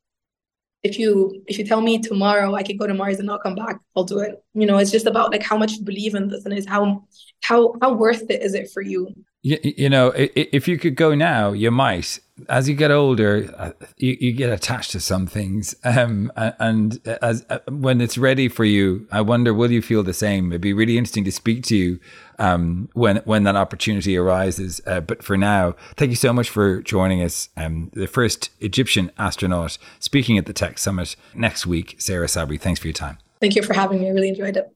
if 0.83 0.99
you 0.99 1.43
if 1.47 1.59
you 1.59 1.65
tell 1.65 1.81
me 1.81 1.99
tomorrow 1.99 2.55
I 2.55 2.63
could 2.63 2.79
go 2.79 2.87
to 2.87 2.95
Mars 2.95 3.19
and 3.19 3.27
not 3.27 3.43
come 3.43 3.55
back, 3.55 3.79
I'll 3.97 4.05
do 4.05 4.19
it. 4.19 4.43
You 4.55 4.67
know, 4.67 4.79
it's 4.79 4.91
just 4.91 5.07
about 5.07 5.31
like 5.31 5.43
how 5.43 5.57
much 5.57 5.73
you 5.73 5.85
believe 5.85 6.15
in 6.15 6.29
this 6.29 6.45
and 6.45 6.53
is 6.53 6.67
how 6.67 7.05
how 7.43 7.75
how 7.81 7.93
worth 7.93 8.29
it 8.31 8.43
is 8.43 8.55
it 8.55 8.71
for 8.71 8.83
you? 8.83 9.15
You, 9.45 9.59
you 9.63 9.91
know, 9.91 10.13
if 10.17 10.69
you 10.69 10.79
could 10.79 10.95
go 10.95 11.15
now, 11.15 11.53
you 11.53 11.71
might. 11.71 12.21
As 12.49 12.69
you 12.69 12.75
get 12.75 12.91
older, 12.91 13.53
uh, 13.57 13.73
you, 13.97 14.17
you 14.21 14.33
get 14.33 14.51
attached 14.51 14.93
to 14.93 15.01
some 15.01 15.27
things, 15.27 15.75
um, 15.85 16.33
and 16.37 17.01
as 17.21 17.45
uh, 17.51 17.59
when 17.69 18.01
it's 18.01 18.17
ready 18.17 18.49
for 18.49 18.65
you, 18.65 19.07
I 19.13 19.21
wonder 19.21 19.53
will 19.53 19.71
you 19.71 19.83
feel 19.83 20.03
the 20.03 20.15
same? 20.15 20.51
It'd 20.51 20.61
be 20.61 20.73
really 20.73 20.97
interesting 20.97 21.25
to 21.25 21.33
speak 21.33 21.65
to 21.65 21.77
you 21.77 22.01
um, 22.39 22.89
when 22.95 23.19
when 23.19 23.45
that 23.45 23.57
opportunity 23.57 24.17
arises. 24.17 24.81
Uh, 24.87 25.01
but 25.01 25.23
for 25.23 25.37
now, 25.37 25.75
thank 25.97 26.11
you 26.11 26.17
so 26.17 26.33
much 26.33 26.49
for 26.49 26.83
joining 26.83 27.23
us. 27.23 27.49
Um, 27.57 27.91
the 27.93 28.07
first 28.07 28.51
Egyptian 28.61 29.11
astronaut 29.19 29.79
speaking 29.99 30.39
at 30.39 30.47
the 30.47 30.53
Tech 30.53 30.79
Summit 30.79 31.17
next 31.35 31.67
week, 31.67 31.97
Sara 31.99 32.27
Sabry. 32.27 32.61
Thanks 32.61 32.81
for 32.81 32.87
your 32.87 32.95
time. 32.95 33.19
Thank 33.41 33.57
you 33.57 33.63
for 33.63 33.75
having 33.75 34.01
me. 34.01 34.09
I 34.09 34.13
really 34.13 34.29
enjoyed 34.29 34.57
it. 34.57 34.73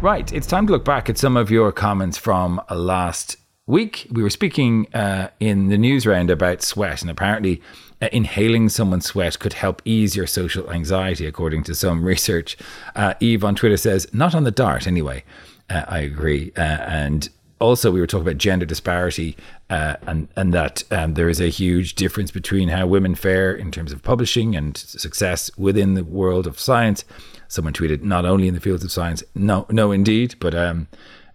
Right, 0.00 0.30
it's 0.34 0.46
time 0.46 0.66
to 0.66 0.72
look 0.72 0.84
back 0.84 1.08
at 1.08 1.16
some 1.16 1.34
of 1.34 1.50
your 1.50 1.72
comments 1.72 2.18
from 2.18 2.60
last 2.70 3.38
week. 3.66 4.06
We 4.10 4.22
were 4.22 4.28
speaking 4.28 4.86
uh, 4.92 5.30
in 5.40 5.68
the 5.68 5.78
news 5.78 6.06
round 6.06 6.30
about 6.30 6.60
sweat, 6.60 7.00
and 7.00 7.10
apparently, 7.10 7.62
uh, 8.04 8.08
inhaling 8.12 8.68
someone's 8.68 9.06
sweat 9.06 9.38
could 9.38 9.54
help 9.54 9.80
ease 9.84 10.14
your 10.14 10.26
social 10.26 10.70
anxiety, 10.70 11.26
according 11.26 11.64
to 11.64 11.74
some 11.74 12.04
research. 12.12 12.56
Uh, 12.94 13.14
Eve 13.20 13.44
on 13.44 13.54
Twitter 13.54 13.76
says, 13.76 14.06
"Not 14.12 14.34
on 14.34 14.44
the 14.44 14.50
dart, 14.50 14.86
anyway." 14.86 15.24
Uh, 15.70 15.84
I 15.88 16.00
agree, 16.00 16.52
uh, 16.56 16.60
and 16.60 17.28
also 17.60 17.90
we 17.90 18.00
were 18.00 18.06
talking 18.06 18.26
about 18.26 18.38
gender 18.38 18.66
disparity 18.66 19.36
uh, 19.70 19.96
and 20.06 20.28
and 20.36 20.52
that 20.52 20.84
um, 20.90 21.14
there 21.14 21.28
is 21.28 21.40
a 21.40 21.48
huge 21.48 21.94
difference 21.94 22.30
between 22.30 22.68
how 22.68 22.86
women 22.86 23.14
fare 23.14 23.54
in 23.54 23.70
terms 23.70 23.92
of 23.92 24.02
publishing 24.02 24.54
and 24.54 24.76
success 24.76 25.50
within 25.56 25.94
the 25.94 26.04
world 26.04 26.46
of 26.46 26.60
science. 26.60 27.04
Someone 27.48 27.72
tweeted, 27.72 28.02
not 28.02 28.24
only 28.24 28.48
in 28.48 28.54
the 28.54 28.60
fields 28.60 28.84
of 28.84 28.90
science, 28.90 29.22
no, 29.34 29.64
no, 29.70 29.92
indeed, 29.92 30.34
but 30.40 30.54
um, 30.54 30.88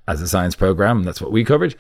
as 0.08 0.22
a 0.22 0.28
science 0.28 0.56
program, 0.56 1.04
that's 1.04 1.22
what 1.22 1.32
we 1.32 1.44
covered. 1.44 1.76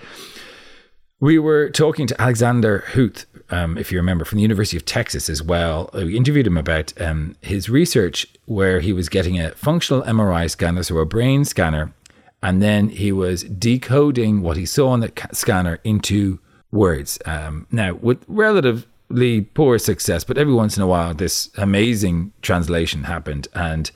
We 1.22 1.38
were 1.38 1.70
talking 1.70 2.08
to 2.08 2.22
Alexander 2.22 2.86
Huth, 2.94 3.26
um, 3.50 3.78
if 3.78 3.92
you 3.92 3.98
remember, 3.98 4.24
from 4.24 4.38
the 4.38 4.42
University 4.42 4.78
of 4.78 4.86
Texas 4.86 5.28
as 5.28 5.44
well. 5.44 5.90
We 5.94 6.16
interviewed 6.16 6.48
him 6.48 6.58
about 6.58 6.94
um, 7.02 7.36
his 7.42 7.70
research 7.70 8.26
where 8.46 8.80
he 8.80 8.94
was 8.94 9.10
getting 9.10 9.38
a 9.38 9.52
functional 9.52 10.02
MRI 10.04 10.50
scanner, 10.50 10.82
so 10.82 10.98
a 10.98 11.06
brain 11.06 11.44
scanner, 11.44 11.94
and 12.42 12.62
then 12.62 12.88
he 12.88 13.12
was 13.12 13.44
decoding 13.44 14.42
what 14.42 14.56
he 14.56 14.66
saw 14.66 14.90
on 14.92 15.02
the 15.02 15.10
ca- 15.10 15.28
scanner 15.34 15.80
into 15.84 16.40
words. 16.72 17.20
Um, 17.26 17.68
now, 17.70 17.96
with 17.96 18.24
relatively 18.30 19.42
poor 19.42 19.78
success, 19.78 20.24
but 20.24 20.38
every 20.38 20.54
once 20.54 20.78
in 20.78 20.84
a 20.84 20.88
while, 20.88 21.14
this 21.14 21.50
amazing 21.58 22.32
translation 22.42 23.04
happened, 23.04 23.50
and 23.54 23.92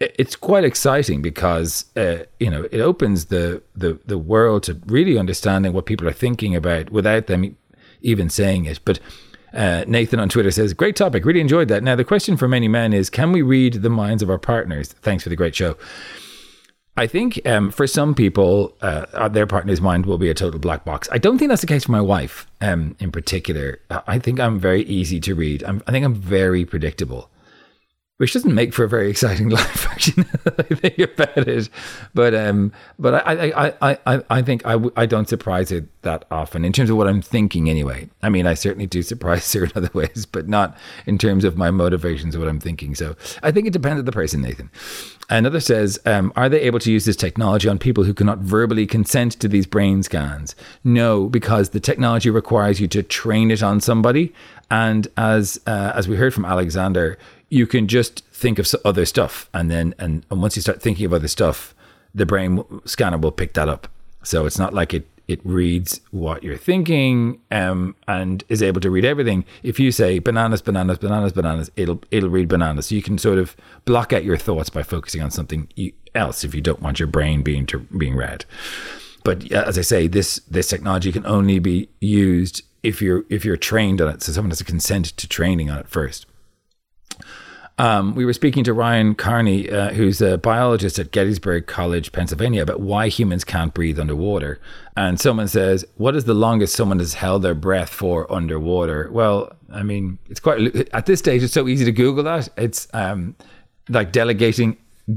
it's 0.00 0.34
quite 0.34 0.64
exciting 0.64 1.20
because 1.20 1.84
uh, 1.96 2.24
you 2.38 2.50
know 2.50 2.66
it 2.72 2.80
opens 2.80 3.26
the, 3.26 3.62
the 3.76 3.98
the 4.06 4.18
world 4.18 4.62
to 4.64 4.80
really 4.86 5.18
understanding 5.18 5.72
what 5.72 5.86
people 5.86 6.08
are 6.08 6.12
thinking 6.12 6.56
about 6.56 6.90
without 6.90 7.26
them 7.26 7.56
even 8.00 8.30
saying 8.30 8.64
it. 8.64 8.80
But 8.84 8.98
uh, 9.52 9.84
Nathan 9.86 10.18
on 10.18 10.28
Twitter 10.28 10.50
says, 10.50 10.72
"Great 10.72 10.96
topic, 10.96 11.24
really 11.24 11.40
enjoyed 11.40 11.68
that." 11.68 11.82
Now 11.82 11.96
the 11.96 12.04
question 12.04 12.36
for 12.36 12.48
many 12.48 12.68
men 12.68 12.92
is, 12.92 13.10
can 13.10 13.32
we 13.32 13.42
read 13.42 13.74
the 13.74 13.90
minds 13.90 14.22
of 14.22 14.30
our 14.30 14.38
partners? 14.38 14.92
Thanks 14.92 15.22
for 15.22 15.28
the 15.28 15.36
great 15.36 15.54
show. 15.54 15.76
I 16.96 17.06
think 17.06 17.40
um, 17.46 17.70
for 17.70 17.86
some 17.86 18.14
people, 18.14 18.76
uh, 18.82 19.28
their 19.28 19.46
partner's 19.46 19.80
mind 19.80 20.06
will 20.06 20.18
be 20.18 20.28
a 20.28 20.34
total 20.34 20.60
black 20.60 20.84
box. 20.84 21.08
I 21.12 21.18
don't 21.18 21.38
think 21.38 21.48
that's 21.48 21.60
the 21.60 21.66
case 21.66 21.84
for 21.84 21.92
my 21.92 22.00
wife 22.00 22.46
um, 22.60 22.96
in 22.98 23.12
particular. 23.12 23.80
I 23.90 24.02
I 24.06 24.18
think 24.18 24.40
I'm 24.40 24.58
very 24.58 24.82
easy 24.82 25.20
to 25.20 25.34
read. 25.34 25.62
I'm, 25.64 25.82
I 25.86 25.92
think 25.92 26.04
I'm 26.04 26.14
very 26.14 26.64
predictable, 26.64 27.30
which 28.20 28.34
doesn't 28.34 28.54
make 28.54 28.74
for 28.74 28.84
a 28.84 28.88
very 28.88 29.08
exciting 29.08 29.48
life, 29.60 29.88
actually. 29.88 30.26
I 30.58 30.62
think 30.74 30.98
about 30.98 31.48
it, 31.48 31.70
but 32.12 32.34
um, 32.34 32.70
but 32.98 33.26
I 33.26 33.50
I, 33.50 33.72
I, 33.80 33.98
I, 34.04 34.22
I 34.28 34.42
think 34.42 34.66
I, 34.66 34.72
w- 34.72 34.92
I 34.94 35.06
don't 35.06 35.26
surprise 35.26 35.70
her 35.70 35.86
that 36.02 36.26
often 36.30 36.66
in 36.66 36.74
terms 36.74 36.90
of 36.90 36.98
what 36.98 37.08
I'm 37.08 37.22
thinking. 37.22 37.70
Anyway, 37.70 38.10
I 38.22 38.28
mean, 38.28 38.46
I 38.46 38.52
certainly 38.52 38.86
do 38.86 39.00
surprise 39.00 39.50
her 39.54 39.64
in 39.64 39.72
other 39.74 39.88
ways, 39.94 40.26
but 40.30 40.48
not 40.48 40.76
in 41.06 41.16
terms 41.16 41.44
of 41.44 41.56
my 41.56 41.70
motivations 41.70 42.36
what 42.36 42.46
I'm 42.46 42.60
thinking. 42.60 42.94
So 42.94 43.16
I 43.42 43.52
think 43.52 43.66
it 43.66 43.72
depends 43.72 44.00
on 44.00 44.04
the 44.04 44.12
person, 44.12 44.42
Nathan. 44.42 44.70
Another 45.30 45.60
says, 45.60 45.98
um, 46.04 46.30
are 46.36 46.50
they 46.50 46.60
able 46.60 46.80
to 46.80 46.92
use 46.92 47.06
this 47.06 47.16
technology 47.16 47.68
on 47.68 47.78
people 47.78 48.04
who 48.04 48.12
cannot 48.12 48.40
verbally 48.40 48.86
consent 48.86 49.32
to 49.40 49.48
these 49.48 49.64
brain 49.64 50.02
scans? 50.02 50.54
No, 50.84 51.28
because 51.30 51.70
the 51.70 51.80
technology 51.80 52.28
requires 52.28 52.80
you 52.80 52.88
to 52.88 53.02
train 53.02 53.50
it 53.50 53.62
on 53.62 53.80
somebody, 53.80 54.34
and 54.70 55.08
as 55.16 55.58
uh, 55.66 55.92
as 55.94 56.06
we 56.06 56.16
heard 56.16 56.34
from 56.34 56.44
Alexander, 56.44 57.16
you 57.50 57.66
can 57.66 57.88
just 57.88 58.24
think 58.32 58.58
of 58.58 58.72
other 58.84 59.04
stuff, 59.04 59.50
and 59.52 59.70
then 59.70 59.94
and, 59.98 60.24
and 60.30 60.40
once 60.40 60.56
you 60.56 60.62
start 60.62 60.80
thinking 60.80 61.04
of 61.04 61.12
other 61.12 61.28
stuff, 61.28 61.74
the 62.14 62.24
brain 62.24 62.64
scanner 62.84 63.18
will 63.18 63.32
pick 63.32 63.52
that 63.54 63.68
up. 63.68 63.88
So 64.22 64.46
it's 64.46 64.58
not 64.58 64.72
like 64.72 64.94
it 64.94 65.06
it 65.30 65.40
reads 65.44 66.00
what 66.10 66.42
you're 66.42 66.56
thinking 66.56 67.40
um, 67.52 67.94
and 68.08 68.42
is 68.48 68.64
able 68.64 68.80
to 68.80 68.90
read 68.90 69.04
everything. 69.04 69.44
If 69.62 69.78
you 69.78 69.92
say 69.92 70.18
bananas, 70.18 70.60
bananas, 70.60 70.98
bananas, 70.98 71.32
bananas, 71.32 71.70
it'll 71.76 72.02
it'll 72.10 72.30
read 72.30 72.48
bananas. 72.48 72.86
So 72.86 72.96
you 72.96 73.02
can 73.02 73.18
sort 73.18 73.38
of 73.38 73.56
block 73.84 74.12
out 74.12 74.24
your 74.24 74.36
thoughts 74.36 74.70
by 74.70 74.82
focusing 74.82 75.22
on 75.22 75.30
something 75.30 75.68
else 76.14 76.42
if 76.42 76.54
you 76.54 76.60
don't 76.60 76.82
want 76.82 76.98
your 76.98 77.06
brain 77.06 77.42
being 77.42 77.66
to, 77.66 77.78
being 77.78 78.16
read. 78.16 78.44
But 79.22 79.52
as 79.52 79.78
I 79.78 79.82
say, 79.82 80.08
this 80.08 80.40
this 80.50 80.68
technology 80.68 81.12
can 81.12 81.26
only 81.26 81.58
be 81.58 81.88
used 82.00 82.62
if 82.82 83.00
you're 83.00 83.24
if 83.28 83.44
you're 83.44 83.56
trained 83.56 84.00
on 84.00 84.08
it. 84.08 84.22
So 84.22 84.32
someone 84.32 84.50
has 84.50 84.58
to 84.58 84.64
consent 84.64 85.06
to 85.16 85.28
training 85.28 85.70
on 85.70 85.78
it 85.78 85.88
first. 85.88 86.26
Um, 87.80 88.14
we 88.14 88.26
were 88.26 88.34
speaking 88.34 88.62
to 88.64 88.74
Ryan 88.74 89.14
Carney, 89.14 89.70
uh, 89.70 89.94
who's 89.94 90.20
a 90.20 90.36
biologist 90.36 90.98
at 90.98 91.12
Gettysburg 91.12 91.66
College, 91.66 92.12
Pennsylvania, 92.12 92.62
about 92.62 92.80
why 92.80 93.08
humans 93.08 93.42
can't 93.42 93.72
breathe 93.72 93.98
underwater. 93.98 94.60
And 94.98 95.18
someone 95.18 95.48
says, 95.48 95.86
What 95.96 96.14
is 96.14 96.24
the 96.24 96.34
longest 96.34 96.74
someone 96.74 96.98
has 96.98 97.14
held 97.14 97.40
their 97.40 97.54
breath 97.54 97.88
for 97.88 98.30
underwater? 98.30 99.08
Well, 99.10 99.56
I 99.72 99.82
mean, 99.82 100.18
it's 100.28 100.40
quite, 100.40 100.90
at 100.92 101.06
this 101.06 101.20
stage, 101.20 101.42
it's 101.42 101.54
so 101.54 101.68
easy 101.68 101.86
to 101.86 101.92
Google 101.92 102.22
that. 102.24 102.50
It's 102.58 102.86
um, 102.92 103.34
like 103.88 104.12
delegating 104.12 104.76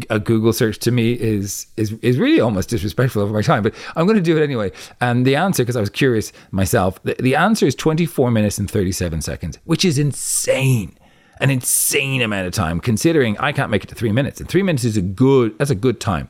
a 0.09 0.17
Google 0.17 0.53
search 0.53 0.79
to 0.79 0.91
me 0.91 1.11
is 1.11 1.67
is 1.75 1.91
is 2.01 2.17
really 2.17 2.39
almost 2.39 2.69
disrespectful 2.69 3.21
of 3.21 3.31
my 3.31 3.41
time, 3.41 3.61
but 3.61 3.75
I'm 3.97 4.05
going 4.05 4.15
to 4.15 4.23
do 4.23 4.37
it 4.37 4.41
anyway. 4.41 4.71
And 5.01 5.25
the 5.25 5.35
answer, 5.35 5.63
because 5.63 5.75
I 5.75 5.81
was 5.81 5.89
curious 5.89 6.31
myself, 6.51 7.03
the, 7.03 7.15
the 7.19 7.35
answer 7.35 7.65
is 7.65 7.75
24 7.75 8.31
minutes 8.31 8.57
and 8.57 8.71
37 8.71 9.21
seconds, 9.21 9.59
which 9.65 9.83
is 9.83 9.99
insane 9.99 10.97
an 11.43 11.49
insane 11.49 12.21
amount 12.21 12.47
of 12.47 12.53
time 12.53 12.79
considering 12.79 13.37
I 13.37 13.51
can't 13.51 13.69
make 13.69 13.83
it 13.83 13.87
to 13.87 13.95
three 13.95 14.13
minutes. 14.13 14.39
And 14.39 14.49
three 14.49 14.63
minutes 14.63 14.85
is 14.85 14.95
a 14.95 15.01
good, 15.01 15.57
that's 15.59 15.69
a 15.69 15.75
good 15.75 15.99
time. 15.99 16.29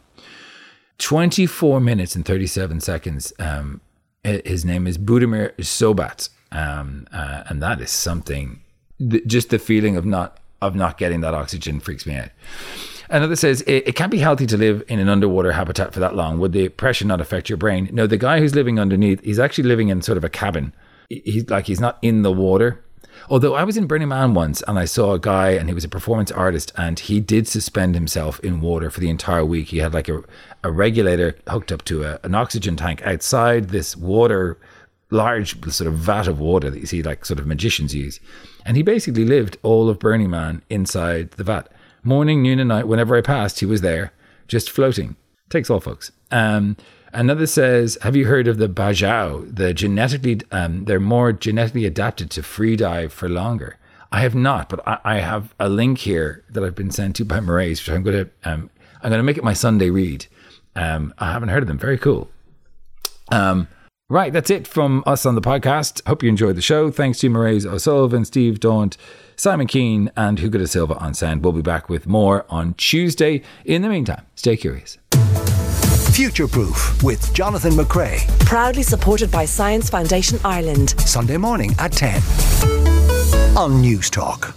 24 0.97 1.79
minutes 1.79 2.15
and 2.15 2.25
37 2.25 2.81
seconds. 2.81 3.31
Um, 3.37 3.81
his 4.23 4.65
name 4.65 4.87
is 4.87 4.97
Budimir 4.97 5.55
Sobat. 5.57 6.29
Um, 6.51 7.07
uh, 7.13 7.43
and 7.47 7.61
that 7.61 7.79
is 7.79 7.91
something, 7.91 8.61
th- 8.99 9.25
just 9.27 9.51
the 9.51 9.59
feeling 9.59 9.97
of 9.97 10.05
not, 10.05 10.39
of 10.63 10.75
not 10.75 10.97
getting 10.97 11.21
that 11.21 11.35
oxygen 11.35 11.79
freaks 11.79 12.07
me 12.07 12.15
out. 12.15 12.29
Another 13.09 13.35
says 13.35 13.61
it, 13.61 13.87
it 13.87 13.95
can't 13.95 14.11
be 14.11 14.17
healthy 14.17 14.47
to 14.47 14.57
live 14.57 14.83
in 14.87 14.97
an 14.97 15.09
underwater 15.09 15.51
habitat 15.51 15.93
for 15.93 15.99
that 15.99 16.15
long. 16.15 16.39
Would 16.39 16.53
the 16.53 16.69
pressure 16.69 17.05
not 17.05 17.21
affect 17.21 17.49
your 17.49 17.57
brain? 17.57 17.87
No, 17.91 18.07
the 18.07 18.17
guy 18.17 18.39
who's 18.39 18.55
living 18.55 18.79
underneath, 18.79 19.23
he's 19.23 19.39
actually 19.39 19.65
living 19.65 19.89
in 19.89 20.01
sort 20.01 20.17
of 20.17 20.23
a 20.23 20.29
cabin. 20.29 20.73
He's 21.09 21.47
like 21.49 21.67
he's 21.67 21.81
not 21.81 21.99
in 22.01 22.23
the 22.23 22.31
water, 22.31 22.82
Although 23.29 23.55
I 23.55 23.63
was 23.63 23.77
in 23.77 23.87
Burning 23.87 24.09
Man 24.09 24.33
once 24.33 24.61
and 24.67 24.77
I 24.77 24.85
saw 24.85 25.13
a 25.13 25.19
guy 25.19 25.51
and 25.51 25.69
he 25.69 25.73
was 25.73 25.83
a 25.83 25.89
performance 25.89 26.31
artist 26.31 26.71
and 26.77 26.99
he 26.99 27.19
did 27.19 27.47
suspend 27.47 27.95
himself 27.95 28.39
in 28.41 28.61
water 28.61 28.89
for 28.89 28.99
the 28.99 29.09
entire 29.09 29.45
week. 29.45 29.69
He 29.69 29.77
had 29.77 29.93
like 29.93 30.09
a, 30.09 30.23
a 30.63 30.71
regulator 30.71 31.37
hooked 31.47 31.71
up 31.71 31.83
to 31.85 32.03
a, 32.03 32.19
an 32.23 32.35
oxygen 32.35 32.75
tank 32.75 33.01
outside 33.03 33.69
this 33.69 33.95
water, 33.95 34.57
large 35.09 35.63
sort 35.71 35.87
of 35.87 35.95
vat 35.95 36.27
of 36.27 36.39
water 36.39 36.69
that 36.69 36.79
you 36.79 36.85
see 36.85 37.03
like 37.03 37.25
sort 37.25 37.39
of 37.39 37.47
magicians 37.47 37.95
use. 37.95 38.19
And 38.65 38.77
he 38.77 38.83
basically 38.83 39.25
lived 39.25 39.57
all 39.63 39.89
of 39.89 39.99
Burning 39.99 40.29
Man 40.29 40.61
inside 40.69 41.31
the 41.31 41.43
vat. 41.43 41.69
Morning, 42.03 42.41
noon, 42.41 42.59
and 42.59 42.67
night, 42.67 42.87
whenever 42.87 43.15
I 43.15 43.21
passed, 43.21 43.61
he 43.61 43.65
was 43.65 43.81
there, 43.81 44.11
just 44.47 44.69
floating. 44.69 45.15
Takes 45.49 45.69
all, 45.69 45.79
folks. 45.79 46.11
Um, 46.31 46.75
Another 47.13 47.45
says, 47.45 47.97
"Have 48.01 48.15
you 48.15 48.25
heard 48.25 48.47
of 48.47 48.57
the 48.57 48.67
bajau? 48.67 49.55
The 49.55 49.73
genetically, 49.73 50.41
um, 50.51 50.85
they're 50.85 50.99
more 50.99 51.31
genetically 51.31 51.85
adapted 51.85 52.29
to 52.31 52.43
free 52.43 52.75
dive 52.75 53.13
for 53.13 53.29
longer." 53.29 53.77
I 54.13 54.19
have 54.19 54.35
not, 54.35 54.69
but 54.69 54.87
I, 54.87 54.99
I 55.03 55.15
have 55.19 55.55
a 55.59 55.67
link 55.67 55.97
here 55.97 56.43
that 56.51 56.63
I've 56.63 56.75
been 56.75 56.91
sent 56.91 57.15
to 57.15 57.25
by 57.25 57.39
Mairead, 57.39 57.71
which 57.71 57.89
I'm 57.89 58.03
going 58.03 58.25
to, 58.25 58.31
um, 58.43 58.69
I'm 59.01 59.09
going 59.09 59.19
to 59.19 59.23
make 59.23 59.39
it 59.39 59.43
my 59.43 59.53
Sunday 59.53 59.89
read. 59.89 60.27
Um, 60.75 61.15
I 61.17 61.31
haven't 61.31 61.49
heard 61.49 61.63
of 61.63 61.67
them. 61.67 61.79
Very 61.79 61.97
cool. 61.97 62.29
Um, 63.31 63.67
right, 64.11 64.31
that's 64.31 64.51
it 64.51 64.67
from 64.67 65.03
us 65.07 65.25
on 65.25 65.33
the 65.33 65.41
podcast. 65.41 66.05
Hope 66.07 66.21
you 66.21 66.29
enjoyed 66.29 66.55
the 66.55 66.61
show. 66.61 66.91
Thanks 66.91 67.19
to 67.19 67.29
Mairead 67.29 67.65
O'Sullivan, 67.65 68.23
Steve 68.23 68.59
Daunt, 68.59 68.97
Simon 69.35 69.65
Keane, 69.65 70.11
and 70.15 70.37
Hugo 70.37 70.59
de 70.59 70.67
Silva 70.67 70.95
on 70.99 71.15
sound. 71.15 71.43
We'll 71.43 71.53
be 71.53 71.63
back 71.63 71.89
with 71.89 72.05
more 72.05 72.45
on 72.49 72.75
Tuesday. 72.75 73.41
In 73.65 73.81
the 73.81 73.89
meantime, 73.89 74.27
stay 74.35 74.55
curious. 74.57 74.99
Future 76.13 76.47
Proof 76.47 77.01
with 77.01 77.33
Jonathan 77.33 77.73
McCrea. 77.73 78.27
Proudly 78.45 78.83
supported 78.83 79.31
by 79.31 79.45
Science 79.45 79.89
Foundation 79.89 80.39
Ireland. 80.45 80.93
Sunday 80.99 81.37
morning 81.37 81.73
at 81.79 81.91
10 81.91 82.21
on 83.57 83.81
News 83.81 84.11
Talk. 84.11 84.55